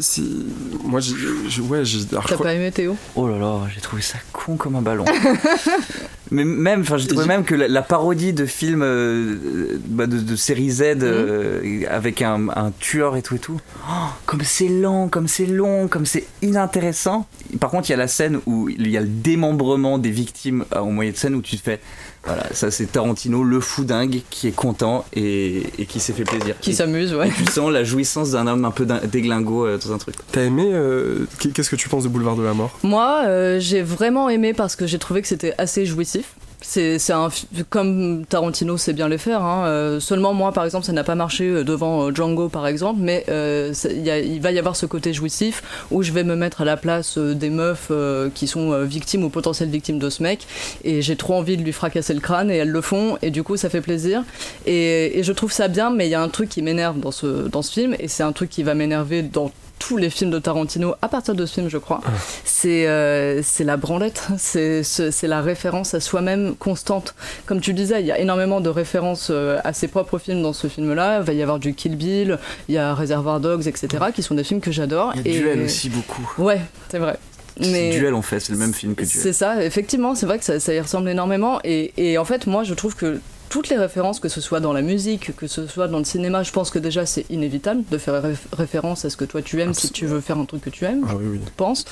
Si, 0.00 0.46
moi, 0.84 1.00
j'ai, 1.00 1.60
ouais, 1.60 1.84
j'ai, 1.84 2.04
T'as 2.06 2.20
crois- 2.22 2.38
pas 2.38 2.54
aimé 2.54 2.72
Théo? 2.72 2.96
Oh 3.14 3.28
là 3.28 3.38
là, 3.38 3.60
j'ai 3.74 3.80
trouvé 3.82 4.00
ça 4.00 4.16
con 4.32 4.56
comme 4.56 4.74
un 4.76 4.80
ballon. 4.82 5.04
Mais 6.30 6.44
même, 6.44 6.80
enfin, 6.80 6.96
j'ai 6.96 7.06
trouvé 7.06 7.26
même 7.26 7.44
que 7.44 7.54
la, 7.54 7.68
la 7.68 7.82
parodie 7.82 8.32
de 8.32 8.46
films 8.46 8.82
euh, 8.82 9.78
bah, 9.86 10.06
de, 10.06 10.18
de 10.18 10.34
série 10.36 10.70
Z 10.70 10.82
euh, 11.02 11.82
avec 11.88 12.20
un, 12.22 12.48
un 12.48 12.72
tueur 12.80 13.16
et 13.16 13.22
tout 13.22 13.36
et 13.36 13.38
tout, 13.38 13.60
oh, 13.88 13.92
comme 14.24 14.40
c'est 14.42 14.68
lent, 14.68 15.08
comme 15.08 15.28
c'est 15.28 15.46
long, 15.46 15.86
comme 15.88 16.04
c'est 16.06 16.26
inintéressant. 16.42 17.26
Par 17.60 17.70
contre, 17.70 17.88
il 17.88 17.92
y 17.92 17.94
a 17.94 17.98
la 17.98 18.08
scène 18.08 18.40
où 18.46 18.68
il 18.68 18.88
y 18.88 18.96
a 18.96 19.00
le 19.02 19.06
démembrement 19.06 19.98
des 19.98 20.10
victimes 20.10 20.64
euh, 20.74 20.78
en 20.80 20.90
moyen 20.90 21.12
de 21.12 21.16
scène 21.16 21.34
où 21.36 21.42
tu 21.42 21.56
te 21.58 21.62
fais, 21.62 21.80
voilà, 22.26 22.42
ça 22.52 22.70
c'est 22.70 22.86
Tarantino, 22.86 23.44
le 23.44 23.60
fou 23.60 23.84
dingue 23.84 24.22
qui 24.30 24.48
est 24.48 24.52
content 24.52 25.04
et, 25.14 25.62
et 25.78 25.86
qui 25.86 26.00
s'est 26.00 26.12
fait 26.12 26.24
plaisir. 26.24 26.56
Qui 26.60 26.74
s'amuse, 26.74 27.14
ouais. 27.14 27.28
et 27.28 27.32
tu 27.32 27.44
sens 27.46 27.70
la 27.70 27.84
jouissance 27.84 28.32
d'un 28.32 28.46
homme 28.48 28.64
un 28.64 28.72
peu 28.72 28.84
déglingo 28.84 29.66
euh, 29.66 29.78
dans 29.78 29.92
un 29.92 29.98
truc. 29.98 30.16
T'as 30.32 30.42
aimé 30.42 30.68
euh, 30.72 31.26
Qu'est-ce 31.54 31.70
que 31.70 31.76
tu 31.76 31.88
penses 31.88 32.02
de 32.04 32.08
Boulevard 32.08 32.36
de 32.36 32.42
la 32.42 32.52
Mort? 32.52 32.78
Moi, 32.82 33.22
euh, 33.26 33.60
j'ai 33.60 33.82
vraiment 33.82 34.28
aimé 34.28 34.54
parce 34.54 34.74
que 34.74 34.86
j'ai 34.86 34.98
trouvé 34.98 35.22
que 35.22 35.28
c'était 35.28 35.54
assez 35.58 35.86
jouissif. 35.86 36.34
C'est 36.68 37.12
un 37.12 37.28
comme 37.70 38.26
Tarantino 38.26 38.76
sait 38.76 38.92
bien 38.92 39.08
le 39.08 39.16
faire. 39.18 39.42
hein. 39.42 39.66
Euh, 39.66 40.00
seulement 40.00 40.34
moi, 40.34 40.52
par 40.52 40.64
exemple, 40.64 40.84
ça 40.84 40.92
n'a 40.92 41.04
pas 41.04 41.14
marché 41.14 41.44
euh, 41.48 41.64
devant 41.64 42.08
euh, 42.08 42.14
Django, 42.14 42.48
par 42.48 42.66
exemple. 42.66 42.98
Mais 43.00 43.24
il 43.28 44.40
va 44.40 44.50
y 44.50 44.58
avoir 44.58 44.74
ce 44.74 44.84
côté 44.84 45.12
jouissif 45.12 45.62
où 45.90 46.02
je 46.02 46.10
vais 46.12 46.24
me 46.24 46.34
mettre 46.34 46.62
à 46.62 46.64
la 46.64 46.76
place 46.76 47.18
des 47.18 47.50
meufs 47.50 47.90
qui 48.34 48.46
sont 48.48 48.82
victimes 48.82 49.24
ou 49.24 49.30
potentielles 49.30 49.68
victimes 49.70 49.98
de 49.98 50.10
ce 50.10 50.22
mec. 50.22 50.46
Et 50.84 51.02
j'ai 51.02 51.16
trop 51.16 51.34
envie 51.34 51.56
de 51.56 51.62
lui 51.62 51.72
fracasser 51.72 52.14
le 52.14 52.20
crâne 52.20 52.50
et 52.50 52.56
elles 52.56 52.68
le 52.70 52.80
font. 52.80 53.16
Et 53.22 53.30
du 53.30 53.42
coup, 53.42 53.56
ça 53.56 53.70
fait 53.70 53.80
plaisir. 53.80 54.24
Et, 54.66 55.18
et 55.18 55.22
je 55.22 55.32
trouve 55.32 55.52
ça 55.52 55.68
bien. 55.68 55.90
Mais 55.90 56.08
il 56.08 56.10
y 56.10 56.14
a 56.14 56.22
un 56.22 56.28
truc 56.28 56.48
qui 56.48 56.62
m'énerve 56.62 56.98
dans 56.98 57.12
ce 57.12 57.48
dans 57.48 57.62
ce 57.62 57.72
film 57.72 57.94
et 57.98 58.08
c'est 58.08 58.24
un 58.24 58.32
truc 58.32 58.50
qui 58.50 58.64
va 58.64 58.74
m'énerver 58.74 59.22
dans 59.22 59.50
tous 59.86 59.96
les 59.96 60.10
films 60.10 60.30
de 60.30 60.38
Tarantino 60.38 60.94
à 61.02 61.08
partir 61.08 61.34
de 61.34 61.46
ce 61.46 61.54
film, 61.54 61.68
je 61.68 61.78
crois 61.78 62.00
c'est 62.44 62.86
euh, 62.88 63.40
c'est 63.42 63.64
la 63.64 63.76
branlette, 63.76 64.26
c'est 64.38 64.82
la 65.28 65.40
référence 65.42 65.94
à 65.94 66.00
soi-même 66.00 66.54
constante. 66.56 67.14
Comme 67.46 67.60
tu 67.60 67.72
disais, 67.72 68.00
il 68.00 68.06
y 68.06 68.12
a 68.12 68.18
énormément 68.18 68.60
de 68.60 68.68
références 68.68 69.28
euh, 69.30 69.58
à 69.64 69.72
ses 69.72 69.88
propres 69.88 70.18
films 70.18 70.42
dans 70.42 70.52
ce 70.52 70.66
film-là. 70.66 71.18
Il 71.20 71.24
va 71.24 71.32
y 71.32 71.42
avoir 71.42 71.58
du 71.58 71.74
Kill 71.74 71.96
Bill, 71.96 72.38
il 72.68 72.74
y 72.74 72.78
a 72.78 72.94
Reservoir 72.94 73.40
Dogs, 73.40 73.66
etc., 73.68 73.88
qui 74.14 74.22
sont 74.22 74.34
des 74.34 74.44
films 74.44 74.60
que 74.60 74.72
j'adore. 74.72 75.12
Il 75.16 75.26
y 75.26 75.30
a 75.30 75.34
Et- 75.36 75.38
Duel 75.40 75.62
aussi 75.62 75.88
beaucoup. 75.88 76.26
Ouais, 76.42 76.60
c'est 76.90 76.98
vrai. 76.98 77.16
Mais 77.60 77.90
Duel 77.90 78.14
en 78.14 78.22
fait, 78.22 78.40
c'est 78.40 78.52
le 78.52 78.58
même 78.58 78.74
film 78.74 78.94
que 78.94 79.04
Duel. 79.04 79.22
c'est 79.22 79.32
ça, 79.32 79.64
effectivement, 79.64 80.14
c'est 80.14 80.26
vrai 80.26 80.38
que 80.38 80.44
ça, 80.44 80.60
ça 80.60 80.74
y 80.74 80.80
ressemble 80.80 81.08
énormément. 81.08 81.58
Et, 81.64 81.92
et 81.96 82.18
en 82.18 82.24
fait, 82.24 82.46
moi, 82.46 82.64
je 82.64 82.74
trouve 82.74 82.94
que 82.96 83.20
toutes 83.48 83.68
les 83.68 83.76
références, 83.76 84.20
que 84.20 84.28
ce 84.28 84.40
soit 84.40 84.60
dans 84.60 84.72
la 84.72 84.82
musique, 84.82 85.34
que 85.36 85.46
ce 85.46 85.66
soit 85.66 85.88
dans 85.88 85.98
le 85.98 86.04
cinéma, 86.04 86.42
je 86.42 86.50
pense 86.52 86.70
que 86.70 86.78
déjà 86.78 87.06
c'est 87.06 87.24
inévitable 87.30 87.82
de 87.90 87.98
faire 87.98 88.22
réf- 88.22 88.46
référence 88.52 89.04
à 89.04 89.10
ce 89.10 89.16
que 89.16 89.24
toi 89.24 89.42
tu 89.42 89.60
aimes 89.60 89.74
si 89.74 89.90
tu 89.90 90.06
veux 90.06 90.20
faire 90.20 90.38
un 90.38 90.44
truc 90.44 90.62
que 90.62 90.70
tu 90.70 90.84
aimes 90.84 91.04
Ah 91.08 91.14
oui, 91.16 91.24
oui. 91.32 91.40
je 91.44 91.50
pense. 91.56 91.84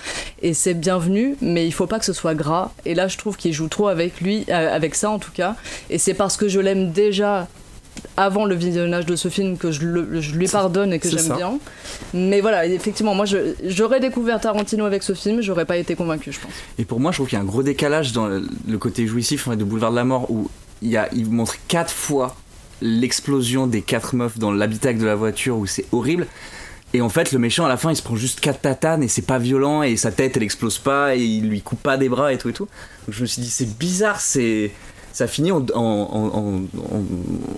Et 0.43 0.55
c'est 0.55 0.75
bienvenu, 0.75 1.37
mais 1.41 1.67
il 1.67 1.73
faut 1.73 1.87
pas 1.87 1.99
que 1.99 2.05
ce 2.05 2.13
soit 2.13 2.35
gras. 2.35 2.73
Et 2.85 2.95
là, 2.95 3.09
je 3.09 3.17
trouve 3.19 3.37
qu'il 3.37 3.53
joue 3.53 3.69
trop 3.69 3.89
avec 3.89 4.21
lui, 4.21 4.45
euh, 4.49 4.75
avec 4.75 4.95
ça 4.95 5.11
en 5.11 5.19
tout 5.19 5.33
cas. 5.33 5.57
Et 5.91 5.99
c'est 5.99 6.15
parce 6.15 6.37
que 6.37 6.49
je 6.49 6.61
l'aime 6.61 6.91
déjà 6.93 7.49
avant 8.17 8.45
le 8.45 8.55
visionnage 8.57 9.07
de 9.07 9.15
ce 9.17 9.29
film 9.29 9.57
que 9.57 9.71
je, 9.71 9.87
le- 9.87 10.21
je 10.21 10.35
lui 10.35 10.49
pardonne 10.49 10.93
et 10.93 10.99
que 10.99 11.09
j'aime 11.09 11.37
bien. 11.37 11.59
Mais 12.13 12.41
voilà, 12.41 12.67
effectivement, 12.67 13.15
moi, 13.15 13.25
j'aurais 13.65 14.01
découvert 14.01 14.41
Tarantino 14.41 14.85
avec 14.85 15.03
ce 15.05 15.15
film, 15.15 15.41
j'aurais 15.41 15.65
pas 15.65 15.77
été 15.77 15.95
convaincue, 15.95 16.33
je 16.33 16.41
pense. 16.41 16.53
Et 16.79 16.85
pour 16.85 16.99
moi, 17.01 17.13
je 17.13 17.19
trouve 17.19 17.29
qu'il 17.29 17.37
y 17.37 17.41
a 17.41 17.43
un 17.45 17.47
gros 17.47 17.63
décalage 17.63 18.13
dans 18.13 18.27
le, 18.27 18.47
le 18.69 18.79
côté 18.79 19.07
jouissif 19.07 19.47
en 19.47 19.53
fait, 19.53 19.57
de 19.57 19.65
Boulevard 19.65 19.93
de 19.93 19.97
la 19.97 20.05
Mort 20.05 20.29
où 20.31 20.49
il, 20.85 21.31
montre 21.31 21.57
quatre 21.69 21.93
fois 21.93 22.37
l'explosion 22.81 23.67
des 23.67 23.83
quatre 23.83 24.15
meufs 24.15 24.39
dans 24.39 24.53
l'habitacle 24.53 24.99
de 24.99 25.07
la 25.07 25.15
voiture 25.15 25.57
où 25.57 25.67
c'est 25.67 25.87
horrible. 25.93 26.27
Et 26.93 27.01
en 27.01 27.09
fait, 27.09 27.33
le 27.33 27.39
méchant 27.39 27.65
à 27.65 27.69
la 27.69 27.77
fin, 27.77 27.91
il 27.91 27.97
se 27.97 28.03
prend 28.03 28.15
juste 28.15 28.41
quatre 28.41 28.61
tatanes 28.61 29.03
et 29.03 29.09
c'est 29.09 29.27
pas 29.27 29.39
violent 29.39 29.83
et 29.83 29.97
sa 29.97 30.13
tête 30.13 30.37
elle 30.37 30.45
explose 30.45 30.79
pas 30.79 31.17
et 31.17 31.23
il 31.23 31.49
lui 31.49 31.61
coupe 31.61 31.83
pas 31.83 31.97
des 31.97 32.09
bras 32.09 32.33
et 32.33 32.39
tout 32.39 32.49
et 32.49 32.53
tout. 32.53 32.69
Donc 33.07 33.17
je 33.17 33.23
me 33.23 33.27
suis 33.27 33.43
dit, 33.43 33.51
c'est 33.51 33.79
bizarre, 33.79 34.21
c'est. 34.21 34.71
Ça 35.15 35.29
finit 35.29 35.53
en, 35.53 35.65
en, 35.75 35.81
en, 35.81 36.63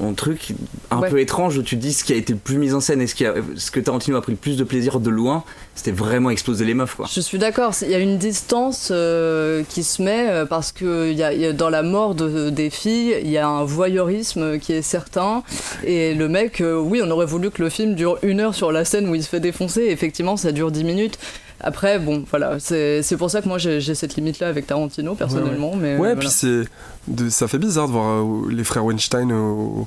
en- 0.02 0.06
en 0.06 0.12
truc 0.12 0.52
un 0.90 0.98
Ouais. 1.00 1.08
peu 1.08 1.18
étrange 1.20 1.56
où 1.56 1.62
tu 1.62 1.76
te 1.76 1.80
dis 1.80 1.94
ce 1.94 2.04
qui 2.04 2.12
a 2.12 2.16
été 2.16 2.34
le 2.34 2.38
plus 2.38 2.58
mis 2.58 2.74
en 2.74 2.80
scène 2.80 3.00
et 3.00 3.06
ce, 3.06 3.14
qui 3.14 3.24
a- 3.24 3.32
ce 3.56 3.70
que 3.70 3.80
Tarantino 3.80 4.18
a 4.18 4.20
pris 4.20 4.32
le 4.32 4.36
plus 4.38 4.58
de 4.58 4.62
plaisir 4.64 5.00
de 5.00 5.08
loin, 5.08 5.42
c'était 5.74 5.90
vraiment 5.90 6.28
exploser 6.28 6.66
les 6.66 6.74
meufs 6.74 6.94
quoi. 6.96 7.08
Je 7.10 7.18
suis 7.20 7.38
d'accord, 7.38 7.72
il 7.80 7.90
y 7.90 7.94
a 7.94 7.98
une 7.98 8.18
distance 8.18 8.90
euh, 8.92 9.62
qui 9.70 9.84
se 9.84 10.02
met 10.02 10.28
euh, 10.28 10.44
parce 10.44 10.70
que 10.70 11.10
y 11.10 11.22
a, 11.22 11.32
y 11.32 11.46
a- 11.46 11.54
dans 11.54 11.70
la 11.70 11.82
mort 11.82 12.14
de- 12.14 12.50
des 12.50 12.68
filles, 12.68 13.16
il 13.24 13.30
y 13.30 13.38
a 13.38 13.48
un 13.48 13.64
voyeurisme 13.64 14.58
qui 14.58 14.74
est 14.74 14.82
certain. 14.82 15.42
Et 15.82 16.12
le 16.14 16.28
mec, 16.28 16.60
euh, 16.60 16.78
oui, 16.78 17.00
on 17.02 17.10
aurait 17.10 17.24
voulu 17.26 17.50
que 17.50 17.62
le 17.62 17.70
film 17.70 17.94
dure 17.94 18.18
une 18.22 18.40
heure 18.40 18.54
sur 18.54 18.70
la 18.70 18.84
scène 18.84 19.08
où 19.08 19.14
il 19.14 19.22
se 19.22 19.28
fait 19.30 19.40
défoncer. 19.40 19.80
Et 19.82 19.92
effectivement, 19.92 20.36
ça 20.36 20.52
dure 20.52 20.70
dix 20.70 20.84
minutes. 20.84 21.18
Après, 21.60 21.98
bon, 21.98 22.24
voilà, 22.30 22.58
c'est 22.60 23.02
pour 23.18 23.30
ça 23.30 23.40
que 23.42 23.48
moi 23.48 23.58
j'ai 23.58 23.94
cette 23.94 24.16
limite-là 24.16 24.48
avec 24.48 24.66
Tarantino 24.66 25.14
personnellement. 25.14 25.74
Mais 25.74 25.92
Ouais, 25.92 25.96
voilà. 25.98 26.16
puis 26.16 26.28
c'est, 26.28 26.64
de- 27.08 27.28
ça 27.30 27.48
fait 27.48 27.58
bizarre 27.58 27.86
de 27.88 27.92
voir 27.92 28.22
euh, 28.24 28.48
les 28.50 28.62
frères 28.64 28.84
Weinstein 28.84 29.32
au, 29.32 29.86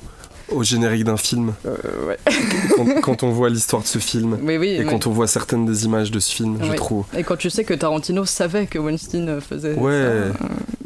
au 0.50 0.62
générique 0.64 1.04
d'un 1.04 1.16
film. 1.16 1.52
Euh, 1.66 1.76
ouais. 2.08 2.18
quand, 2.76 3.00
quand 3.02 3.22
on 3.22 3.30
voit 3.30 3.48
l'histoire 3.50 3.82
de 3.82 3.86
ce 3.86 3.98
film. 3.98 4.36
Oui, 4.42 4.56
oui, 4.56 4.70
Et 4.80 4.84
quand 4.84 5.06
on 5.06 5.10
voit 5.12 5.28
certaines 5.28 5.64
des 5.64 5.84
images 5.84 6.10
de 6.10 6.18
ce 6.18 6.32
film, 6.34 6.58
je 6.60 6.70
Ouais. 6.70 6.74
trouve. 6.76 7.04
Et 7.16 7.22
quand 7.22 7.36
tu 7.36 7.50
sais 7.50 7.62
que 7.62 7.72
Tarantino 7.74 8.24
savait 8.24 8.66
que 8.66 8.78
Weinstein 8.80 9.40
faisait 9.40 9.74
Ouais. 9.74 9.92
ça, 9.92 9.96
euh, 9.96 10.32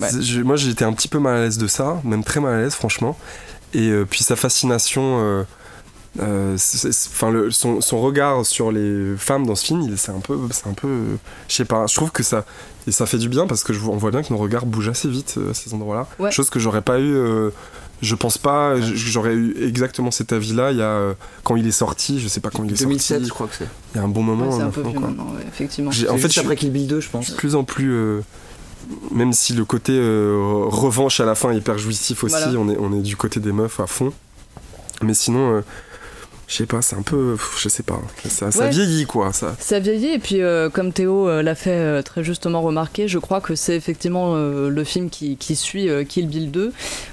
ouais. 0.00 0.08
Je- 0.20 0.42
moi, 0.42 0.56
j'étais 0.56 0.84
un 0.84 0.92
petit 0.92 1.08
peu 1.08 1.18
mal 1.18 1.36
à 1.38 1.40
l'aise 1.44 1.56
de 1.58 1.66
ça, 1.66 2.00
même 2.04 2.22
très 2.24 2.40
mal 2.40 2.54
à 2.54 2.60
l'aise, 2.60 2.74
franchement. 2.74 3.16
Et 3.72 3.88
euh, 3.88 4.04
puis 4.08 4.22
sa 4.22 4.36
fascination. 4.36 5.18
Euh, 6.20 6.22
euh, 6.22 6.54
c'est- 6.56 6.92
c'est- 6.92 7.08
enfin 7.12 7.30
le- 7.30 7.50
son, 7.50 7.80
son 7.80 8.00
regard 8.00 8.46
sur 8.46 8.70
les 8.70 9.16
femmes 9.16 9.46
dans 9.46 9.54
ce 9.56 9.64
film 9.66 9.80
il- 9.82 9.98
c'est 9.98 10.12
un 10.12 10.20
peu 10.20 10.38
c'est 10.52 10.68
un 10.68 10.72
peu 10.74 10.86
euh, 10.88 11.16
je 11.48 11.54
sais 11.54 11.64
pas 11.64 11.86
je 11.88 11.94
trouve 11.94 12.10
que 12.12 12.22
ça 12.22 12.44
et 12.86 12.92
ça 12.92 13.06
fait 13.06 13.18
du 13.18 13.28
bien 13.28 13.46
parce 13.46 13.64
que 13.64 13.72
je, 13.72 13.78
vois- 13.80 13.94
on 13.94 13.96
voit 13.98 14.10
bien 14.12 14.22
que 14.22 14.32
nos 14.32 14.38
regards 14.38 14.66
bougent 14.66 14.88
assez 14.90 15.08
vite 15.08 15.34
euh, 15.38 15.50
à 15.50 15.54
ces 15.54 15.74
endroits 15.74 15.96
là 15.96 16.06
Ouais. 16.18 16.30
chose 16.30 16.50
que 16.50 16.58
j'aurais 16.60 16.82
pas 16.82 17.00
eu 17.00 17.12
euh, 17.14 17.50
je 18.02 18.14
pense 18.14 18.38
pas 18.38 18.80
j'aurais 18.80 19.34
eu 19.34 19.56
exactement 19.66 20.10
cet 20.12 20.32
avis 20.32 20.52
là 20.52 20.70
il 20.70 20.78
y 20.78 20.82
a 20.82 21.14
quand 21.42 21.56
il 21.56 21.66
est 21.66 21.70
sorti 21.72 22.20
je 22.20 22.28
sais 22.28 22.40
pas 22.40 22.50
quand 22.50 22.62
il 22.64 22.72
est 22.72 22.78
2007, 22.78 23.16
sorti 23.18 23.28
je 23.28 23.32
crois 23.32 23.46
que 23.48 23.54
c'est. 23.56 23.68
il 23.94 23.98
y 23.98 24.00
a 24.00 24.04
un 24.04 24.08
bon 24.08 24.22
moment 24.22 24.46
Ouais, 24.50 24.56
c'est 24.56 24.62
un 24.62 24.66
hein, 24.66 24.70
peu 24.70 24.82
maintenant, 24.82 25.00
vieux 25.00 25.14
quoi. 25.16 25.24
maintenant, 25.24 25.36
ouais, 25.38 25.44
effectivement. 25.48 25.90
J'ai- 25.90 26.08
en 26.08 26.16
fait 26.16 26.24
juste 26.28 26.38
après 26.38 26.54
Kill 26.56 26.70
Bill 26.70 26.86
2, 26.86 27.00
je 27.00 27.08
pense. 27.08 27.30
de 27.30 27.34
plus 27.36 27.54
en 27.56 27.64
plus 27.64 27.90
euh, 27.92 28.20
même 29.10 29.32
si 29.32 29.52
le 29.54 29.64
côté 29.64 29.92
euh, 29.96 30.64
revanche 30.66 31.18
à 31.18 31.24
la 31.24 31.34
fin 31.34 31.50
est 31.52 31.56
hyper 31.56 31.78
jouissif 31.78 32.22
aussi 32.22 32.36
Voilà. 32.36 32.58
on, 32.58 32.68
est, 32.68 32.76
on 32.78 32.92
est 32.92 33.02
du 33.02 33.16
côté 33.16 33.40
des 33.40 33.50
meufs 33.52 33.80
à 33.80 33.86
fond 33.86 34.12
mais 35.02 35.14
sinon 35.14 35.56
euh, 35.56 35.60
je 36.48 36.54
sais 36.56 36.66
pas, 36.66 36.82
c'est 36.82 36.96
un 36.96 37.02
peu, 37.02 37.36
je 37.58 37.68
sais 37.68 37.82
pas, 37.82 38.00
ça, 38.28 38.50
ça 38.50 38.60
Ouais. 38.64 38.70
vieillit 38.70 39.06
quoi, 39.06 39.32
ça. 39.32 39.54
Ça 39.58 39.78
vieillit 39.78 40.12
et 40.14 40.18
puis 40.18 40.40
euh, 40.42 40.68
comme 40.68 40.92
Théo 40.92 41.28
euh, 41.28 41.42
l'a 41.42 41.54
fait 41.54 41.70
euh, 41.70 42.02
très 42.02 42.22
justement 42.22 42.60
remarquer, 42.62 43.08
je 43.08 43.18
crois 43.18 43.40
que 43.40 43.54
c'est 43.54 43.74
effectivement 43.76 44.34
le 44.36 44.84
film 44.84 45.10
qui, 45.10 45.36
qui 45.36 45.56
suit 45.56 45.88
Kill 46.08 46.28
Bill 46.28 46.50
2. 46.50 46.72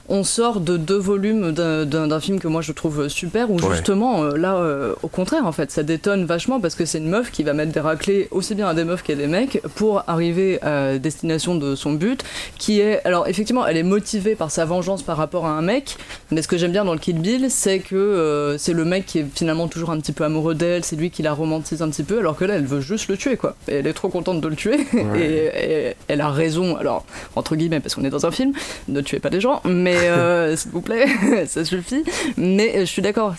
On 0.09 0.23
sort 0.23 0.59
de 0.59 0.77
deux 0.77 0.97
volumes 0.97 1.51
d'un- 1.51 2.19
film 2.19 2.39
que 2.39 2.47
moi 2.47 2.61
je 2.61 2.71
trouve 2.73 3.07
super 3.07 3.49
où 3.49 3.55
Ouais. 3.59 3.75
justement 3.75 4.23
là 4.23 4.61
au 5.01 5.07
contraire 5.07 5.45
en 5.47 5.51
fait 5.51 5.71
ça 5.71 5.81
détonne 5.81 6.25
vachement 6.25 6.59
parce 6.59 6.75
que 6.75 6.85
c'est 6.85 6.97
une 6.99 7.09
meuf 7.09 7.31
qui 7.31 7.43
va 7.43 7.53
mettre 7.53 7.71
des 7.71 7.79
raclés 7.79 8.27
aussi 8.31 8.53
bien 8.53 8.67
à 8.67 8.73
des 8.73 8.83
meufs 8.83 9.01
qu'à 9.01 9.15
des 9.15 9.27
mecs 9.27 9.61
pour 9.75 10.03
arriver 10.07 10.61
à 10.61 10.97
destination 10.99 11.55
de 11.55 11.73
son 11.75 11.93
but 11.93 12.23
qui 12.59 12.79
est 12.79 13.03
alors 13.05 13.27
effectivement 13.27 13.65
elle 13.65 13.77
est 13.77 13.83
motivée 13.83 14.35
par 14.35 14.51
sa 14.51 14.65
vengeance 14.65 15.01
par 15.03 15.17
rapport 15.17 15.45
à 15.45 15.51
un 15.51 15.61
mec 15.61 15.95
mais 16.31 16.41
ce 16.41 16.47
que 16.47 16.57
j'aime 16.57 16.71
bien 16.73 16.85
dans 16.85 16.93
le 16.93 16.99
Kill 16.99 17.19
Bill 17.19 17.47
c'est 17.49 17.79
que 17.79 18.55
c'est 18.59 18.73
le 18.73 18.85
mec 18.85 19.05
qui 19.05 19.19
est 19.19 19.20
finalement 19.33 19.67
toujours 19.67 19.91
un 19.91 19.99
petit 19.99 20.11
peu 20.11 20.23
amoureux 20.23 20.55
d'elle 20.55 20.83
c'est 20.83 20.95
lui 20.95 21.09
qui 21.11 21.21
la 21.23 21.33
romantise 21.33 21.81
un 21.81 21.89
petit 21.89 22.03
peu 22.03 22.19
alors 22.19 22.35
que 22.37 22.45
là 22.45 22.55
elle 22.55 22.65
veut 22.65 22.81
juste 22.81 23.07
le 23.07 23.17
tuer 23.17 23.37
quoi. 23.37 23.55
Et 23.67 23.75
elle 23.75 23.87
est 23.87 23.93
trop 23.93 24.09
contente 24.09 24.41
de 24.41 24.47
le 24.47 24.55
tuer. 24.55 24.77
Et, 25.15 25.89
et 25.89 25.93
elle 26.07 26.21
a 26.21 26.29
raison. 26.29 26.75
Alors 26.77 27.05
entre 27.35 27.55
guillemets 27.55 27.79
parce 27.79 27.95
qu'on 27.95 28.03
est 28.03 28.09
dans 28.09 28.25
un 28.25 28.31
film 28.31 28.53
ne 28.87 29.01
tuez 29.01 29.19
pas 29.19 29.29
des 29.29 29.41
gens 29.41 29.61
mais 29.65 29.95
euh, 30.09 30.55
s'il 30.55 30.71
vous 30.71 30.81
plaît 30.81 31.05
ça 31.47 31.65
suffit. 31.65 32.03
Mais 32.37 32.75
euh, 32.77 32.79
je 32.81 32.85
suis 32.85 33.01
d'accord 33.01 33.35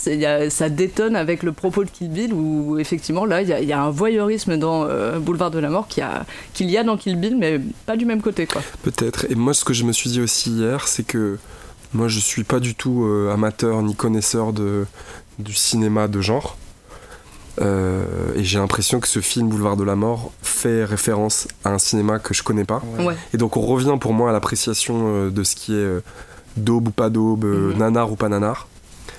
ça 0.48 0.68
détonne 0.68 1.16
avec 1.16 1.42
le 1.42 1.52
propos 1.52 1.84
de 1.84 1.90
Kill 1.90 2.08
Bill 2.10 2.32
où 2.32 2.78
effectivement 2.78 3.24
là 3.24 3.42
il 3.42 3.48
y, 3.48 3.52
a- 3.52 3.60
il 3.60 3.68
y 3.68 3.72
a 3.72 3.82
un 3.82 3.90
voyeurisme 3.90 4.56
dans 4.56 4.84
euh, 4.84 5.18
Boulevard 5.18 5.50
de 5.50 5.58
la 5.58 5.68
Mort 5.70 5.88
qu'il 5.88 6.02
y, 6.02 6.06
a- 6.06 6.24
qu'il 6.54 6.70
y 6.70 6.76
a 6.78 6.84
dans 6.84 6.96
Kill 6.96 7.16
Bill 7.16 7.36
mais 7.38 7.60
pas 7.86 7.96
du 7.96 8.04
même 8.06 8.22
côté 8.22 8.46
quoi. 8.46 8.62
Peut-être. 8.82 9.26
Et 9.30 9.34
moi, 9.34 9.54
ce 9.54 9.64
que 9.64 9.72
je 9.72 9.84
me 9.84 9.92
suis 9.92 10.10
dit 10.10 10.20
aussi 10.20 10.50
hier, 10.50 10.86
c'est 10.88 11.02
que 11.06 11.38
moi, 11.92 12.08
je 12.08 12.18
suis 12.18 12.44
pas 12.44 12.58
du 12.60 12.74
tout 12.74 13.04
euh, 13.04 13.32
amateur 13.32 13.82
ni 13.82 13.94
connaisseur 13.94 14.52
de, 14.52 14.86
du 15.42 15.54
cinéma 15.54 16.08
de 16.08 16.20
genre. 16.20 16.56
Euh, 17.60 18.04
et 18.34 18.44
j'ai 18.44 18.58
l'impression 18.58 18.98
que 18.98 19.06
ce 19.08 19.20
film 19.20 19.48
Boulevard 19.48 19.76
de 19.76 19.84
la 19.84 19.94
Mort 19.94 20.32
fait 20.42 20.84
référence 20.84 21.48
à 21.64 21.70
un 21.70 21.78
cinéma 21.78 22.18
que 22.18 22.32
je 22.32 22.42
connais 22.42 22.64
pas. 22.64 22.82
ouais 22.98 23.14
Et 23.34 23.36
donc 23.36 23.56
on 23.58 23.60
revient 23.60 23.96
pour 24.00 24.14
moi 24.14 24.30
à 24.30 24.32
l'appréciation 24.32 25.02
euh, 25.06 25.30
de 25.30 25.42
ce 25.44 25.54
qui 25.54 25.72
est 25.74 25.76
euh, 25.76 26.00
daube 26.56 26.88
ou 26.88 26.90
pas 26.92 27.10
daube, 27.10 27.44
Mhm. 27.44 27.76
nanar 27.78 28.10
ou 28.10 28.16
pas 28.16 28.28
nanar. 28.30 28.68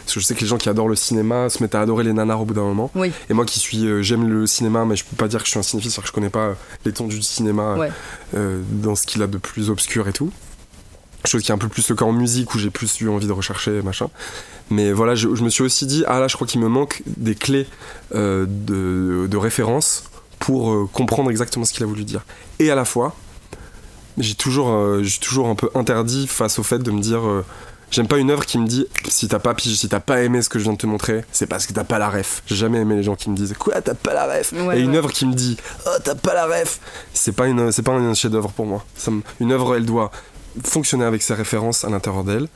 Parce 0.04 0.16
que 0.16 0.20
je 0.20 0.26
sais 0.26 0.36
que 0.36 0.42
les 0.42 0.48
gens 0.48 0.58
qui 0.58 0.68
adorent 0.68 0.90
le 0.90 0.96
cinéma 0.96 1.50
se 1.50 1.62
mettent 1.64 1.76
à 1.76 1.82
adorer 1.82 2.04
les 2.04 2.12
nanars 2.12 2.42
au 2.42 2.46
bout 2.46 2.54
d'un 2.56 2.64
moment. 2.64 2.90
oui 2.96 3.12
Et 3.30 3.34
moi 3.34 3.46
qui 3.46 3.60
suis, 3.60 3.86
euh, 3.86 4.02
j'aime 4.02 4.28
le 4.28 4.48
cinéma, 4.48 4.84
mais 4.84 4.96
je 4.96 5.06
peux 5.06 5.16
pas 5.16 5.28
dire 5.28 5.40
que 5.40 5.46
je 5.46 5.52
suis 5.52 5.60
un 5.60 5.64
cinéphile, 5.64 5.92
c'est-à-dire 5.92 6.04
que 6.04 6.10
je 6.10 6.14
connais 6.14 6.30
pas 6.30 6.56
l'étendue 6.86 7.18
du 7.18 7.24
cinéma 7.24 7.76
Ouais. 7.76 7.92
euh, 8.36 8.62
dans 8.72 8.96
ce 8.96 9.06
qu'il 9.06 9.22
a 9.22 9.28
de 9.28 9.38
plus 9.38 9.70
obscur 9.70 10.08
et 10.08 10.14
tout. 10.14 10.32
Chose 11.26 11.42
qui 11.44 11.52
est 11.52 11.56
un 11.56 11.58
peu 11.60 11.70
plus 11.70 11.88
le 11.88 11.96
cas 11.96 12.04
en 12.04 12.12
musique 12.12 12.54
où 12.54 12.60
j'ai 12.60 12.70
plus 12.70 13.00
eu 13.00 13.08
envie 13.10 13.28
de 13.28 13.32
rechercher 13.32 13.82
machin. 13.82 14.08
Mais 14.70 14.92
voilà, 14.92 15.14
je, 15.16 15.34
je 15.36 15.44
me 15.44 15.50
suis 15.50 15.64
aussi 15.64 15.86
dit, 15.86 16.04
ah 16.08 16.20
là, 16.20 16.28
je 16.28 16.36
crois 16.36 16.48
qu'il 16.48 16.62
me 16.62 16.68
manque 16.70 17.02
des 17.06 17.36
clés 17.36 17.68
euh, 18.16 18.46
de, 18.48 19.28
de 19.28 19.38
référence 19.38 20.06
pour 20.40 20.72
euh, 20.72 20.90
comprendre 20.92 21.30
exactement 21.30 21.66
ce 21.66 21.74
qu'il 21.74 21.84
a 21.84 21.88
voulu 21.88 22.04
dire. 22.06 22.26
Et 22.60 22.72
à 22.72 22.76
la 22.76 22.86
fois, 22.86 23.16
j'ai 24.18 24.36
toujours, 24.36 24.70
euh, 24.72 25.02
j'ai 25.04 25.20
toujours 25.20 25.48
un 25.48 25.56
peu 25.56 25.70
interdit 25.76 26.28
face 26.28 26.60
au 26.60 26.64
fait 26.64 26.80
de 26.80 26.92
me 26.92 27.02
dire. 27.02 27.22
J'aime 27.92 28.08
pas 28.08 28.18
une 28.18 28.32
œuvre 28.32 28.44
qui 28.44 28.58
me 28.58 28.66
dit 28.66 28.88
si 29.08 29.28
t'as 29.28 29.38
pas 29.38 29.54
si 29.60 29.88
t'as 29.88 30.00
pas 30.00 30.24
aimé 30.24 30.42
ce 30.42 30.50
que 30.50 30.58
je 30.58 30.64
viens 30.64 30.74
de 30.74 30.80
te 30.80 30.88
montrer, 30.88 31.24
c'est 31.32 31.46
parce 31.46 31.68
que 31.68 31.74
t'as 31.74 31.84
pas 31.84 32.00
la 32.00 32.10
ref. 32.10 32.42
J'ai 32.48 32.56
jamais 32.56 32.80
aimé 32.80 32.96
les 32.96 33.04
gens 33.04 33.16
qui 33.16 33.30
me 33.30 33.36
disent 33.36 33.54
quoi 33.60 33.80
t'as 33.84 33.94
pas 33.94 34.16
la 34.16 34.26
ref? 34.26 34.52
Ouais, 34.52 34.80
Et 34.80 34.82
une 34.82 34.92
ouais. 34.92 34.98
œuvre 34.98 35.12
qui 35.12 35.28
me 35.28 35.34
dit 35.36 35.58
oh 35.86 35.92
t'as 36.04 36.16
pas 36.16 36.34
la 36.34 36.48
ref, 36.48 36.80
c'est 37.14 37.34
pas 37.34 37.46
une 37.46 37.72
c'est 37.72 37.84
pas 37.84 37.92
un 37.92 38.14
chef-d'œuvre 38.16 38.50
pour 38.50 38.66
moi. 38.66 38.84
Ça 38.96 39.12
me- 39.12 39.22
une 39.40 39.52
œuvre 39.52 39.76
elle 39.76 39.86
doit 39.86 40.10
fonctionner 40.64 41.06
avec 41.06 41.22
ses 41.22 41.36
références 41.36 41.84
à 41.86 41.90
l'intérieur 41.90 42.24
d'elle, 42.24 42.48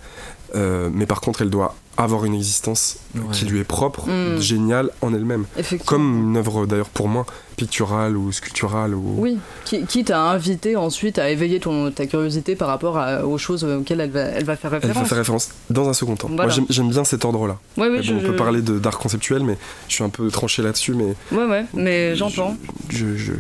euh, 0.56 0.90
mais 0.92 1.06
par 1.06 1.22
contre 1.22 1.44
elle 1.44 1.52
doit 1.52 1.76
avoir 1.98 2.26
une 2.26 2.36
existence 2.36 2.98
qui 3.32 3.46
lui 3.46 3.60
est 3.60 3.64
propre, 3.64 4.08
Mm. 4.08 4.40
géniale 4.40 4.92
en 5.02 5.14
elle-même. 5.14 5.46
Comme 5.86 6.30
une 6.30 6.38
œuvre 6.38 6.66
d'ailleurs 6.68 6.90
pour 6.90 7.08
moi 7.08 7.26
picturale 7.56 8.16
ou 8.16 8.32
sculpturale 8.32 8.94
ou 8.94 9.16
Oui, 9.18 9.40
qui, 9.66 9.84
quitte 9.86 10.12
à 10.12 10.22
inviter 10.30 10.76
ensuite 10.76 11.18
à 11.18 11.30
éveiller 11.32 11.60
ton, 11.60 11.90
ta 11.92 12.06
curiosité 12.06 12.56
par 12.56 12.68
rapport 12.68 13.00
à- 13.00 13.26
aux 13.26 13.40
choses 13.40 13.64
auxquelles 13.64 14.00
elle 14.02 14.12
va, 14.12 14.20
elle 14.22 14.46
va 14.46 14.56
faire 14.56 14.72
elle 14.76 14.80
va 14.82 14.88
référence. 14.88 15.08
faire 15.10 15.18
référence 15.18 15.50
dans 15.72 15.90
un 15.90 15.94
second 15.94 16.16
temps. 16.16 16.28
Voilà. 16.28 16.44
Moi 16.44 16.52
j'aime- 16.54 16.66
j'aime 16.70 16.90
bien 16.90 17.04
cet 17.04 17.26
ordre-là. 17.26 17.58
Ouais, 17.78 17.90
oui, 17.90 17.98
je- 18.04 18.14
on 18.14 18.20
peut 18.20 18.28
je- 18.28 18.32
parler 18.34 18.62
d'art 18.62 19.00
conceptuel, 19.00 19.44
mais 19.44 19.58
je 19.88 19.96
suis 19.96 20.04
un 20.04 20.10
peu 20.10 20.30
tranché 20.30 20.62
là-dessus, 20.62 20.94
mais 20.94 21.16
Ouais, 21.32 21.46
ouais, 21.46 21.66
mais 21.74 22.16
j'entends. 22.16 22.56
je- 22.90 23.16
je- 23.16 23.34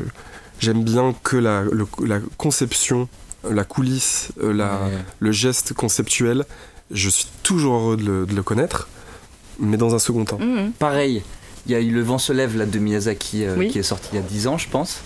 j'aime 0.60 0.84
bien 0.84 1.14
que 1.24 1.38
la, 1.38 1.62
le- 1.62 1.88
la 2.03 2.20
conception, 2.38 3.08
la 3.47 3.64
coulisse, 3.66 4.30
euh, 4.41 4.51
la, 4.51 4.66
Ouais. 4.72 4.97
le 5.20 5.32
geste 5.32 5.74
conceptuel, 5.74 6.43
je 6.91 7.09
suis 7.09 7.27
toujours 7.43 7.75
heureux 7.75 7.97
de 7.97 8.03
le, 8.03 8.25
de 8.25 8.33
le 8.35 8.43
connaître, 8.43 8.88
mais 9.59 9.77
dans 9.77 9.95
un 9.95 9.99
second 9.99 10.25
temps. 10.25 10.39
Mhm. 10.39 10.71
Pareil, 10.79 11.21
il 11.65 11.71
y 11.71 11.75
a 11.75 11.79
eu 11.79 11.89
Le 11.91 12.01
vent 12.01 12.17
se 12.17 12.31
lève 12.33 12.57
là, 12.57 12.65
de 12.65 12.79
Miyazaki 12.79 13.43
euh, 13.45 13.55
Oui. 13.57 13.69
qui 13.69 13.79
est 13.79 13.83
sorti 13.83 14.09
il 14.13 14.15
y 14.15 14.19
a 14.19 14.21
10 14.21 14.47
ans, 14.47 14.57
je 14.57 14.69
pense. 14.69 14.99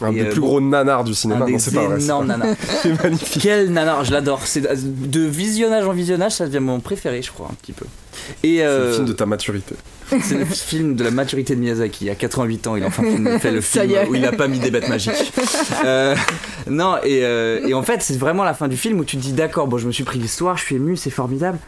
Un 0.00 0.10
Et, 0.12 0.14
des 0.14 0.20
euh, 0.22 0.30
plus 0.30 0.40
gros 0.40 0.60
nanars 0.60 1.04
du 1.04 1.14
cinéma, 1.14 1.44
un 1.44 1.50
non, 1.50 1.58
c'est 1.58 1.74
pas 1.74 1.86
vrai. 1.86 1.98
pas- 2.06 2.24
nanas. 2.24 2.54
C'est 2.82 3.02
magnifique. 3.02 3.42
Quel 3.42 3.70
nanar, 3.72 4.04
je 4.04 4.12
l'adore. 4.12 4.40
C'est 4.46 4.62
de 4.62 5.20
visionnage 5.20 5.86
en 5.86 5.92
visionnage, 5.92 6.32
ça 6.32 6.46
devient 6.46 6.60
mon 6.60 6.80
préféré, 6.80 7.20
je 7.22 7.30
crois, 7.30 7.48
un 7.50 7.54
petit 7.54 7.72
peu. 7.72 7.84
Et 8.42 8.56
C'est 8.58 8.64
euh, 8.64 8.88
le 8.88 8.92
film 8.94 9.04
de 9.06 9.12
ta 9.12 9.26
maturité. 9.26 9.74
C'est 10.22 10.38
le 10.38 10.44
film 10.44 10.94
de 10.94 11.04
la 11.04 11.10
maturité 11.10 11.54
de 11.54 11.60
Miyazaki. 11.60 12.08
À 12.10 12.14
88 12.14 12.66
ans, 12.66 12.76
il 12.76 12.82
a 12.84 12.86
enfin 12.86 13.02
fait 13.38 13.50
le 13.50 13.60
film 13.60 13.92
où 14.08 14.14
il 14.14 14.24
a 14.24 14.32
pas 14.32 14.48
mis 14.48 14.58
des 14.58 14.70
bêtes 14.70 14.88
magiques. 14.88 15.32
Euh, 15.84 16.14
non, 16.68 16.96
et, 17.04 17.24
euh, 17.24 17.66
et 17.66 17.74
en 17.74 17.82
fait, 17.82 18.02
c'est 18.02 18.16
vraiment 18.16 18.42
la 18.44 18.54
fin 18.54 18.66
du 18.68 18.76
film 18.76 18.98
où 18.98 19.04
tu 19.04 19.16
te 19.16 19.22
dis 19.22 19.32
d'accord, 19.32 19.66
bon, 19.68 19.78
je 19.78 19.86
me 19.86 19.92
suis 19.92 20.04
pris 20.04 20.18
l'histoire, 20.18 20.56
je 20.56 20.64
suis 20.64 20.76
ému, 20.76 20.96
c'est 20.96 21.10
formidable. 21.10 21.58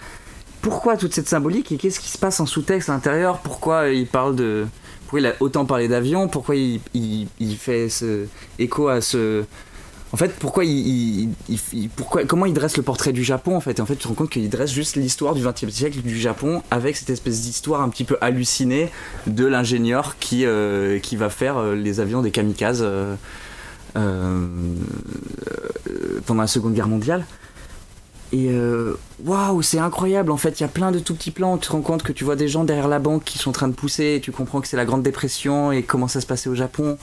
Pourquoi 0.62 0.96
toute 0.96 1.14
cette 1.14 1.28
symbolique 1.28 1.70
et 1.72 1.76
qu'est-ce 1.76 2.00
qui 2.00 2.08
se 2.08 2.18
passe 2.18 2.40
en 2.40 2.46
sous-texte 2.46 2.88
à 2.88 2.92
l'intérieur? 2.92 3.38
Pourquoi 3.38 3.90
il 3.90 4.06
parle 4.06 4.34
de. 4.34 4.66
Pourquoi 5.02 5.20
il 5.20 5.26
a 5.26 5.34
autant 5.40 5.64
parlé 5.66 5.88
d'avion? 5.88 6.26
Pourquoi 6.28 6.56
il, 6.56 6.80
il- 6.94 7.28
il 7.38 7.56
fait 7.56 7.88
ce 7.88 8.26
écho 8.58 8.88
à 8.88 9.00
ce. 9.00 9.44
En 10.12 10.16
fait, 10.16 10.34
pourquoi 10.38 10.64
il, 10.64 11.28
pourquoi, 11.94 12.24
comment 12.24 12.46
il 12.46 12.54
dresse 12.54 12.78
le 12.78 12.82
portrait 12.82 13.12
du 13.12 13.24
Japon 13.24 13.56
en 13.56 13.60
fait? 13.60 13.78
Et 13.78 13.82
en 13.82 13.86
fait, 13.86 13.96
tu 13.96 14.04
te 14.04 14.08
rends 14.08 14.14
compte 14.14 14.30
qu'il 14.30 14.48
dresse 14.48 14.72
juste 14.72 14.96
l'histoire 14.96 15.34
du 15.34 15.42
XXe 15.42 15.68
siècle 15.68 15.98
du 16.00 16.18
Japon 16.18 16.62
avec 16.70 16.96
cette 16.96 17.10
espèce 17.10 17.42
d'histoire 17.42 17.82
un 17.82 17.90
petit 17.90 18.04
peu 18.04 18.16
hallucinée 18.22 18.90
de 19.26 19.44
l'ingénieur 19.44 20.16
qui, 20.18 20.46
euh, 20.46 20.98
qui 20.98 21.16
va 21.16 21.28
faire 21.28 21.58
euh, 21.58 21.74
les 21.74 22.00
avions 22.00 22.22
des 22.22 22.30
kamikazes 22.30 22.82
euh, 22.82 23.16
pendant 26.24 26.40
la 26.40 26.46
Seconde 26.46 26.72
Guerre 26.72 26.88
mondiale. 26.88 27.26
Et 28.32 28.50
waouh, 29.24 29.62
c'est 29.62 29.78
incroyable 29.78 30.30
en 30.30 30.36
fait. 30.36 30.60
Il 30.60 30.62
y 30.62 30.66
a 30.66 30.68
plein 30.68 30.90
de 30.90 30.98
tout 30.98 31.14
petits 31.14 31.30
plans. 31.30 31.56
Tu 31.56 31.66
te 31.68 31.72
rends 31.72 31.80
compte 31.80 32.02
que 32.02 32.12
tu 32.12 32.24
vois 32.24 32.36
des 32.36 32.46
gens 32.46 32.64
derrière 32.64 32.88
la 32.88 32.98
banque 32.98 33.24
qui 33.24 33.38
sont 33.38 33.50
en 33.50 33.54
train 33.54 33.68
de 33.68 33.74
pousser. 33.74 34.16
Et 34.16 34.20
tu 34.20 34.32
comprends 34.32 34.60
que 34.60 34.68
c'est 34.68 34.76
la 34.76 34.84
Grande 34.84 35.02
Dépression 35.02 35.72
et 35.72 35.82
comment 35.82 36.08
ça 36.08 36.20
se 36.20 36.26
passait 36.26 36.50
au 36.50 36.54
Japon. 36.54 36.98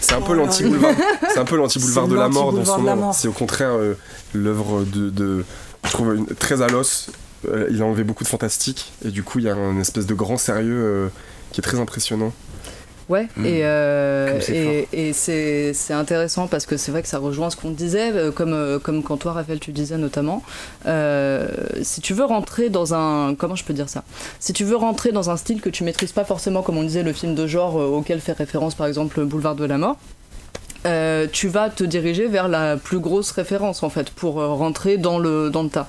C'est 0.00 0.14
un 0.14 0.20
peu 0.20 0.34
l'anti-boulevard. 0.34 0.94
C'est 1.32 1.38
un 1.38 1.44
peu 1.44 1.56
l'anti-boulevard 1.56 2.08
de 2.08 2.14
la 2.14 2.28
mort 2.28 2.52
dans 2.52 2.64
son 2.64 2.72
mort. 2.82 3.14
C'est 3.14 3.28
au 3.28 3.32
contraire 3.32 3.70
euh, 3.72 3.94
l'œuvre 4.32 4.84
de, 4.84 5.10
de- 5.10 5.44
je 5.84 5.90
trouve 5.90 6.14
une- 6.14 6.26
très 6.26 6.62
à 6.62 6.68
l'os. 6.68 7.10
Euh, 7.48 7.66
il 7.70 7.82
a 7.82 7.84
enlevé 7.84 8.04
beaucoup 8.04 8.24
de 8.24 8.28
fantastique 8.28 8.92
et 9.04 9.10
du 9.10 9.22
coup 9.22 9.38
il 9.38 9.44
y 9.44 9.50
a 9.50 9.54
un 9.54 9.78
espèce 9.78 10.06
de 10.06 10.14
grand 10.14 10.38
sérieux 10.38 10.80
euh, 10.82 11.08
qui 11.52 11.60
est 11.60 11.64
très 11.64 11.78
impressionnant. 11.78 12.32
Ouais, 13.08 13.28
Mm. 13.36 13.44
et, 13.46 13.60
euh, 13.64 14.40
et, 14.48 14.88
et 14.92 15.12
c'est 15.12 15.72
c'est 15.74 15.92
intéressant 15.92 16.46
parce 16.46 16.64
que 16.64 16.76
c'est 16.78 16.90
vrai 16.90 17.02
que 17.02 17.08
ça 17.08 17.18
rejoint 17.18 17.50
ce 17.50 17.56
qu'on 17.56 17.70
disait, 17.70 18.12
euh, 18.12 18.30
comme, 18.30 18.52
euh, 18.54 18.78
comme 18.78 19.02
quand 19.02 19.16
toi, 19.18 19.32
Raphaël, 19.32 19.60
tu 19.60 19.72
disais 19.72 19.98
notamment. 19.98 20.42
Euh, 20.86 21.48
si 21.82 22.00
tu 22.00 22.14
veux 22.14 22.24
rentrer 22.24 22.70
dans 22.70 22.94
un. 22.94 23.34
Comment 23.34 23.56
je 23.56 23.64
peux 23.64 23.74
dire 23.74 23.88
ça? 23.88 24.04
Si 24.40 24.52
tu 24.52 24.64
veux 24.64 24.76
rentrer 24.76 25.12
dans 25.12 25.28
un 25.30 25.36
style 25.36 25.60
que 25.60 25.68
tu 25.70 25.84
maîtrises 25.84 26.12
pas 26.12 26.24
forcément, 26.24 26.62
comme 26.62 26.78
on 26.78 26.82
disait, 26.82 27.02
le 27.02 27.12
film 27.12 27.34
de 27.34 27.46
genre 27.46 27.78
euh, 27.80 27.86
auquel 27.86 28.20
fait 28.20 28.32
référence 28.32 28.74
par 28.74 28.86
exemple 28.86 29.22
Boulevard 29.24 29.54
de 29.56 29.64
la 29.64 29.76
Mort. 29.78 29.96
Euh, 30.86 31.26
tu 31.30 31.48
vas 31.48 31.70
te 31.70 31.84
diriger 31.84 32.26
vers 32.26 32.48
la 32.48 32.76
plus 32.76 32.98
grosse 32.98 33.30
référence 33.30 33.82
en 33.82 33.88
fait 33.90 34.10
pour 34.10 34.40
euh, 34.40 34.48
rentrer 34.48 34.98
dans 34.98 35.18
le, 35.18 35.50
dans 35.50 35.62
le 35.62 35.68
tas. 35.70 35.86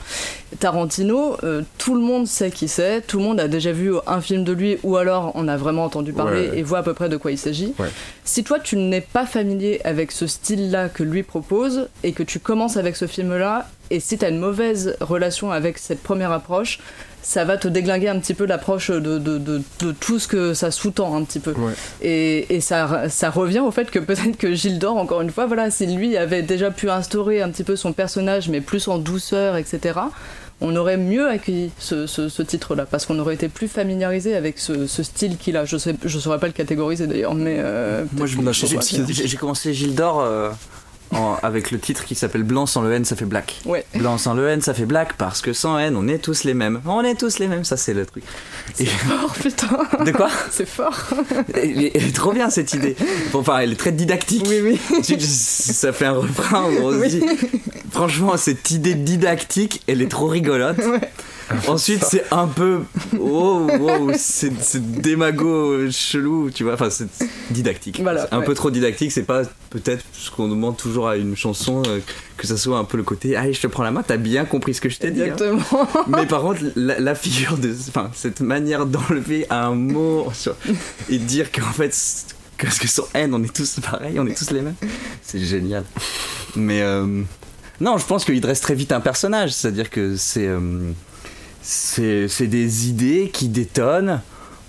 Tarantino, 0.60 1.38
euh, 1.44 1.64
tout 1.78 1.96
le 1.96 2.02
monde 2.02 2.28
sait 2.28 2.50
qui 2.52 2.68
c'est, 2.68 3.02
tout 3.02 3.18
le 3.18 3.24
monde 3.24 3.40
a 3.40 3.48
déjà 3.48 3.72
vu 3.72 3.94
un 4.08 4.22
film 4.22 4.44
de 4.44 4.54
lui 4.54 4.78
ou 4.84 4.96
alors 4.98 5.32
on 5.36 5.48
a 5.48 5.58
vraiment 5.58 5.84
entendu 5.84 6.14
parler 6.14 6.50
Ouais. 6.50 6.60
et 6.60 6.64
voit 6.64 6.80
à 6.80 6.84
peu 6.84 6.94
près 6.94 7.10
de 7.10 7.18
quoi 7.18 7.32
il 7.32 7.38
s'agit. 7.38 7.74
Ouais. 7.80 7.90
Si 8.24 8.44
toi 8.44 8.60
tu 8.60 8.78
n'es 8.78 9.02
pas 9.02 9.26
familier 9.26 9.82
avec 9.84 10.12
ce 10.12 10.28
style-là 10.28 10.90
que 10.90 11.04
lui 11.04 11.24
propose 11.24 11.88
et 12.04 12.14
que 12.14 12.24
tu 12.24 12.40
commences 12.40 12.78
avec 12.78 12.96
ce 12.96 13.06
film-là, 13.08 13.68
et 13.92 14.00
si 14.00 14.18
tu 14.18 14.26
as 14.26 14.30
une 14.30 14.40
mauvaise 14.40 14.96
relation 15.02 15.52
avec 15.52 15.78
cette 15.78 16.02
première 16.02 16.32
approche, 16.32 16.80
ça 17.28 17.44
va 17.44 17.58
te 17.58 17.68
déglinguer 17.68 18.08
un 18.08 18.20
petit 18.20 18.36
peu 18.36 18.46
l'approche 18.46 18.92
de, 18.92 19.00
de, 19.18 19.40
de, 19.40 19.60
de 19.80 19.92
tout 19.92 20.20
ce 20.20 20.28
que 20.28 20.54
ça 20.54 20.70
sous-tend 20.70 21.16
un 21.16 21.24
petit 21.24 21.40
peu. 21.40 21.52
Ouais. 21.54 21.74
Et, 22.04 22.56
et 22.56 22.62
ça, 22.62 23.10
ça 23.10 23.32
revient 23.32 23.62
au 23.62 23.72
fait 23.72 23.90
que 23.90 23.98
peut-être 23.98 24.38
que 24.38 24.54
Gildor, 24.54 24.96
encore 24.96 25.22
une 25.22 25.32
fois, 25.32 25.48
voilà, 25.48 25.72
si 25.72 25.88
lui 25.88 26.18
avait 26.18 26.44
déjà 26.44 26.70
pu 26.70 26.88
instaurer 26.90 27.42
un 27.42 27.50
petit 27.50 27.64
peu 27.64 27.76
son 27.76 27.94
personnage, 27.94 28.48
mais 28.48 28.62
plus 28.62 28.88
en 28.88 29.00
douceur, 29.00 29.58
etc., 29.58 30.00
on 30.62 30.74
aurait 30.78 30.98
mieux 30.98 31.28
accueilli 31.28 31.72
ce, 31.80 32.06
ce, 32.08 32.30
ce 32.30 32.42
titre-là, 32.44 32.86
parce 32.90 33.06
qu'on 33.06 33.20
aurait 33.20 33.34
été 33.34 33.50
plus 33.50 33.68
familiarisé 33.68 34.36
avec 34.36 34.58
ce, 34.60 34.86
ce 34.88 35.04
style 35.04 35.36
qu'il 35.38 35.58
a. 35.58 35.66
Je 35.66 35.78
sais, 35.78 35.96
je 36.06 36.20
saurais 36.20 36.40
pas 36.40 36.48
le 36.48 36.54
catégoriser 36.54 37.08
d'ailleurs, 37.08 37.34
mais. 37.36 37.58
euh, 37.60 38.06
Moi, 38.14 38.26
je, 38.28 38.38
j'ai 39.26 39.38
commencé 39.38 39.74
Gilles 39.74 39.96
d'Or 39.96 40.22
euh, 40.22 40.52
en- 41.12 41.38
avec 41.44 41.72
le 41.72 41.80
titre 41.80 42.04
qui 42.06 42.16
s'appelle 42.16 42.44
Blanc 42.44 42.66
sans 42.66 42.82
le 42.82 42.92
N, 42.94 43.06
ça 43.06 43.16
fait 43.16 43.26
black. 43.26 43.62
Ouais. 43.66 43.86
Blanc 43.96 44.18
sans 44.18 44.34
le 44.34 44.48
N, 44.50 44.62
ça 44.62 44.74
fait 44.74 44.86
black 44.86 45.14
parce 45.14 45.42
que 45.42 45.54
sans 45.54 45.78
N, 45.78 45.96
on 45.96 46.08
est 46.08 46.18
tous 46.18 46.44
les 46.44 46.54
mêmes. 46.54 46.82
On 46.86 47.02
est 47.04 47.16
tous 47.16 47.40
les 47.40 47.48
mêmes, 47.48 47.64
ça 47.64 47.78
c'est 47.78 47.94
le 47.94 48.06
truc. 48.06 48.24
Et- 48.80 48.88
Oh 49.24 49.30
putain, 49.42 49.68
De 50.04 50.12
quoi 50.12 50.30
c'est 50.52 50.68
fort. 50.68 50.98
elle 51.54 51.84
est, 51.86 51.92
elle 51.96 52.06
est 52.08 52.16
trop 52.16 52.34
bien 52.34 52.50
cette 52.50 52.74
idée. 52.74 52.96
Enfin, 53.34 53.60
elle 53.60 53.72
est 53.74 53.76
très 53.80 53.92
didactique. 53.92 54.46
Oui, 54.48 54.60
oui. 54.62 55.04
Ça 55.20 55.94
fait 55.94 56.06
un 56.06 56.14
refrain 56.14 56.64
on 56.82 56.92
se 56.92 57.06
dit, 57.08 57.22
franchement, 57.92 58.36
cette 58.38 58.72
idée 58.72 58.96
didactique, 58.96 59.82
elle 59.88 60.02
est 60.02 60.08
trop 60.12 60.28
rigolote. 60.28 60.78
Ensuite, 61.68 62.04
c'est 62.04 62.24
un 62.32 62.48
peu, 62.48 62.82
oh, 63.20 63.68
wow, 63.80 64.12
c'est 64.18 64.52
démago 65.02 65.90
chelou, 65.92 66.50
tu 66.50 66.64
vois. 66.64 66.74
Enfin, 66.74 66.90
c'est 66.90 67.08
didactique. 67.52 68.00
Voilà, 68.02 68.28
un 68.32 68.40
ouais. 68.40 68.46
peu 68.46 68.54
trop 68.54 68.72
didactique. 68.72 69.12
C'est 69.12 69.24
pas 69.24 69.44
peut-être 69.70 70.04
ce 70.14 70.32
qu'on 70.32 70.48
demande 70.48 70.76
toujours 70.78 71.08
à 71.08 71.18
une 71.18 71.36
chanson, 71.36 71.84
euh, 71.88 72.00
que 72.38 72.48
ça 72.48 72.58
soit 72.58 72.78
un 72.78 72.84
peu 72.84 72.98
le 72.98 73.04
côté, 73.04 73.36
allez, 73.36 73.54
je 73.54 73.62
te 73.62 73.68
prends 73.68 73.84
la 73.84 73.92
main, 73.92 74.04
t'as 74.04 74.18
bien 74.18 74.46
compris 74.46 74.74
ce 74.74 74.82
que 74.82 74.90
je 74.90 74.98
t'ai 74.98 75.12
dit. 75.12 75.22
hein. 75.22 75.26
Exactement. 75.34 75.88
Mais 76.08 76.26
par 76.26 76.42
contre, 76.42 76.62
la, 76.76 77.00
la 77.00 77.16
figure 77.16 77.58
de. 77.58 77.74
Enfin, 77.90 78.10
cette 78.14 78.42
manière 78.42 78.86
d'enlever 78.86 79.46
un 79.50 79.72
mot 79.72 80.28
sur- 80.34 80.56
et 81.10 81.18
dire 81.20 81.52
qu'en 81.52 81.72
fait, 81.72 81.96
parce 82.58 82.80
que 82.80 82.88
sur 82.88 83.08
N, 83.14 83.34
on 83.34 83.44
est 83.44 83.54
tous 83.54 83.80
pareils, 83.82 84.20
on 84.20 84.26
est 84.26 84.38
tous 84.38 84.52
les 84.52 84.62
mêmes, 84.62 84.76
c'est 85.22 85.40
génial. 85.40 85.84
Mais. 86.56 86.82
euh, 86.82 87.22
non, 87.82 87.98
je 87.98 88.06
pense 88.06 88.24
qu'il 88.24 88.40
dresse 88.40 88.62
très 88.62 88.74
vite 88.74 88.94
un 88.94 89.02
personnage, 89.02 89.52
c'est-à-dire 89.52 89.90
que 89.90 90.16
c'est. 90.16 90.48
euh, 90.48 90.60
c'est 91.66 92.48
des 92.48 92.90
idées 92.90 93.32
qui 93.34 93.48
détonnent, 93.50 94.22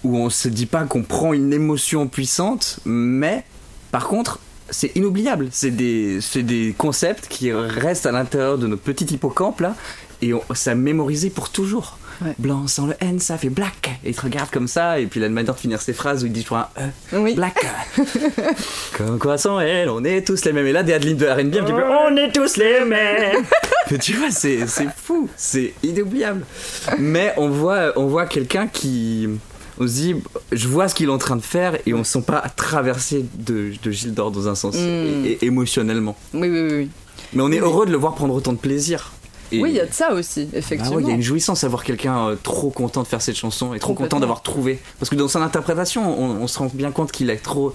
où 0.03 0.16
on 0.16 0.30
se 0.30 0.49
dit 0.49 0.66
pas 0.66 0.84
qu'on 0.84 1.03
prend 1.03 1.34
une 1.34 1.53
émotion 1.53 2.09
puissante, 2.09 2.80
mais 2.86 3.44
par 3.92 4.09
contre, 4.09 4.40
c'est 4.70 4.97
inoubliable. 4.97 5.49
C'est 5.53 5.70
des, 5.70 6.20
c'est 6.20 6.42
des 6.42 6.74
concepts 6.76 7.28
qui 7.28 7.53
restent 7.53 8.07
à 8.07 8.12
l'intérieur 8.12 8.57
de 8.57 8.66
notre 8.66 8.82
petit 8.82 9.05
hippocampe 9.05 9.61
là, 9.61 9.76
et 10.22 10.32
on, 10.32 10.42
ça 10.55 10.74
mémorisé 10.74 11.28
pour 11.28 11.51
toujours. 11.51 11.99
Ouais. 12.25 12.35
Blanc 12.39 12.67
sans 12.67 12.87
le 12.87 12.95
N, 13.01 13.21
ça 13.21 13.37
fait 13.39 13.49
black. 13.51 13.91
Et 14.05 14.11
il 14.11 14.14
te 14.14 14.23
regarde 14.23 14.51
comme 14.51 14.69
ça, 14.69 14.99
et 14.99 15.07
puis 15.07 15.21
il 15.21 15.25
a 15.25 15.27
une 15.27 15.33
manière 15.35 15.55
de 15.55 15.59
finir 15.61 15.81
ses 15.83 15.93
phrases 15.93 16.23
où 16.23 16.27
il 16.27 16.33
dit 16.33 16.43
toujours 16.43 16.59
un 16.59 16.69
E. 17.14 17.19
Oui. 17.21 17.35
Black. 17.35 17.67
Comme 18.97 19.19
quoi 19.19 19.39
sans 19.39 19.61
elle, 19.61 19.89
on 19.91 20.03
est 20.05 20.27
tous 20.27 20.45
les 20.45 20.53
mêmes. 20.53 20.67
Et 20.67 20.73
là, 20.73 20.83
des 20.83 20.93
adlibs 20.93 21.19
de 21.19 21.27
R&B 21.27 21.39
un 21.57 21.64
petit 21.64 21.73
peu, 21.73 21.83
on 21.85 22.17
est 22.17 22.33
tous 22.33 22.57
les 22.57 22.85
mêmes. 22.85 23.45
Mais 23.91 23.99
tu 23.99 24.14
vois, 24.14 24.31
c'est 24.31 24.59
fou, 24.97 25.29
c'est 25.37 25.75
inoubliable. 25.83 26.45
Mais 26.99 27.33
on 27.37 27.49
voit, 27.49 27.93
on 27.97 28.07
voit 28.07 28.27
quelqu'un 28.27 28.67
qui, 28.67 29.29
on 29.79 29.87
se 29.87 29.93
dit, 29.93 30.14
je 30.53 30.69
vois 30.69 30.89
ce 30.89 30.95
qu'il 30.95 31.09
est 31.09 31.12
en 31.12 31.19
train 31.19 31.37
de 31.37 31.43
faire 31.43 31.77
et 31.87 31.95
on 31.95 32.03
se 32.03 32.12
sent 32.12 32.25
pas 32.27 32.43
traversé 32.57 33.25
de, 33.35 33.73
de 33.83 33.91
Gilles 33.91 34.14
d'Or 34.14 34.31
dans 34.31 34.49
un 34.49 34.55
sens, 34.55 34.75
Mm. 34.77 34.79
et, 34.79 35.39
et 35.41 35.45
émotionnellement. 35.47 36.17
Oui, 36.35 36.49
oui, 36.49 36.61
oui. 36.62 36.73
oui. 36.73 36.89
Mais 37.33 37.43
on 37.43 37.49
est 37.51 37.61
Oui. 37.61 37.67
heureux 37.67 37.87
de 37.87 37.91
le 37.93 37.97
voir 37.97 38.14
prendre 38.14 38.35
autant 38.35 38.53
de 38.53 38.59
plaisir. 38.59 39.12
Et- 39.53 39.61
Oui, 39.61 39.70
il 39.70 39.76
y 39.76 39.80
a 39.80 39.86
de 39.86 39.92
ça 39.92 40.12
aussi, 40.12 40.44
bah 40.44 40.59
effectivement. 40.59 40.97
ouais, 40.97 41.03
il 41.03 41.09
y 41.09 41.12
a 41.12 41.14
une 41.14 41.22
jouissance 41.22 41.64
à 41.64 41.68
voir 41.68 41.84
quelqu'un 41.84 42.28
euh, 42.28 42.36
trop 42.42 42.70
content 42.70 43.03
de 43.03 43.09
faire 43.09 43.22
cette 43.22 43.36
chanson 43.36 43.74
et 43.74 43.78
trop 43.78 43.94
content 43.94 44.20
d'avoir 44.20 44.42
trouvé. 44.42 44.80
Parce 44.99 45.09
que 45.11 45.14
dans 45.16 45.28
son 45.28 45.42
interprétation, 45.42 46.20
on, 46.20 46.42
on 46.42 46.47
se 46.47 46.59
rend 46.59 46.70
bien 46.72 46.90
compte 46.90 47.12
qu'il 47.12 47.30
est 47.30 47.36
trop 47.42 47.72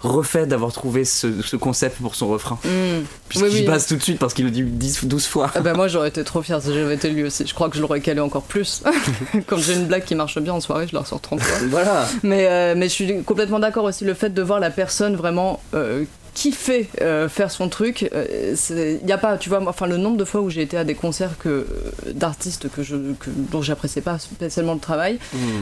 refait 0.00 0.46
d'avoir 0.46 0.70
trouvé 0.72 1.04
ce, 1.04 1.42
ce 1.42 1.56
concept 1.56 2.00
pour 2.00 2.14
son 2.14 2.28
refrain. 2.28 2.56
Mm. 2.64 3.02
Puisqu'il 3.28 3.48
Oui, 3.48 3.54
oui. 3.60 3.66
passe 3.66 3.88
tout 3.88 3.96
de 3.96 4.02
suite 4.02 4.20
parce 4.20 4.32
qu'il 4.32 4.44
le 4.44 4.52
dit 4.52 4.62
10, 4.62 5.06
12 5.06 5.26
fois. 5.26 5.50
Ah 5.56 5.60
bah 5.60 5.74
moi 5.74 5.88
j'aurais 5.88 6.08
été 6.10 6.22
trop 6.22 6.40
fière 6.40 6.62
si 6.62 6.72
j'avais 6.72 6.94
été 6.94 7.10
lui 7.10 7.24
aussi. 7.24 7.44
Je 7.44 7.52
crois 7.52 7.68
que 7.68 7.74
je 7.76 7.80
l'aurais 7.82 8.00
calé 8.00 8.20
encore 8.20 8.44
plus. 8.44 8.84
Quand 9.48 9.56
j'ai 9.58 9.74
une 9.74 9.86
blague 9.86 10.04
qui 10.04 10.14
marche 10.14 10.38
bien 10.38 10.52
en 10.54 10.60
soirée, 10.60 10.86
je 10.86 10.94
la 10.94 11.00
ressors 11.00 11.20
30 11.20 11.40
fois. 11.40 11.66
Voilà. 11.68 12.06
Mais, 12.22 12.46
euh, 12.48 12.74
mais 12.76 12.84
je 12.88 12.92
suis 12.92 13.22
complètement 13.24 13.58
d'accord 13.58 13.82
aussi. 13.86 14.04
Le 14.04 14.14
fait 14.14 14.30
de 14.32 14.40
voir 14.40 14.60
la 14.60 14.70
personne 14.70 15.16
vraiment 15.16 15.60
euh, 15.74 16.04
kiffer 16.34 16.88
euh, 17.00 17.28
faire 17.28 17.50
son 17.50 17.68
truc, 17.68 18.10
il 18.70 19.00
n'y 19.04 19.12
a 19.12 19.18
pas, 19.18 19.36
tu 19.36 19.48
vois, 19.48 19.60
moi, 19.60 19.70
enfin 19.70 19.86
le 19.86 19.96
nombre 19.96 20.16
de 20.16 20.24
fois 20.24 20.40
où 20.40 20.50
j'ai 20.50 20.62
été 20.62 20.76
à 20.76 20.84
des 20.84 20.94
concerts 20.94 21.38
que, 21.38 21.48
euh, 21.48 22.12
d'artistes 22.12 22.68
que 22.70 22.82
je, 22.82 22.96
que, 23.18 23.30
dont 23.30 23.62
j'appréciais 23.62 24.02
pas 24.02 24.18
spécialement 24.18 24.74
le 24.74 24.80
travail. 24.80 25.18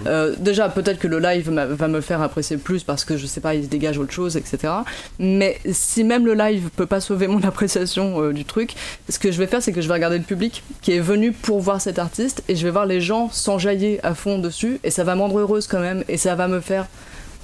Euh, 0.07 0.35
déjà, 0.39 0.69
peut-être 0.69 0.99
que 0.99 1.09
le 1.09 1.19
live 1.19 1.51
va 1.51 1.89
me 1.89 2.01
faire 2.01 2.23
apprécier 2.23 2.57
plus 2.57 2.83
parce 2.83 3.05
que 3.05 3.17
je 3.17 3.27
sais 3.27 3.41
pas, 3.41 3.55
il 3.55 3.65
se 3.65 3.69
dégage 3.69 3.99
autre 3.99 4.13
chose, 4.13 4.37
etc. 4.37 4.73
Mais 5.19 5.59
si 5.71 6.05
même 6.05 6.27
le 6.27 6.35
live 6.35 6.71
peut 6.77 6.87
pas 6.87 7.01
sauver 7.01 7.27
mon 7.27 7.43
appréciation 7.45 8.23
euh, 8.23 8.33
du 8.33 8.45
truc, 8.45 8.75
ce 9.09 9.19
que 9.19 9.33
je 9.33 9.39
vais 9.39 9.47
faire, 9.47 9.63
c'est 9.63 9.73
que 9.73 9.81
je 9.81 9.89
vais 9.89 9.95
regarder 9.95 10.19
le 10.19 10.25
public 10.25 10.63
qui 10.83 10.93
est 10.93 11.01
venu 11.01 11.33
pour 11.33 11.61
voir 11.61 11.81
cet 11.81 11.99
artiste 11.99 12.43
et 12.49 12.57
je 12.57 12.65
vais 12.65 12.71
voir 12.71 12.87
les 12.87 13.01
gens 13.01 13.31
s'enjailler 13.31 14.01
à 14.05 14.15
fond 14.15 14.39
dessus 14.39 14.81
et 14.85 14.91
ça 14.91 15.05
va 15.05 15.15
me 15.15 15.21
rendre 15.21 15.39
heureuse 15.39 15.67
quand 15.67 15.81
même 15.81 16.05
et 16.09 16.17
ça 16.17 16.35
va 16.35 16.49
me 16.49 16.61
faire 16.61 16.87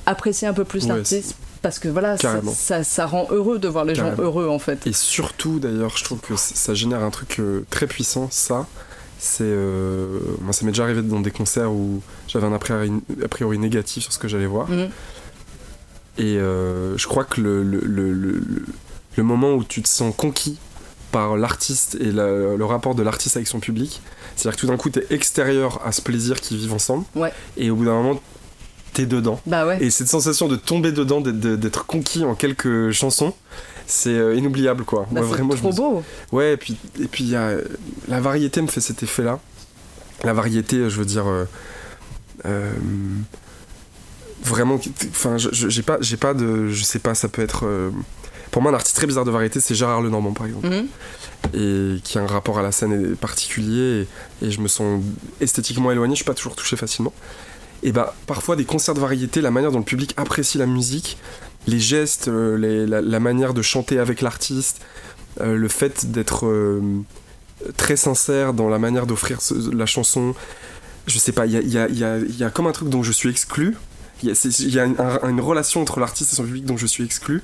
apprécier 0.06 0.48
un 0.48 0.52
peu 0.52 0.64
plus 0.64 0.84
Ouais, 0.84 0.94
l'artiste 0.94 1.36
parce 1.62 1.78
que 1.78 1.88
voilà, 1.88 2.16
ça, 2.16 2.22
Carrément. 2.22 2.52
ça, 2.52 2.84
ça 2.84 3.06
rend 3.06 3.26
heureux 3.30 3.58
de 3.58 3.68
voir 3.68 3.84
les 3.84 3.94
gens 3.94 4.12
heureux 4.18 4.48
en 4.48 4.58
fait. 4.58 4.86
Et 4.86 4.92
surtout, 4.92 5.58
d'ailleurs, 5.60 5.96
je 5.96 6.04
trouve 6.04 6.18
que 6.20 6.34
ça 6.36 6.74
génère 6.74 7.02
un 7.02 7.10
truc 7.10 7.36
euh, 7.38 7.64
très 7.70 7.86
puissant, 7.86 8.28
ça. 8.30 8.66
C'est. 9.18 9.44
euh, 9.44 10.18
moi, 10.40 10.52
ça 10.52 10.64
m'est 10.66 10.72
déjà 10.72 10.82
arrivé 10.82 11.00
dans 11.02 11.20
des 11.20 11.30
concerts 11.30 11.70
où 11.72 12.02
j'avais 12.28 12.46
un 12.46 12.52
a 12.52 12.58
priori, 12.58 12.90
a 13.24 13.28
priori 13.28 13.58
négatif 13.58 14.02
sur 14.02 14.12
ce 14.12 14.18
que 14.18 14.26
j'allais 14.28 14.46
voir. 14.46 14.68
Mhm. 14.68 14.88
Et 16.18 16.36
euh, 16.36 16.96
je 16.98 17.06
crois 17.06 17.24
que 17.24 17.40
le, 17.40 17.62
le, 17.62 17.80
le, 17.80 18.12
le- 18.12 18.32
le- 18.32 18.64
le 19.16 19.22
moment 19.22 19.52
où 19.54 19.62
tu 19.64 19.82
te 19.82 19.88
sens 19.88 20.12
conquis 20.16 20.58
par 21.10 21.36
l'artiste 21.36 21.96
et 22.00 22.10
la- 22.12 22.56
le 22.56 22.64
rapport 22.64 22.94
de 22.94 23.02
l'artiste 23.02 23.36
avec 23.36 23.46
son 23.48 23.60
public, 23.60 24.00
c'est-à-dire 24.36 24.56
que 24.56 24.60
tout 24.60 24.66
d'un 24.66 24.76
coup, 24.76 24.90
t'es 24.90 25.06
extérieur 25.10 25.80
à 25.86 25.92
ce 25.92 26.00
plaisir 26.02 26.40
qu'ils 26.40 26.56
vivent 26.58 26.72
ensemble. 26.74 27.04
Ouais. 27.14 27.32
Et 27.56 27.70
au 27.70 27.76
bout 27.76 27.84
d'un 27.84 27.92
moment, 28.02 28.20
t'es 28.92 29.06
dedans. 29.06 29.40
Bah 29.46 29.66
ouais. 29.66 29.82
Et 29.82 29.90
cette 29.90 30.08
sensation 30.08 30.48
de 30.48 30.56
tomber 30.56 30.92
dedans, 30.92 31.20
d'être- 31.20 31.86
conquis 31.86 32.24
en 32.24 32.34
quelques 32.34 32.90
chansons, 32.92 33.34
c'est 33.86 34.10
euh, 34.10 34.34
inoubliable 34.34 34.84
quoi. 34.84 35.06
Bah, 35.10 35.20
vraiment, 35.22 35.52
je 35.54 35.58
trop 35.58 35.70
me- 35.70 35.76
beau. 35.76 36.02
Ouais, 36.32 36.52
et 36.54 36.56
puis 36.56 36.76
et 37.00 37.06
puis 37.08 37.24
il 37.24 37.30
y 37.30 37.36
a 37.36 37.54
la 38.08 38.20
variété 38.20 38.60
me 38.62 38.68
fait 38.68 38.80
cet 38.80 39.02
effet-là. 39.02 39.38
La 40.24 40.32
variété, 40.32 40.88
je 40.88 40.96
veux 40.98 41.04
dire, 41.04 41.26
euh, 41.26 41.44
euh, 42.46 42.70
vraiment, 44.44 44.78
enfin, 45.10 45.36
j'ai 45.38 45.82
pas, 45.82 45.98
j'ai 46.00 46.16
pas 46.16 46.34
de, 46.34 46.68
je 46.68 46.84
sais 46.84 46.98
pas, 46.98 47.14
ça 47.14 47.28
peut 47.28 47.42
être. 47.42 47.66
euh, 47.66 47.90
pour 48.50 48.60
moi, 48.60 48.70
un 48.70 48.74
artiste 48.74 48.96
très 48.96 49.06
bizarre 49.06 49.24
de 49.24 49.30
variété, 49.30 49.60
c'est 49.60 49.74
Gérard 49.74 50.02
Lenormand 50.02 50.32
par 50.32 50.46
exemple, 50.46 50.68
Mhm. 50.68 50.86
et 51.54 52.00
qui 52.04 52.18
a 52.18 52.22
un 52.22 52.26
rapport 52.26 52.58
à 52.58 52.62
la 52.62 52.70
scène 52.70 53.16
particulier, 53.16 54.06
et, 54.42 54.46
et 54.46 54.50
je 54.50 54.60
me 54.60 54.68
sens 54.68 55.02
esthétiquement 55.40 55.90
éloigné. 55.90 56.12
Je 56.14 56.16
suis 56.16 56.24
pas 56.24 56.34
toujours 56.34 56.54
touché 56.54 56.76
facilement. 56.76 57.12
Et 57.82 57.92
bah, 57.92 58.14
parfois 58.26 58.56
des 58.56 58.64
concerts 58.64 58.94
de 58.94 59.00
variété, 59.00 59.40
la 59.40 59.50
manière 59.50 59.72
dont 59.72 59.78
le 59.78 59.84
public 59.84 60.14
apprécie 60.16 60.58
la 60.58 60.66
musique, 60.66 61.18
les 61.66 61.80
gestes, 61.80 62.28
euh, 62.28 62.56
les- 62.56 62.86
la, 62.86 63.00
la 63.00 63.20
manière 63.20 63.54
de 63.54 63.62
chanter 63.62 63.98
avec 63.98 64.20
l'artiste, 64.20 64.80
euh, 65.40 65.56
le 65.56 65.68
fait 65.68 66.10
d'être 66.12 66.46
euh, 66.46 66.80
très 67.76 67.96
sincère 67.96 68.52
dans 68.52 68.68
la 68.68 68.78
manière 68.78 69.06
d'offrir 69.06 69.38
la 69.72 69.86
chanson. 69.86 70.34
Je 71.06 71.18
sais 71.18 71.32
pas, 71.32 71.46
il 71.46 71.52
y 71.52 71.56
a, 71.56 71.60
il 71.60 71.72
y 71.72 71.78
a- 71.78 71.88
il 71.88 71.98
y 71.98 72.04
a- 72.04 72.18
il 72.18 72.36
y 72.36 72.44
a 72.44 72.50
comme 72.50 72.66
un 72.66 72.72
truc 72.72 72.88
dont 72.88 73.02
je 73.02 73.12
suis 73.12 73.28
exclu. 73.28 73.76
Il 74.22 74.28
y 74.28 74.32
a, 74.32 74.34
il 74.60 74.78
une, 74.78 74.94
un- 75.00 75.28
une 75.28 75.40
relation 75.40 75.80
entre 75.82 75.98
l'artiste 75.98 76.32
et 76.32 76.36
son 76.36 76.44
public 76.44 76.64
dont 76.64 76.76
je 76.76 76.86
suis 76.86 77.02
exclu. 77.04 77.42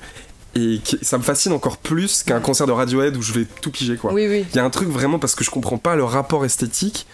Et 0.55 0.79
qui- 0.83 0.97
ça 1.01 1.17
me 1.17 1.23
fascine 1.23 1.51
encore 1.51 1.77
plus 1.77 2.23
qu'un 2.23 2.39
concert 2.39 2.65
de 2.65 2.71
Radiohead 2.71 3.15
où 3.17 3.21
je 3.21 3.33
vais 3.33 3.45
tout 3.61 3.69
piger 3.71 3.97
quoi. 3.97 4.13
Oui, 4.13 4.27
oui. 4.29 4.45
Il 4.51 4.55
y 4.55 4.59
a 4.59 4.63
un 4.65 4.69
truc 4.69 4.87
vraiment 4.89 5.19
parce 5.19 5.35
que 5.35 5.43
je 5.43 5.49
comprends 5.51 5.77
pas 5.77 5.95
le 5.97 6.03
rapport 6.05 6.43
esthétique. 6.45 7.05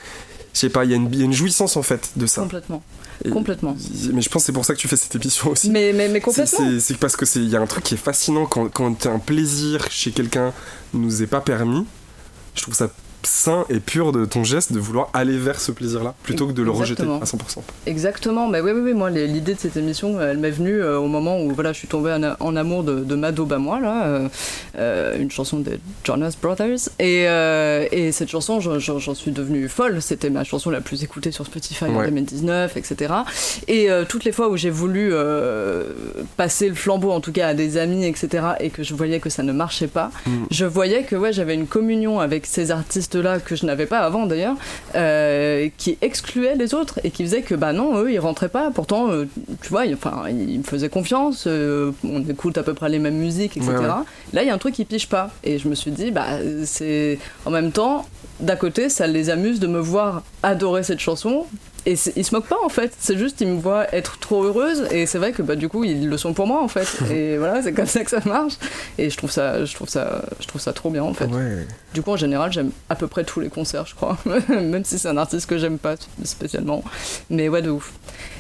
Je 0.56 0.60
sais 0.62 0.70
pas, 0.70 0.84
il 0.86 0.90
y, 0.92 0.94
a 0.94 0.98
une- 0.98 1.10
il 1.12 1.20
y 1.20 1.22
a 1.22 1.26
une 1.26 1.34
jouissance 1.34 1.76
en 1.78 1.84
fait 1.84 2.12
de 2.16 2.26
ça. 2.26 2.42
Complètement. 2.42 2.82
Et- 3.24 3.30
Complètement. 3.30 3.76
Mais 4.14 4.22
je 4.22 4.30
pense 4.30 4.42
que 4.44 4.46
c'est 4.48 4.52
pour 4.54 4.64
ça 4.66 4.74
que 4.74 4.80
tu 4.80 4.88
fais 4.88 4.96
cette 4.98 5.14
émission 5.16 5.50
aussi. 5.52 5.70
Mais, 5.70 5.92
mais, 5.94 6.20
complètement. 6.22 6.60
C'est 6.66 6.80
c'est 6.80 6.98
parce 6.98 7.16
que 7.18 7.26
c'est 7.26 7.40
il 7.40 7.50
y 7.50 7.56
a 7.56 7.62
un 7.62 7.68
truc 7.68 7.84
qui 7.84 7.94
est 7.94 7.98
fascinant 7.98 8.46
quand, 8.46 8.70
quand 8.70 9.06
un 9.06 9.20
plaisir 9.20 9.86
chez 9.92 10.12
quelqu'un 10.12 10.54
nous 10.94 11.22
est 11.22 11.28
pas 11.28 11.42
permis. 11.42 11.86
Je 12.56 12.62
trouve 12.62 12.74
ça 12.74 12.90
sain 13.26 13.66
et 13.70 13.80
pur 13.80 14.12
de 14.12 14.26
ton 14.26 14.44
geste 14.44 14.72
de 14.74 14.80
vouloir 14.80 15.10
aller 15.14 15.38
vers 15.38 15.60
ce 15.60 15.72
plaisir-là 15.72 16.14
plutôt 16.24 16.48
que 16.48 16.52
de 16.54 16.62
le 16.64 16.72
Exactement. 16.72 17.20
rejeter 17.20 17.34
à 17.34 17.60
100%. 17.60 17.62
Exactement, 17.88 18.48
mais 18.48 18.62
oui, 18.62 18.72
oui, 18.74 18.82
oui, 18.84 18.94
moi 18.94 19.10
l'idée 19.10 19.54
de 19.54 19.60
cette 19.60 19.78
émission, 19.78 20.20
elle 20.22 20.38
m'est 20.38 20.52
venue 20.52 20.82
euh, 20.82 20.98
au 21.00 21.08
moment 21.08 21.42
où 21.42 21.52
voilà, 21.52 21.74
je 21.74 21.80
suis 21.80 21.88
tombée 21.88 22.12
en, 22.12 22.36
en 22.40 22.56
amour 22.56 22.84
de, 22.84 23.04
de 23.04 23.16
Mado 23.16 23.46
Bamois, 23.46 23.80
là, 23.80 24.06
euh, 24.06 24.30
euh, 24.78 25.18
une 25.20 25.32
chanson 25.32 25.60
des 25.60 25.80
Jonas 26.04 26.36
Brothers. 26.42 26.90
Et, 27.00 27.28
euh, 27.28 27.86
et 27.92 28.12
cette 28.12 28.30
chanson, 28.30 28.60
j'en- 28.60 28.80
suis 29.16 29.32
devenue 29.32 29.68
folle, 29.70 30.02
c'était 30.02 30.30
ma 30.30 30.44
chanson 30.44 30.70
la 30.70 30.82
plus 30.82 31.04
écoutée 31.04 31.32
sur 31.32 31.46
Spotify 31.46 31.86
en 31.86 31.96
Ouais. 31.96 32.06
2019, 32.06 32.76
etc. 32.78 33.14
Et 33.68 33.90
euh, 33.90 34.04
toutes 34.08 34.24
les 34.26 34.32
fois 34.32 34.50
où 34.50 34.58
j'ai 34.58 34.70
voulu 34.70 35.10
euh, 35.14 35.84
passer 36.38 36.68
le 36.70 36.76
flambeau, 36.76 37.12
en 37.12 37.22
tout 37.22 37.32
cas 37.32 37.48
à 37.50 37.54
des 37.54 37.78
amis, 37.78 38.06
etc., 38.06 38.46
et 38.60 38.70
que 38.70 38.84
je 38.84 38.94
voyais 38.94 39.20
que 39.20 39.30
ça 39.30 39.44
ne 39.44 39.54
marchait 39.54 39.88
pas, 39.88 40.12
je 40.52 40.66
voyais 40.66 41.04
que 41.04 41.16
ouais, 41.16 41.32
j'avais 41.34 41.54
une 41.56 41.68
communion 41.68 42.20
avec 42.20 42.46
ces 42.46 42.72
artistes-là 43.16 43.40
que 43.40 43.56
je 43.56 43.66
n'avais 43.66 43.86
pas 43.86 44.00
avant 44.00 44.26
d'ailleurs, 44.26 44.56
euh, 44.96 45.70
qui 45.78 45.98
excluait 46.02 46.56
les 46.56 46.74
autres 46.74 47.00
et 47.04 47.12
qui 47.12 47.24
faisait 47.24 47.42
que 47.42 47.56
bah 47.56 47.74
non, 47.74 47.98
eux 47.98 48.12
ils 48.12 48.20
rentraient 48.20 48.50
pas. 48.50 48.72
Pourtant, 48.72 49.12
euh, 49.12 49.28
tu 49.62 49.70
vois, 49.70 49.86
ils, 49.86 49.94
enfin, 49.94 50.24
ils 50.30 50.60
me 50.60 50.64
faisaient 50.64 50.90
confiance, 50.90 51.46
euh, 51.48 51.92
on 52.04 52.22
écoute 52.28 52.58
à 52.58 52.64
peu 52.64 52.74
près 52.74 52.90
les 52.90 53.00
mêmes 53.00 53.18
musiques, 53.18 53.58
etc. 53.58 53.72
Ouais, 53.72 53.80
ouais. 53.80 53.88
Là, 54.34 54.44
il 54.44 54.48
y 54.48 54.50
a 54.50 54.54
un 54.54 54.58
truc 54.58 54.76
qui 54.76 54.86
pige 54.86 55.08
pas. 55.08 55.32
Et 55.44 55.58
je 55.60 55.68
me 55.68 55.76
suis 55.76 55.92
dit, 55.92 56.12
bah 56.12 56.40
c'est 56.66 57.20
en 57.46 57.52
même 57.52 57.72
temps, 57.72 58.06
d'un 58.40 58.56
côté, 58.56 58.90
ça 58.90 59.08
les 59.08 59.30
amuse 59.30 59.60
de 59.60 59.68
me 59.68 59.80
voir 59.80 60.24
adorer 60.44 60.84
cette 60.84 61.00
chanson. 61.00 61.46
Et 61.86 61.96
ils 62.16 62.26
se 62.26 62.34
moquent 62.34 62.48
pas 62.48 62.58
en 62.64 62.70
fait, 62.70 62.94
c'est 63.00 63.18
juste 63.18 63.42
ils 63.42 63.48
me 63.48 63.60
voient 63.60 63.94
être 63.94 64.18
trop 64.20 64.44
heureuse 64.44 64.88
et 64.92 65.06
c'est 65.06 65.18
vrai 65.18 65.32
que 65.32 65.42
bah, 65.42 65.56
du 65.56 65.70
coup 65.70 65.84
ils 65.84 66.10
le 66.10 66.18
sont 66.18 66.34
pour 66.34 66.48
moi 66.48 66.64
en 66.64 66.68
fait. 66.68 66.88
Et 67.12 67.38
voilà, 67.38 67.62
c'est 67.62 67.74
comme 67.74 67.86
ça 67.86 68.04
que 68.04 68.10
ça 68.10 68.22
marche. 68.26 68.54
Et 68.98 69.10
je 69.10 69.18
trouve 69.18 69.32
ça, 69.32 69.64
je 69.66 69.74
trouve 69.74 69.90
ça, 69.90 70.24
je 70.40 70.48
trouve 70.48 70.62
ça 70.62 70.74
trop 70.74 70.90
bien 70.90 71.04
en 71.04 71.14
fait. 71.14 71.26
Ouais. 71.26 71.68
Du 71.94 72.02
coup 72.02 72.12
en 72.12 72.18
général 72.18 72.52
j'aime 72.52 72.72
à 72.90 72.96
peu 72.96 73.08
près 73.08 73.24
tous 73.24 73.40
les 73.40 73.50
concerts 73.50 73.86
je 73.86 73.96
crois, 73.96 74.18
même 74.50 74.84
si 74.84 74.98
c'est 74.98 75.08
un 75.08 75.18
artiste 75.18 75.48
que 75.48 75.58
j'aime 75.58 75.78
pas 75.78 75.96
spécialement. 76.24 76.84
Mais 77.30 77.50
ouais 77.50 77.62
de 77.62 77.70
ouf. 77.70 77.94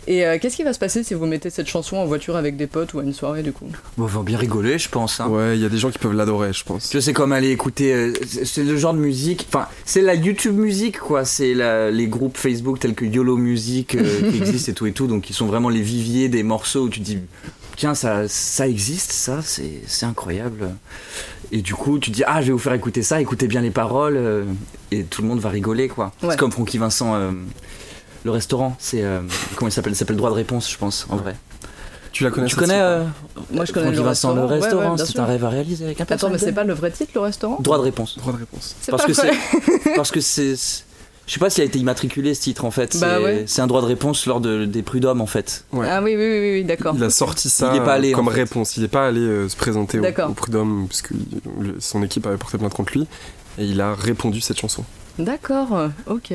Et 0.07 0.25
euh, 0.25 0.37
qu'est-ce 0.39 0.55
qui 0.55 0.63
va 0.63 0.71
se 0.73 0.77
passer 0.79 1.03
si 1.03 1.13
vous 1.15 1.25
mettez 1.25 1.49
cette 1.49 1.67
chanson 1.67 1.97
en 1.97 2.05
voiture 2.05 2.35
avec 2.35 2.57
des 2.57 2.67
potes 2.67 2.93
ou 2.93 2.99
à 2.99 3.03
une 3.03 3.13
soirée 3.13 3.41
du 3.41 3.51
coup? 3.51 3.65
Bon, 3.97 4.03
on 4.03 4.07
va 4.07 4.21
bien 4.21 4.37
rigoler, 4.37 4.77
je 4.77 4.87
pense. 4.89 5.19
hein. 5.19 5.27
Ouais, 5.27 5.57
il 5.57 5.61
y 5.61 5.65
a 5.65 5.69
des 5.69 5.77
gens 5.79 5.89
qui 5.89 5.97
peuvent 5.97 6.13
l'adorer, 6.13 6.53
je 6.53 6.63
pense. 6.63 6.91
Vois, 6.91 7.01
c'est 7.01 7.13
comme 7.13 7.31
aller 7.31 7.49
écouter. 7.49 7.93
euh, 7.93 8.13
c'est 8.43 8.63
le 8.63 8.77
genre 8.77 8.93
de 8.93 8.99
musique. 8.99 9.47
Enfin, 9.49 9.67
c'est 9.83 10.01
la 10.01 10.13
YouTube 10.15 10.55
musique, 10.57 10.99
quoi. 10.99 11.25
C'est 11.25 11.55
les 11.91 12.07
groupes 12.07 12.37
Facebook 12.37 12.79
tels 12.79 12.93
que 12.93 13.05
YOLO 13.05 13.35
Music 13.37 13.95
euh, 13.95 14.29
qui 14.31 14.37
existent 14.37 14.71
et 14.71 14.75
tout 14.75 14.85
et 14.85 14.91
tout. 14.91 15.07
Donc, 15.07 15.29
ils 15.29 15.33
sont 15.33 15.47
vraiment 15.47 15.69
les 15.69 15.81
viviers 15.81 16.29
des 16.29 16.43
morceaux 16.43 16.83
où 16.83 16.89
tu 16.89 16.99
te 16.99 17.05
dis. 17.05 17.19
Tiens, 17.75 17.93
ça, 17.93 18.27
ça 18.29 18.67
existe, 18.69 19.11
ça, 19.11 19.41
c'est 19.43 20.05
incroyable. 20.05 20.69
Et 21.51 21.61
du 21.61 21.73
coup, 21.73 21.99
tu 21.99 22.09
dis, 22.09 22.23
ah, 22.25 22.41
je 22.41 22.47
vais 22.47 22.51
vous 22.53 22.57
faire 22.59 22.73
écouter 22.73 23.03
ça, 23.03 23.19
écoutez 23.19 23.47
bien 23.47 23.59
les 23.61 23.69
paroles, 23.69 24.15
euh, 24.17 24.45
et 24.91 25.03
tout 25.03 25.21
le 25.21 25.27
monde 25.27 25.39
va 25.39 25.49
rigoler, 25.49 25.89
quoi. 25.89 26.13
Ouais. 26.23 26.29
C'est 26.31 26.37
comme 26.39 26.51
Francky 26.51 26.77
Vincent, 26.77 27.15
euh, 27.15 27.31
le 28.25 28.31
restaurant, 28.31 28.75
c'est. 28.79 29.03
euh, 29.03 29.21
comment 29.55 29.69
il 29.69 29.71
s'appelle? 29.71 29.93
Il 29.93 29.95
s'appelle 29.95 30.17
Droit 30.17 30.29
de 30.31 30.35
réponse, 30.35 30.69
je 30.69 30.77
pense, 30.77 31.07
en 31.09 31.15
vrai. 31.15 31.35
Tu 32.11 32.23
la 32.23 32.31
connais 32.31 32.47
Tu 32.47 32.55
connais 32.55 32.79
euh, 32.79 33.03
Moi 33.51 33.65
je 33.65 33.71
connais 33.73 33.87
Francky 33.87 33.97
le 33.97 34.03
Vincent, 34.03 34.29
restaurant. 34.29 34.33
le 34.35 34.41
Ouais, 34.41 34.47
ouais, 34.47 34.59
restaurant, 34.61 34.97
c'est 34.97 35.19
un 35.19 35.25
rêve 35.25 35.43
à 35.45 35.49
réaliser 35.49 35.85
avec 35.85 35.99
un 36.01 36.05
Attends, 36.09 36.29
mais 36.29 36.37
c'est 36.37 36.53
pas 36.53 36.63
le 36.63 36.73
vrai 36.73 36.89
titre 36.91 37.11
le 37.15 37.19
restaurant? 37.21 37.57
Droit 37.59 37.77
de 37.77 37.83
réponse. 37.83 38.17
Droit 38.17 38.33
de 38.33 38.37
réponse. 38.39 38.75
C'est 38.81 38.91
Parce 38.91 39.03
pas 39.03 39.07
que 39.09 39.13
vrai. 39.13 39.31
c'est 39.83 39.93
parce 39.95 40.11
que 40.11 40.19
c'est 40.21 40.55
je 41.27 41.33
sais 41.33 41.39
pas 41.39 41.49
s'il 41.49 41.63
a 41.63 41.65
été 41.65 41.79
immatriculé 41.79 42.33
ce 42.35 42.41
titre 42.41 42.63
en 42.65 42.71
fait. 42.71 42.97
Bah 42.99 43.15
c'est 43.17 43.23
ouais. 43.23 43.43
c'est 43.47 43.61
un 43.61 43.67
droit 43.67 43.81
de 43.81 43.87
réponse 43.87 44.27
lors 44.27 44.39
de, 44.39 44.63
des 44.65 44.81
prud'hommes 44.83 45.21
en 45.21 45.25
fait. 45.25 45.65
Ouais. 45.73 45.87
Ah 45.89 46.01
oui, 46.01 46.15
oui, 46.15 46.23
oui, 46.39 46.51
oui, 46.53 46.63
d'accord. 46.63 46.93
Il 46.95 47.03
a 47.03 47.09
sorti 47.09 47.49
ça 47.49 47.71
Il 47.73 47.81
est 47.81 47.83
pas 47.83 47.93
allé, 47.95 48.11
comme 48.13 48.27
en 48.27 48.31
fait. 48.31 48.37
réponse. 48.41 48.77
Il 48.77 48.83
n'est 48.83 48.87
pas 48.87 49.07
allé 49.07 49.19
euh, 49.21 49.49
se 49.49 49.55
présenter 49.57 49.99
au, 49.99 50.01
D'accord. 50.03 50.29
au 50.29 50.33
prud'homme 50.33 50.87
parce 50.87 51.01
que 51.01 51.13
son 51.79 52.01
équipe 52.03 52.25
avait 52.27 52.37
porté 52.37 52.57
plainte 52.59 52.73
contre 52.75 52.93
lui 52.93 53.07
et 53.57 53.65
il 53.65 53.81
a 53.81 53.93
répondu 53.93 54.39
cette 54.39 54.59
chanson. 54.59 54.83
D'accord, 55.19 55.89
ok. 56.07 56.31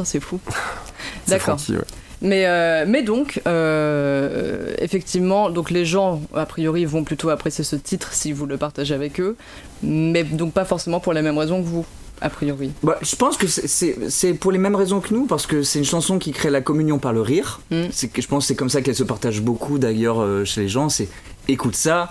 Putain, 0.00 0.04
c'est 0.04 0.20
fou. 0.20 0.40
D'accord. 1.28 1.58
Ouais. 1.68 1.76
Mais, 2.22 2.44
euh, 2.46 2.84
mais 2.86 3.02
donc, 3.02 3.40
euh, 3.46 4.74
effectivement, 4.78 5.48
donc 5.50 5.70
les 5.70 5.86
gens, 5.86 6.20
a 6.34 6.44
priori, 6.44 6.84
vont 6.84 7.02
plutôt 7.04 7.30
apprécier 7.30 7.64
ce 7.64 7.76
titre 7.76 8.12
si 8.12 8.32
vous 8.32 8.44
le 8.46 8.58
partagez 8.58 8.94
avec 8.94 9.20
eux, 9.20 9.36
mais 9.82 10.24
donc 10.24 10.52
pas 10.52 10.64
forcément 10.66 11.00
pour 11.00 11.14
les 11.14 11.22
mêmes 11.22 11.38
raisons 11.38 11.62
que 11.62 11.66
vous, 11.66 11.86
a 12.20 12.28
priori. 12.28 12.72
Bah, 12.82 12.98
je 13.00 13.16
pense 13.16 13.38
que 13.38 13.46
c'est- 13.46 14.34
pour 14.34 14.52
les 14.52 14.58
mêmes 14.58 14.74
raisons 14.74 15.00
que 15.00 15.14
nous 15.14 15.24
parce 15.24 15.46
que 15.46 15.62
c'est 15.62 15.78
une 15.78 15.84
chanson 15.86 16.18
qui 16.18 16.32
crée 16.32 16.50
la 16.50 16.60
communion 16.60 16.98
par 16.98 17.14
le 17.14 17.22
rire. 17.22 17.60
Mm. 17.70 17.84
C'est 17.90 18.08
que 18.08 18.20
je 18.20 18.28
pense 18.28 18.44
que 18.44 18.48
c'est 18.48 18.56
comme 18.56 18.68
ça 18.68 18.82
qu'elle 18.82 18.94
se 18.94 19.04
partage 19.04 19.40
beaucoup 19.40 19.78
d'ailleurs 19.78 20.20
euh, 20.20 20.44
chez 20.44 20.60
les 20.60 20.68
gens. 20.68 20.90
C'est 20.90 21.08
écoute 21.48 21.74
ça, 21.74 22.10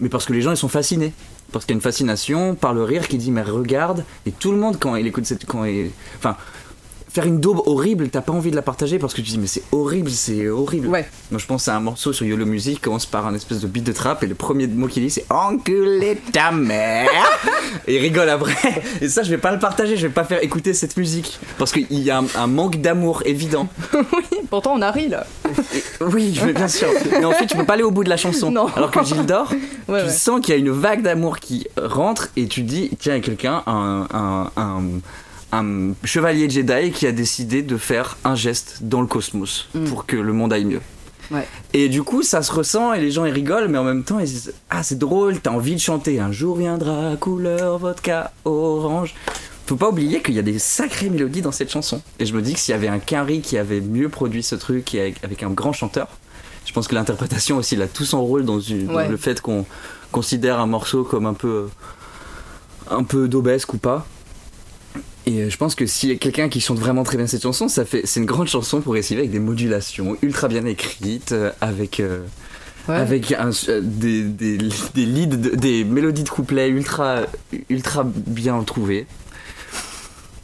mais 0.00 0.08
parce 0.08 0.24
que 0.24 0.32
les 0.32 0.40
gens 0.40 0.50
ils 0.52 0.56
sont 0.56 0.68
fascinés. 0.68 1.12
Parce 1.52 1.66
qu'il 1.66 1.74
y 1.74 1.76
a 1.76 1.78
une 1.78 1.82
fascination 1.82 2.54
par 2.54 2.72
le 2.72 2.82
rire 2.82 3.06
qui 3.06 3.18
dit 3.18 3.30
mais 3.30 3.42
regarde 3.42 4.06
et 4.24 4.32
tout 4.32 4.52
le 4.52 4.56
monde 4.56 4.78
quand 4.80 4.96
il 4.96 5.06
écoute 5.06 5.26
cette 5.26 5.44
quand 5.44 5.66
il 5.66 5.90
enfin 6.16 6.34
faire 7.12 7.26
une 7.26 7.40
daube 7.40 7.60
horrible 7.66 8.08
t'as 8.08 8.22
pas 8.22 8.32
envie 8.32 8.50
de 8.50 8.56
la 8.56 8.62
partager 8.62 8.98
parce 8.98 9.12
que 9.12 9.20
tu 9.20 9.30
dis 9.30 9.38
mais 9.38 9.46
c'est 9.46 9.62
horrible 9.72 10.10
c'est 10.10 10.48
horrible 10.48 10.86
Ouais. 10.88 11.06
Moi, 11.30 11.38
je 11.38 11.46
pense 11.46 11.68
à 11.68 11.76
un 11.76 11.80
morceau 11.80 12.12
sur 12.12 12.26
YOLO 12.26 12.44
Music 12.46 12.74
qui 12.76 12.80
commence 12.80 13.06
par 13.06 13.26
un 13.26 13.34
espèce 13.34 13.60
de 13.60 13.66
beat 13.66 13.84
de 13.84 13.92
trap 13.92 14.22
et 14.22 14.26
le 14.26 14.34
premier 14.34 14.66
mot 14.66 14.86
qu'il 14.86 15.02
dit 15.02 15.10
c'est 15.10 15.24
enculer 15.30 16.18
ta 16.32 16.50
mère 16.50 17.08
et 17.86 17.96
il 17.96 18.00
rigole 18.00 18.28
après. 18.28 18.82
Et 19.00 19.08
ça, 19.08 19.22
je 19.22 19.30
vais 19.30 19.38
pas 19.38 19.52
le 19.52 19.58
partager, 19.58 19.96
je 19.96 20.06
vais 20.06 20.12
pas 20.12 20.24
faire 20.24 20.42
écouter 20.42 20.74
cette 20.74 20.96
musique 20.96 21.38
parce 21.58 21.72
qu'il 21.72 21.86
y 21.90 22.10
a 22.10 22.18
un, 22.18 22.24
un 22.36 22.46
manque 22.46 22.80
d'amour 22.80 23.22
évident. 23.26 23.68
oui, 23.94 24.38
pourtant 24.50 24.72
on 24.74 24.82
a 24.82 24.90
ri 24.90 25.08
là. 25.08 25.26
Oui, 26.00 26.38
bien 26.54 26.68
sûr. 26.68 26.88
Mais 27.10 27.24
ensuite, 27.24 27.50
tu 27.50 27.56
peux 27.56 27.64
pas 27.64 27.74
aller 27.74 27.82
au 27.82 27.90
bout 27.90 28.04
de 28.04 28.10
la 28.10 28.16
chanson. 28.16 28.50
Non. 28.50 28.66
Alors 28.74 28.90
que 28.90 29.02
Gilles 29.04 29.26
d'Or, 29.26 29.50
Ouais, 29.88 30.00
tu 30.00 30.06
ouais. 30.06 30.10
sens 30.12 30.40
qu'il 30.40 30.54
y 30.54 30.56
a 30.56 30.60
une 30.60 30.70
vague 30.70 31.02
d'amour 31.02 31.38
qui 31.38 31.66
rentre 31.80 32.28
et 32.36 32.46
tu 32.46 32.62
dis 32.62 32.90
tiens, 32.98 33.14
il 33.14 33.18
y 33.18 33.20
a 33.20 33.24
quelqu'un, 33.24 33.62
un, 33.66 34.06
un, 34.12 34.50
un, 34.56 34.82
un 35.52 35.92
chevalier 36.04 36.48
Jedi 36.48 36.90
qui 36.92 37.06
a 37.06 37.12
décidé 37.12 37.62
de 37.62 37.76
faire 37.76 38.16
un 38.24 38.34
geste 38.34 38.78
dans 38.82 39.00
le 39.00 39.06
cosmos 39.06 39.68
Mm. 39.74 39.84
pour 39.84 40.06
que 40.06 40.16
le 40.16 40.32
monde 40.32 40.52
aille 40.52 40.64
mieux. 40.64 40.80
Ouais. 41.30 41.46
Et 41.72 41.88
du 41.88 42.02
coup, 42.02 42.22
ça 42.22 42.42
se 42.42 42.52
ressent 42.52 42.92
et 42.92 43.00
les 43.00 43.10
gens 43.10 43.24
ils 43.24 43.32
rigolent, 43.32 43.68
mais 43.68 43.78
en 43.78 43.84
même 43.84 44.02
temps 44.04 44.18
ils 44.18 44.26
disent 44.26 44.52
Ah, 44.70 44.82
c'est 44.82 44.98
drôle, 44.98 45.40
t'as 45.40 45.50
envie 45.50 45.74
de 45.74 45.80
chanter 45.80 46.20
Un 46.20 46.32
jour 46.32 46.56
viendra, 46.56 47.16
couleur 47.16 47.78
vodka 47.78 48.32
orange. 48.44 49.14
Faut 49.66 49.76
pas 49.76 49.88
oublier 49.88 50.20
qu'il 50.20 50.34
y 50.34 50.38
a 50.38 50.42
des 50.42 50.58
sacrées 50.58 51.08
mélodies 51.08 51.40
dans 51.40 51.52
cette 51.52 51.70
chanson. 51.70 52.02
Et 52.18 52.26
je 52.26 52.34
me 52.34 52.42
dis 52.42 52.52
que 52.54 52.58
s'il 52.58 52.72
y 52.72 52.74
avait 52.74 52.88
un 52.88 52.98
Quinry 52.98 53.40
qui 53.40 53.56
avait 53.56 53.80
mieux 53.80 54.08
produit 54.08 54.42
ce 54.42 54.56
truc 54.56 54.94
et 54.94 55.00
avec, 55.00 55.24
avec 55.24 55.42
un 55.42 55.50
grand 55.50 55.72
chanteur, 55.72 56.08
je 56.66 56.72
pense 56.72 56.88
que 56.88 56.94
l'interprétation 56.94 57.56
aussi, 57.58 57.76
il 57.76 57.82
a 57.82 57.86
tout 57.86 58.04
son 58.04 58.22
rôle 58.24 58.44
dans, 58.44 58.60
une- 58.60 58.86
dans 58.88 59.08
le 59.08 59.16
fait 59.16 59.40
qu'on 59.40 59.64
considère 60.10 60.60
un 60.60 60.66
morceau 60.66 61.04
comme 61.04 61.24
un 61.26 61.32
peu, 61.34 61.68
un 62.90 63.04
peu 63.04 63.28
d'obèsque 63.28 63.72
ou 63.74 63.78
pas. 63.78 64.06
Et 65.26 65.42
euh, 65.42 65.50
je 65.50 65.56
pense 65.56 65.74
que 65.74 65.86
s'il 65.86 66.08
y 66.08 66.12
a 66.12 66.16
quelqu'un 66.16 66.48
qui 66.48 66.60
chante 66.60 66.78
vraiment 66.78 67.04
très 67.04 67.16
bien 67.16 67.26
cette 67.26 67.42
chanson, 67.42 67.68
ça 67.68 67.84
fait, 67.84 68.02
c'est 68.04 68.18
une 68.20 68.26
grande 68.26 68.48
chanson 68.48 68.80
progressive 68.80 69.18
avec 69.18 69.30
des 69.30 69.38
modulations 69.38 70.16
ultra 70.22 70.48
bien 70.48 70.64
écrites, 70.66 71.32
euh, 71.32 71.50
avec, 71.60 72.00
euh, 72.00 72.22
Ouais. 72.88 72.96
avec 72.96 73.30
un- 73.30 73.50
euh, 73.68 73.80
des, 73.80 74.24
des, 74.24 74.58
des 74.58 75.06
leads, 75.06 75.36
de- 75.36 75.54
des 75.54 75.84
mélodies 75.84 76.24
de 76.24 76.28
couplets 76.28 76.68
ultra, 76.68 77.20
ultra 77.68 78.04
bien 78.04 78.60
trouvées. 78.64 79.06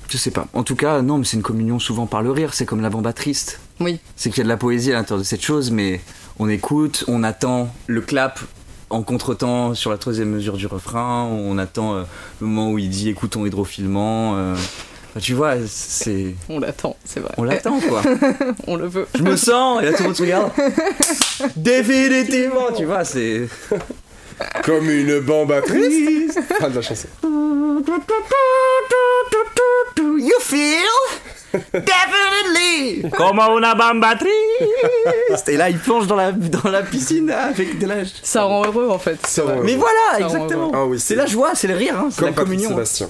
Je 0.08 0.16
sais 0.16 0.30
pas. 0.30 0.46
En 0.54 0.62
tout 0.62 0.76
cas, 0.76 1.02
non, 1.02 1.18
mais 1.18 1.24
c'est 1.24 1.36
une 1.36 1.42
communion 1.42 1.78
souvent 1.80 2.06
par 2.06 2.22
le 2.22 2.30
rire. 2.30 2.54
C'est 2.54 2.64
comme 2.64 2.80
la 2.80 2.88
bamba 2.90 3.12
triste. 3.12 3.60
Oui. 3.80 3.98
C'est 4.16 4.30
qu'il 4.30 4.38
y 4.38 4.40
a 4.42 4.44
de 4.44 4.48
la 4.48 4.56
poésie 4.56 4.92
à 4.92 4.94
l'intérieur 4.94 5.18
de 5.18 5.24
cette 5.26 5.42
chose, 5.44 5.70
mais 5.72 6.00
on 6.38 6.48
écoute, 6.48 7.04
on 7.08 7.24
attend 7.24 7.74
le 7.88 8.00
clap 8.00 8.38
en 8.90 9.02
contretemps 9.02 9.74
sur 9.74 9.90
la 9.90 9.98
troisième 9.98 10.30
mesure 10.30 10.56
du 10.56 10.66
refrain, 10.66 11.24
on 11.24 11.58
attend 11.58 11.94
euh, 11.94 12.02
le 12.40 12.46
moment 12.46 12.70
où 12.70 12.78
il 12.78 12.88
dit 12.88 13.08
écoutons 13.08 13.44
hydrofilement. 13.46 14.36
euh. 14.36 14.54
Enfin, 15.10 15.20
tu 15.20 15.32
vois, 15.34 15.54
c'est. 15.66 16.34
On 16.48 16.58
l'attend, 16.58 16.96
c'est 17.04 17.20
vrai. 17.20 17.32
On 17.38 17.44
l'attend 17.44 17.80
quoi. 17.80 18.02
on 18.66 18.76
le 18.76 18.86
veut. 18.86 19.06
Je 19.14 19.22
me 19.22 19.36
sens, 19.36 19.82
et 19.82 19.86
là 19.86 19.92
tout 19.92 20.02
le 20.02 20.08
monde 20.08 20.16
se 20.16 20.22
regarde. 20.22 20.50
Définitivement, 21.56 22.72
tu 22.76 22.84
vois, 22.84 23.04
c'est. 23.04 23.48
Comme 24.64 24.90
une 24.90 25.20
bamba 25.20 25.62
triste. 25.62 26.40
fin 26.58 26.68
de 26.70 26.76
la 26.76 26.82
chanson. 26.82 27.08
You 29.96 30.38
feel 30.40 30.88
definitely 31.72 33.10
comme 33.16 33.38
una 33.38 33.74
bamba 33.74 34.16
triste. 34.16 35.48
Et 35.48 35.56
là, 35.56 35.70
il 35.70 35.78
plonge 35.78 36.06
dans 36.06 36.16
la, 36.16 36.32
dans 36.32 36.70
la 36.70 36.82
piscine 36.82 37.30
avec 37.30 37.78
de 37.78 37.86
la. 37.86 37.96
Ça 38.22 38.42
rend 38.42 38.64
heureux 38.66 38.88
en 38.90 38.98
fait. 38.98 39.24
Ça 39.26 39.42
rend 39.42 39.50
heureux. 39.50 39.62
Mais 39.64 39.76
voilà, 39.76 40.18
Ça 40.18 40.20
exactement. 40.20 40.72
Ah 40.74 40.84
oui, 40.86 40.98
c'est 41.00 41.14
la 41.14 41.26
joie, 41.26 41.52
c'est 41.54 41.68
le 41.68 41.74
rire, 41.76 41.96
hein, 41.98 42.08
c'est 42.10 42.20
Comme 42.20 42.28
la 42.28 42.32
Patrick 42.34 42.48
communion. 42.48 42.70
Sébastien. 42.70 43.08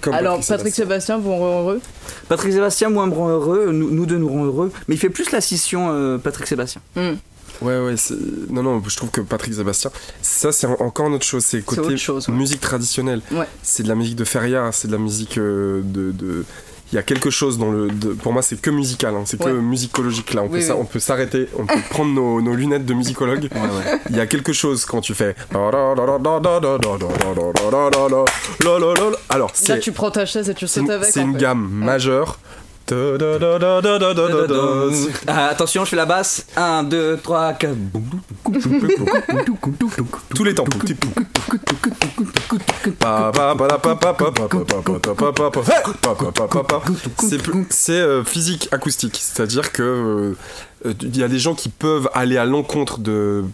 Comme 0.00 0.14
Alors, 0.14 0.40
Patrick 0.46 0.74
Sébastien, 0.74 1.18
vous 1.18 1.30
rend 1.34 1.60
heureux 1.62 1.80
Patrick 2.28 2.52
Sébastien, 2.52 2.88
moi, 2.90 3.06
me 3.06 3.14
rend 3.14 3.28
heureux. 3.28 3.70
Nous, 3.72 3.90
nous 3.90 4.04
deux 4.04 4.18
nous 4.18 4.28
rend 4.28 4.44
heureux. 4.44 4.72
Mais 4.88 4.96
il 4.96 4.98
fait 4.98 5.10
plus 5.10 5.30
la 5.30 5.40
scission, 5.40 5.90
euh, 5.92 6.18
Patrick 6.18 6.46
Sébastien. 6.48 6.82
Hmm. 6.96 7.14
Ouais, 7.60 7.78
ouais, 7.78 7.94
c'est... 7.96 8.14
non, 8.50 8.62
non, 8.62 8.82
je 8.86 8.96
trouve 8.96 9.10
que 9.10 9.20
Patrick 9.20 9.54
Sébastien, 9.54 9.90
ça 10.22 10.50
c'est 10.52 10.66
en- 10.66 10.80
encore 10.80 11.06
une 11.08 11.14
autre 11.14 11.26
chose, 11.26 11.44
c'est 11.44 11.62
côté 11.62 11.80
autre 11.82 11.96
chose, 11.96 12.28
ouais. 12.28 12.34
musique 12.34 12.60
traditionnelle. 12.60 13.20
Ouais. 13.30 13.46
C'est 13.62 13.82
de 13.82 13.88
la 13.88 13.94
musique 13.94 14.16
de 14.16 14.24
feria, 14.24 14.70
c'est 14.72 14.88
de 14.88 14.92
la 14.92 14.98
musique 14.98 15.38
euh, 15.38 15.80
de. 15.84 16.12
de- 16.12 16.44
Il 16.92 16.96
y 16.96 16.98
a 16.98 17.02
quelque 17.02 17.30
chose 17.30 17.56
dans 17.56 17.70
le. 17.70 17.88
de- 17.88 18.12
Pour 18.12 18.32
moi, 18.34 18.42
c'est 18.42 18.60
que 18.60 18.68
musical, 18.68 19.14
hein, 19.14 19.22
c'est 19.24 19.38
que 19.40 19.48
musicologique 19.48 20.34
là. 20.34 20.42
On, 20.42 20.46
Oui, 20.48 20.60
peut, 20.60 20.66
ça- 20.66 20.76
on 20.76 20.84
peut 20.84 20.98
s'arrêter, 20.98 21.48
on 21.58 21.64
peut 21.64 21.80
prendre 21.88 22.12
nos, 22.12 22.42
nos 22.42 22.54
lunettes 22.54 22.84
de 22.84 22.92
musicologue. 22.94 23.48
Il 24.10 24.16
y 24.16 24.20
a 24.20 24.26
quelque 24.26 24.52
chose 24.52 24.84
quand 24.84 25.00
tu 25.00 25.14
fais. 25.14 25.34
Alors, 29.30 29.48
Là, 29.68 29.78
tu 29.78 29.92
prends 29.92 30.10
ta 30.10 30.26
chaise 30.26 30.50
et 30.50 30.54
tu 30.54 30.66
sautes 30.68 30.90
avec. 30.90 31.10
c'est 31.10 31.22
une 31.22 31.32
fait. 31.34 31.40
gamme 31.40 31.66
majeure. 31.70 32.38
Attention, 35.26 35.84
je 35.84 35.90
fais 35.90 35.96
la 35.96 36.06
basse. 36.06 36.46
1, 36.56 36.84
2, 36.84 37.20
3, 37.22 37.52
4. 37.54 37.74
Tous 40.34 40.44
les 40.44 40.54
temps. 40.54 40.64
C'est 47.70 48.24
physique 48.24 48.68
acoustique, 48.72 49.18
c'est-à-dire 49.20 49.72
que 49.72 50.36
il 51.00 51.16
y 51.16 51.22
a 51.22 51.28
des 51.28 51.38
gens 51.38 51.54
qui 51.54 51.68
peuvent 51.68 52.10
aller 52.12 52.36
à 52.36 52.44
l'encontre 52.44 52.98
de 52.98 53.44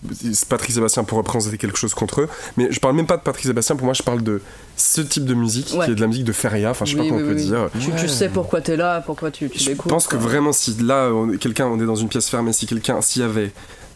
Patrick 0.48 0.72
Sébastien 0.72 1.04
pour 1.04 1.18
représenter 1.18 1.58
quelque 1.58 1.76
chose 1.78 1.92
contre 1.92 2.22
eux, 2.22 2.28
mais 2.56 2.68
je 2.70 2.80
parle 2.80 2.96
même 2.96 3.06
pas 3.06 3.18
de 3.18 3.22
Patrick 3.22 3.46
Sébastien. 3.46 3.76
Pour 3.76 3.84
moi, 3.84 3.94
je 3.94 4.02
parle 4.02 4.22
de 4.22 4.40
ce 4.78 5.00
type 5.02 5.24
de 5.26 5.34
musique 5.34 5.74
Ouais. 5.76 5.84
qui 5.86 5.90
est 5.92 5.94
de 5.94 6.00
la 6.00 6.06
musique 6.06 6.24
de 6.24 6.32
feria. 6.32 6.70
Enfin, 6.70 6.84
je 6.86 6.92
sais 6.92 7.00
Oui, 7.00 7.08
pas 7.08 7.14
comment 7.16 7.26
oui, 7.26 7.30
on 7.30 7.34
peut 7.34 7.40
oui, 7.40 7.46
dire. 7.46 7.96
Tu, 7.96 8.02
tu 8.02 8.08
sais 8.08 8.28
pourquoi 8.28 8.60
t'es 8.62 8.76
là, 8.76 9.02
pourquoi 9.04 9.30
tu, 9.30 9.50
tu 9.50 9.58
Je 9.58 9.64
découvres. 9.66 9.88
pense 9.94 10.06
que 10.06 10.16
vraiment, 10.16 10.52
si 10.52 10.74
là, 10.82 11.10
on- 11.12 11.36
quelqu'un, 11.36 11.66
on 11.66 11.80
est 11.80 11.86
dans 11.86 11.96
une 11.96 12.08
pièce 12.08 12.28
fermée, 12.28 12.52
si 12.52 12.66
quelqu'un, 12.66 13.00
s'il 13.02 13.22
y 13.22 13.24
avait 13.24 13.52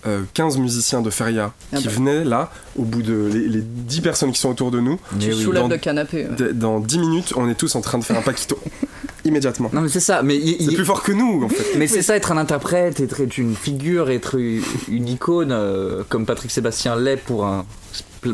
euh, 0.06 0.22
15 0.34 0.58
musiciens 0.58 1.00
de 1.00 1.10
Feria 1.10 1.52
Ah 1.72 1.76
qui 1.76 1.84
bah. 1.86 1.92
venaient 1.94 2.24
là, 2.24 2.50
au 2.76 2.82
bout 2.82 3.02
de 3.02 3.30
les, 3.32 3.46
les 3.48 3.60
10 3.62 4.00
personnes 4.00 4.32
qui 4.32 4.40
sont 4.40 4.50
autour 4.50 4.72
de 4.72 4.80
nous, 4.80 4.98
Tu 5.20 5.32
soulèves 5.32 5.68
le 5.68 5.78
canapé. 5.78 6.26
ouais. 6.26 6.52
dans 6.52 6.80
10 6.80 6.98
minutes, 6.98 7.32
on 7.36 7.48
est 7.48 7.54
tous 7.54 7.74
en 7.76 7.80
train 7.80 7.98
de 7.98 8.04
faire 8.04 8.18
un 8.18 8.22
paquito. 8.22 8.58
immédiatement. 9.24 9.70
Non 9.72 9.82
mais 9.82 9.88
c'est 9.88 10.00
ça, 10.00 10.22
mais 10.24 10.36
il- 10.36 10.56
C'est 10.58 10.64
il- 10.72 10.74
plus 10.74 10.84
fort 10.84 11.04
que 11.04 11.12
nous 11.12 11.44
en 11.44 11.48
fait. 11.48 11.78
Mais 11.78 11.86
c'est 11.86 12.02
ça, 12.02 12.16
être 12.16 12.32
un 12.32 12.36
interprète, 12.38 12.98
être, 12.98 13.20
être 13.20 13.38
une 13.38 13.54
figure, 13.54 14.10
être 14.10 14.34
une 14.36 14.62
une 14.88 15.08
icône, 15.08 15.52
euh, 15.52 16.02
comme 16.08 16.26
Patrick 16.26 16.50
Sébastien 16.50 16.96
l'est 16.96 17.16
pour 17.16 17.46
un, 17.46 17.64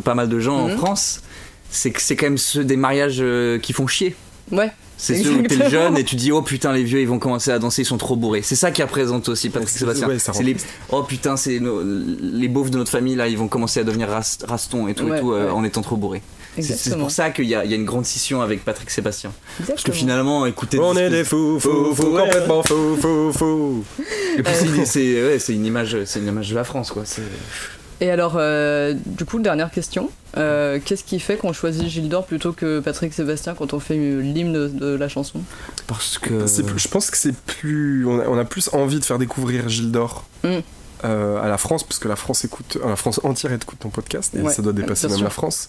pas 0.02 0.14
mal 0.14 0.30
de 0.30 0.40
gens 0.40 0.66
Mhm. 0.66 0.72
en 0.74 0.76
France, 0.78 1.20
c'est 1.70 1.90
que 1.90 2.00
c'est 2.00 2.16
quand 2.16 2.26
même 2.26 2.38
ceux 2.38 2.64
des 2.64 2.76
mariages 2.76 3.18
euh, 3.20 3.58
qui 3.58 3.72
font 3.72 3.86
chier. 3.86 4.14
Ouais. 4.50 4.70
C'est 5.00 5.22
ceux 5.22 5.30
où 5.30 5.42
t'es 5.42 5.70
jeune 5.70 5.96
et 5.96 6.02
tu 6.02 6.16
dis 6.16 6.32
oh 6.32 6.42
putain 6.42 6.72
les 6.72 6.82
vieux 6.82 7.00
ils 7.00 7.06
vont 7.06 7.20
commencer 7.20 7.52
à 7.52 7.60
danser 7.60 7.82
ils 7.82 7.84
sont 7.84 7.98
trop 7.98 8.16
bourrés. 8.16 8.42
C'est 8.42 8.56
ça 8.56 8.72
qui 8.72 8.82
représente 8.82 9.28
aussi 9.28 9.48
Patrick 9.48 9.68
c'est- 9.70 9.78
Sébastien. 9.78 10.08
ouais, 10.08 10.18
c'est 10.18 10.42
les 10.42 10.56
oh 10.90 11.04
putain 11.04 11.36
c'est 11.36 11.60
nos- 11.60 11.82
les 11.84 12.48
beaufs 12.48 12.70
de 12.72 12.78
notre 12.78 12.90
famille 12.90 13.14
là 13.14 13.28
ils 13.28 13.38
vont 13.38 13.46
commencer 13.46 13.78
à 13.78 13.84
devenir 13.84 14.08
ras- 14.08 14.38
rastons 14.48 14.88
et 14.88 14.94
tout 14.94 15.04
Ouais, 15.04 15.18
et 15.18 15.20
tout 15.20 15.32
euh, 15.32 15.50
en 15.52 15.62
étant 15.62 15.82
trop 15.82 15.96
bourrés. 15.96 16.20
C'est- 16.60 16.98
pour 16.98 17.12
ça 17.12 17.30
qu'il 17.30 17.44
y, 17.44 17.50
y 17.50 17.54
a 17.54 17.62
une 17.64 17.84
grande 17.84 18.04
scission 18.06 18.40
avec 18.42 18.64
Patrick 18.64 18.90
Sébastien. 18.90 19.30
Parce 19.68 19.84
que 19.84 19.92
finalement 19.92 20.44
écoutez 20.46 20.80
On 20.80 20.96
est 20.96 21.10
des 21.10 21.22
fous, 21.22 21.60
fous, 21.60 21.94
fous, 21.94 22.02
ouais. 22.08 22.22
complètement 22.24 22.64
fous, 22.64 22.96
fous, 23.00 23.32
fous. 23.32 23.84
Et 24.36 24.42
puis 24.42 24.52
c'est- 24.84 25.52
une 25.54 25.64
image 25.64 25.96
c'est 26.06 26.18
une 26.18 26.26
image 26.26 26.50
de 26.50 26.56
la 26.56 26.64
France 26.64 26.90
quoi. 26.90 27.02
C'est- 27.04 27.22
Et 28.00 28.10
alors, 28.10 28.34
euh, 28.36 28.94
du 29.06 29.24
coup, 29.24 29.38
dernière 29.40 29.70
question. 29.70 30.10
Euh, 30.36 30.78
Qu'est-ce 30.84 31.02
qui 31.04 31.18
fait 31.18 31.36
qu'on 31.36 31.52
choisit 31.52 31.88
Gilles 31.88 32.08
d'Or 32.08 32.26
plutôt 32.26 32.52
que 32.52 32.78
Patrick 32.80 33.12
Sébastien 33.12 33.54
quand 33.54 33.72
on 33.72 33.80
fait 33.80 33.96
l'hymne 33.96 34.52
de, 34.52 34.68
de 34.68 34.94
la 34.94 35.08
chanson? 35.08 35.40
Parce 35.86 36.18
que 36.18 36.46
plus- 36.62 36.78
je 36.78 36.88
pense 36.88 37.10
que 37.10 37.16
c'est 37.16 37.34
plus. 37.34 38.06
On 38.06 38.20
a, 38.20 38.26
on 38.28 38.38
a 38.38 38.44
plus 38.44 38.68
envie 38.72 39.00
de 39.00 39.04
faire 39.04 39.18
découvrir 39.18 39.68
Gilles 39.68 39.90
d'Or 39.90 40.24
Mm. 40.44 40.48
euh, 41.04 41.42
à 41.42 41.48
la 41.48 41.58
France, 41.58 41.82
parce 41.82 41.98
que 41.98 42.06
la 42.06 42.14
France 42.16 42.44
écoute, 42.44 42.78
euh, 42.82 42.88
la 42.88 42.94
France 42.96 43.20
entière 43.24 43.52
écoute 43.52 43.78
ton 43.80 43.88
podcast, 43.88 44.34
et 44.36 44.42
Ouais, 44.42 44.52
ça 44.52 44.62
doit 44.62 44.72
dépasser 44.72 45.08
même 45.08 45.16
sûr. 45.16 45.24
la 45.24 45.30
France. 45.30 45.68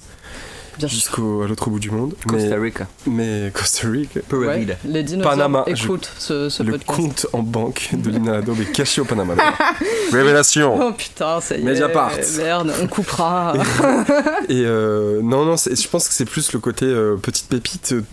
Jusqu'à 0.88 1.21
l'autre 1.21 1.69
bout 1.69 1.80
du 1.80 1.91
monde. 1.91 2.13
Costa 2.27 2.49
Mais, 2.49 2.55
Rica. 2.55 2.88
mais 3.07 3.51
Costa 3.53 3.88
Rica, 3.88 4.19
Peu 4.27 4.38
Ouais, 4.39 4.47
rapide. 4.53 4.77
les 4.86 5.03
dinosaures 5.03 5.32
Panama, 5.32 5.63
je- 5.67 5.84
écoutent 5.84 6.11
ce, 6.17 6.49
ce 6.49 6.63
le 6.63 6.71
podcast. 6.73 6.97
compte 6.99 7.27
en 7.34 7.43
banque 7.43 7.89
de 7.93 8.09
Lina 8.09 8.36
Adobe 8.38 8.61
est 8.61 8.71
caché 8.71 9.01
au 9.01 9.05
Panama. 9.05 9.34
Révélation 10.11 10.77
Oh 10.89 10.93
putain, 10.93 11.41
ça 11.41 11.55
y 11.57 11.61
est. 11.61 11.63
Mediapart. 11.63 12.11
Merde, 12.38 12.73
on 12.82 12.88
coupera. 12.88 13.53
Et 14.49 14.63
euh, 14.65 15.21
non, 15.21 15.45
non, 15.45 15.55
je 15.57 15.88
pense 15.88 16.07
que 16.07 16.13
c'est 16.13 16.25
plus 16.25 16.51
le 16.53 16.59
côté 16.59 16.86
euh, 16.86 17.15
petite 17.17 17.47
pépite. 17.47 17.93
euh, 17.93 18.03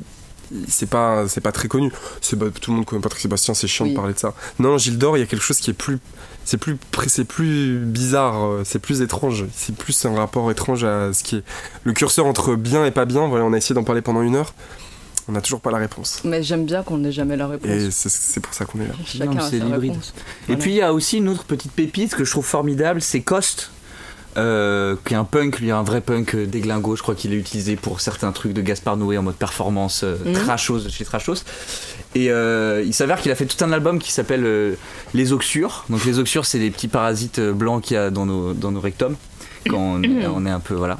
C'est 0.68 0.88
pas, 0.88 1.26
c'est 1.28 1.40
pas 1.40 1.52
très 1.52 1.68
connu. 1.68 1.90
C'est 2.20 2.38
bah, 2.38 2.46
tout 2.60 2.70
le 2.70 2.76
monde 2.76 2.86
connaît 2.86 3.02
Patrick 3.02 3.20
Sébastien, 3.22 3.54
c'est 3.54 3.66
chiant 3.66 3.84
Oui. 3.86 3.92
de 3.92 3.96
parler 3.96 4.14
de 4.14 4.18
ça. 4.18 4.34
Non, 4.58 4.78
Gilles 4.78 4.98
d'Or, 4.98 5.16
il 5.16 5.20
y 5.20 5.22
a 5.22 5.26
quelque 5.26 5.42
chose 5.42 5.58
qui 5.58 5.70
est 5.70 5.74
plus, 5.74 5.98
c'est 6.46 6.56
plus, 6.56 6.78
c'est 7.08 7.24
plus 7.26 7.78
bizarre, 7.78 8.46
euh, 8.46 8.62
c'est 8.64 8.78
plus 8.78 9.02
étrange. 9.02 9.44
C'est 9.54 9.74
plus 9.76 10.06
un 10.06 10.14
rapport 10.14 10.50
étrange 10.50 10.84
à 10.84 11.12
ce 11.12 11.22
qui 11.22 11.36
est 11.36 11.42
le 11.84 11.92
curseur 11.92 12.24
entre 12.24 12.54
bien 12.54 12.86
et 12.86 12.90
pas 12.90 13.04
bien. 13.04 13.26
Voilà, 13.28 13.44
on 13.44 13.52
a 13.52 13.56
essayé 13.58 13.74
d'en 13.74 13.84
parler 13.84 14.00
pendant 14.00 14.22
une 14.22 14.36
heure. 14.36 14.54
On 15.28 15.32
n'a 15.32 15.40
toujours 15.40 15.60
pas 15.60 15.72
la 15.72 15.78
réponse. 15.78 16.20
Mais 16.24 16.40
j'aime 16.44 16.66
bien 16.66 16.84
qu'on 16.84 16.98
n'ait 16.98 17.10
jamais 17.10 17.36
la 17.36 17.48
réponse. 17.48 17.68
Et 17.68 17.90
c'est- 17.90 18.38
pour 18.40 18.54
ça 18.54 18.64
qu'on 18.64 18.80
est 18.80 18.86
là. 18.86 18.94
Chacun 19.04 19.32
Non, 19.32 19.38
a 19.38 19.50
sa 19.50 19.76
réponse. 19.76 20.14
Et 20.48 20.56
puis 20.56 20.70
il 20.70 20.76
y 20.76 20.82
a 20.82 20.94
aussi 20.94 21.16
une 21.18 21.28
autre 21.28 21.42
petite 21.44 21.72
pépite 21.72 22.14
que 22.14 22.24
je 22.24 22.30
trouve 22.30 22.46
formidable, 22.46 23.02
c'est 23.02 23.22
Cost. 23.22 23.72
Euh, 24.36 24.96
qui 25.06 25.14
est 25.14 25.16
un 25.16 25.24
punk, 25.24 25.60
lui 25.60 25.70
un 25.70 25.82
vrai 25.82 26.00
punk 26.00 26.34
euh, 26.34 26.46
déglingo, 26.46 26.96
je 26.96 27.02
crois 27.02 27.14
qu'il 27.14 27.32
est 27.32 27.36
utilisé 27.36 27.76
pour 27.76 28.00
certains 28.00 28.32
trucs 28.32 28.52
de 28.52 28.60
Gaspard 28.60 28.96
Noé 28.96 29.16
en 29.18 29.22
mode 29.22 29.36
performance 29.36 30.02
euh, 30.04 30.16
Mhm. 30.24 30.32
trashos 30.34 30.88
chez 30.90 31.04
Trashos. 31.04 31.44
Et 32.14 32.30
euh, 32.30 32.82
il 32.84 32.94
s'avère 32.94 33.20
qu'il 33.20 33.30
a 33.30 33.34
fait 33.34 33.46
tout 33.46 33.62
un 33.64 33.72
album 33.72 33.98
qui 33.98 34.12
s'appelle 34.12 34.76
Les 35.14 35.32
Oxures. 35.32 35.84
Donc 35.90 36.04
les 36.04 36.18
Oxures 36.18 36.44
c'est 36.46 36.58
les 36.58 36.70
petits 36.70 36.88
parasites 36.88 37.40
blancs 37.40 37.82
qu'il 37.82 37.94
y 37.94 37.98
a 37.98 38.10
dans 38.10 38.26
nos, 38.26 38.52
dans 38.54 38.72
nos 38.72 38.80
rectums 38.80 39.16
quand 39.68 39.78
on 39.78 40.02
est, 40.02 40.26
on 40.26 40.46
est 40.46 40.50
un 40.50 40.60
peu 40.60 40.74
voilà. 40.74 40.98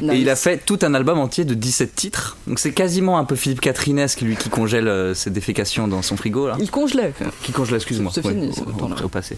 Nice. 0.00 0.12
Et 0.12 0.18
il 0.18 0.28
a 0.30 0.36
fait 0.36 0.60
tout 0.64 0.78
un 0.82 0.94
album 0.94 1.18
entier 1.18 1.44
de 1.44 1.54
17 1.54 1.94
titres. 1.94 2.36
Donc 2.46 2.58
c'est 2.58 2.72
quasiment 2.72 3.18
un 3.18 3.24
peu 3.24 3.36
Philippe 3.36 3.60
Catrinesque, 3.60 4.20
lui 4.20 4.36
qui 4.36 4.48
congèle 4.48 4.88
euh, 4.88 5.14
ses 5.14 5.30
défécations 5.30 5.88
dans 5.88 6.02
son 6.02 6.16
frigo 6.16 6.48
là. 6.48 6.56
Il 6.60 6.70
congelait. 6.70 7.12
Qui 7.42 7.52
congèle, 7.52 7.76
excuse-moi. 7.76 8.12
C'est 8.14 8.24
Ouais, 8.26 8.32
fini, 8.32 8.48
au- 8.48 8.96
ce 8.96 9.04
au- 9.04 9.08
passé. 9.08 9.36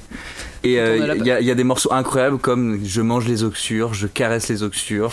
Et 0.65 0.79
euh, 0.81 1.15
il 1.19 1.27
y, 1.27 1.31
a- 1.31 1.41
il 1.41 1.47
y 1.47 1.51
a 1.51 1.55
des 1.55 1.65
morceaux 1.65 1.93
incroyables 1.93 2.39
comme 2.39 2.81
Je 2.85 3.01
mange 3.01 3.27
les 3.29 3.45
oxures, 3.45 3.95
je 3.95 4.07
caresse 4.07 4.49
les 4.49 4.63
oxures, 4.63 5.13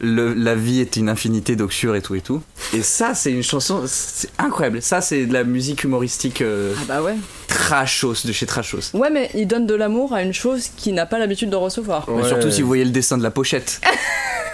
le- 0.00 0.34
la 0.34 0.54
vie 0.54 0.80
est 0.80 0.96
une 0.96 1.08
infinité 1.08 1.56
d'oxures 1.56 1.94
et 1.94 2.02
tout 2.02 2.14
et 2.16 2.20
tout. 2.20 2.42
Et 2.74 2.82
ça, 2.82 3.14
c'est 3.14 3.30
une 3.32 3.42
chanson, 3.44 3.82
c'est 3.86 4.28
incroyable. 4.38 4.82
Ça, 4.82 5.00
c'est 5.00 5.24
de 5.26 5.32
la 5.32 5.44
musique 5.44 5.84
humoristique 5.84 6.42
euh, 6.42 6.74
Ah 6.80 6.84
bah 6.88 7.02
ouais. 7.02 7.14
trashos 7.48 8.26
de 8.26 8.32
chez 8.32 8.44
Trashos. 8.46 8.90
Ouais, 8.94 9.10
mais 9.10 9.30
il 9.34 9.46
donne 9.46 9.66
de 9.66 9.74
l'amour 9.74 10.12
à 10.12 10.22
une 10.22 10.34
chose 10.34 10.68
qu'il 10.76 10.94
n'a 10.94 11.06
pas 11.06 11.18
l'habitude 11.18 11.48
de 11.50 11.56
recevoir. 11.56 12.06
Mais 12.10 12.26
surtout 12.26 12.50
si 12.50 12.60
vous 12.62 12.68
voyez 12.68 12.84
le 12.84 12.90
dessin 12.90 13.16
de 13.16 13.22
la 13.22 13.30
pochette. 13.30 13.80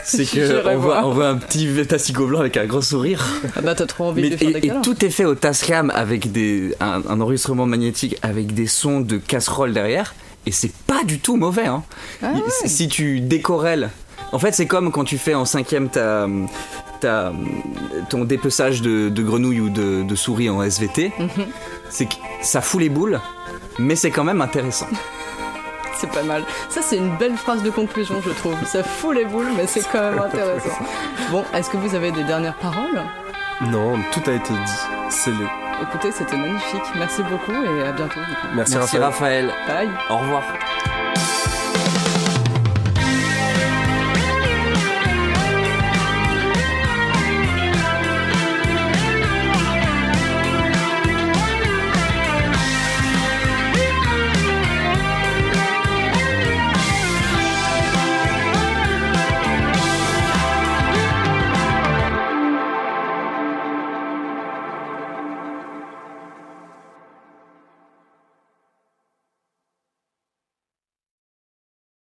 C'est 0.04 0.24
que 0.24 0.66
on 0.68 0.78
voit, 0.78 1.04
on 1.06 1.10
voit 1.12 1.28
un 1.28 1.36
petit 1.36 1.68
tassigo 1.86 2.26
blanc 2.26 2.40
avec 2.40 2.56
un 2.56 2.66
grand 2.66 2.80
sourire. 2.80 3.24
Ah 3.56 3.60
bah 3.60 3.74
t'as 3.74 3.86
trop 3.86 4.04
envie 4.06 4.22
Mais- 4.22 4.30
de 4.30 4.36
faire 4.36 4.48
et, 4.56 4.60
des 4.60 4.68
et 4.68 4.72
tout 4.82 5.04
est 5.04 5.10
fait 5.10 5.24
au 5.24 5.34
Tascam 5.34 5.90
avec 5.94 6.32
des, 6.32 6.74
un, 6.80 7.02
un 7.08 7.20
enregistrement 7.20 7.66
magnétique 7.66 8.16
avec 8.22 8.54
des 8.54 8.66
sons 8.66 9.00
de 9.00 9.18
casserole 9.18 9.72
derrière. 9.72 10.14
Et 10.46 10.52
c'est 10.52 10.72
pas 10.86 11.04
du 11.04 11.18
tout 11.18 11.36
mauvais. 11.36 11.66
Hein. 11.66 11.82
Ah 12.22 12.32
ouais. 12.32 12.40
si- 12.48 12.68
Si 12.68 12.88
tu 12.88 13.20
décorelles. 13.20 13.90
En 14.32 14.38
fait, 14.38 14.52
c'est 14.54 14.66
comme 14.66 14.90
quand 14.92 15.04
tu 15.04 15.18
fais 15.18 15.34
en 15.34 15.44
cinquième 15.44 15.88
ta, 15.88 16.26
ta- 17.00 17.32
ton 18.08 18.24
dépeçage 18.24 18.80
de, 18.80 19.08
de 19.08 19.22
grenouilles 19.22 19.60
ou 19.60 19.68
de, 19.70 20.02
de 20.02 20.14
souris 20.14 20.48
en 20.48 20.62
SVT. 20.62 21.12
Mhm. 21.18 21.28
C'est 21.90 22.06
que 22.06 22.14
ça 22.40 22.60
fout 22.60 22.80
les 22.80 22.88
boules, 22.88 23.20
mais 23.78 23.96
c'est 23.96 24.10
quand 24.12 24.22
même 24.24 24.40
intéressant. 24.40 24.86
C'est 26.00 26.10
pas 26.10 26.22
mal. 26.22 26.44
Ça, 26.70 26.80
c'est 26.80 26.96
une 26.96 27.14
belle 27.18 27.36
phrase 27.36 27.62
de 27.62 27.68
conclusion, 27.68 28.22
je 28.24 28.30
trouve. 28.30 28.54
Ça 28.64 28.82
fout 28.82 29.14
les 29.14 29.26
boules, 29.26 29.50
mais 29.54 29.66
c'est 29.66 29.82
quand 29.82 30.00
même 30.00 30.18
intéressant. 30.26 30.70
Bon, 31.30 31.44
est-ce 31.52 31.68
que 31.68 31.76
vous 31.76 31.94
avez 31.94 32.10
des 32.10 32.24
dernières 32.24 32.54
paroles? 32.54 33.02
Non, 33.60 33.98
tout 34.10 34.22
a 34.26 34.32
été 34.32 34.54
dit. 34.54 34.80
C'est 35.10 35.30
le. 35.30 35.46
Écoutez, 35.82 36.10
c'était 36.10 36.38
magnifique. 36.38 36.80
Merci 36.96 37.22
beaucoup 37.22 37.52
et 37.52 37.86
à 37.86 37.92
bientôt. 37.92 38.20
Merci, 38.54 38.76
Merci 38.76 38.96
Raphaël. 38.98 39.50
Raphaël. 39.50 39.88
Bye. 39.88 39.90
Au 40.08 40.16
revoir. 40.16 40.42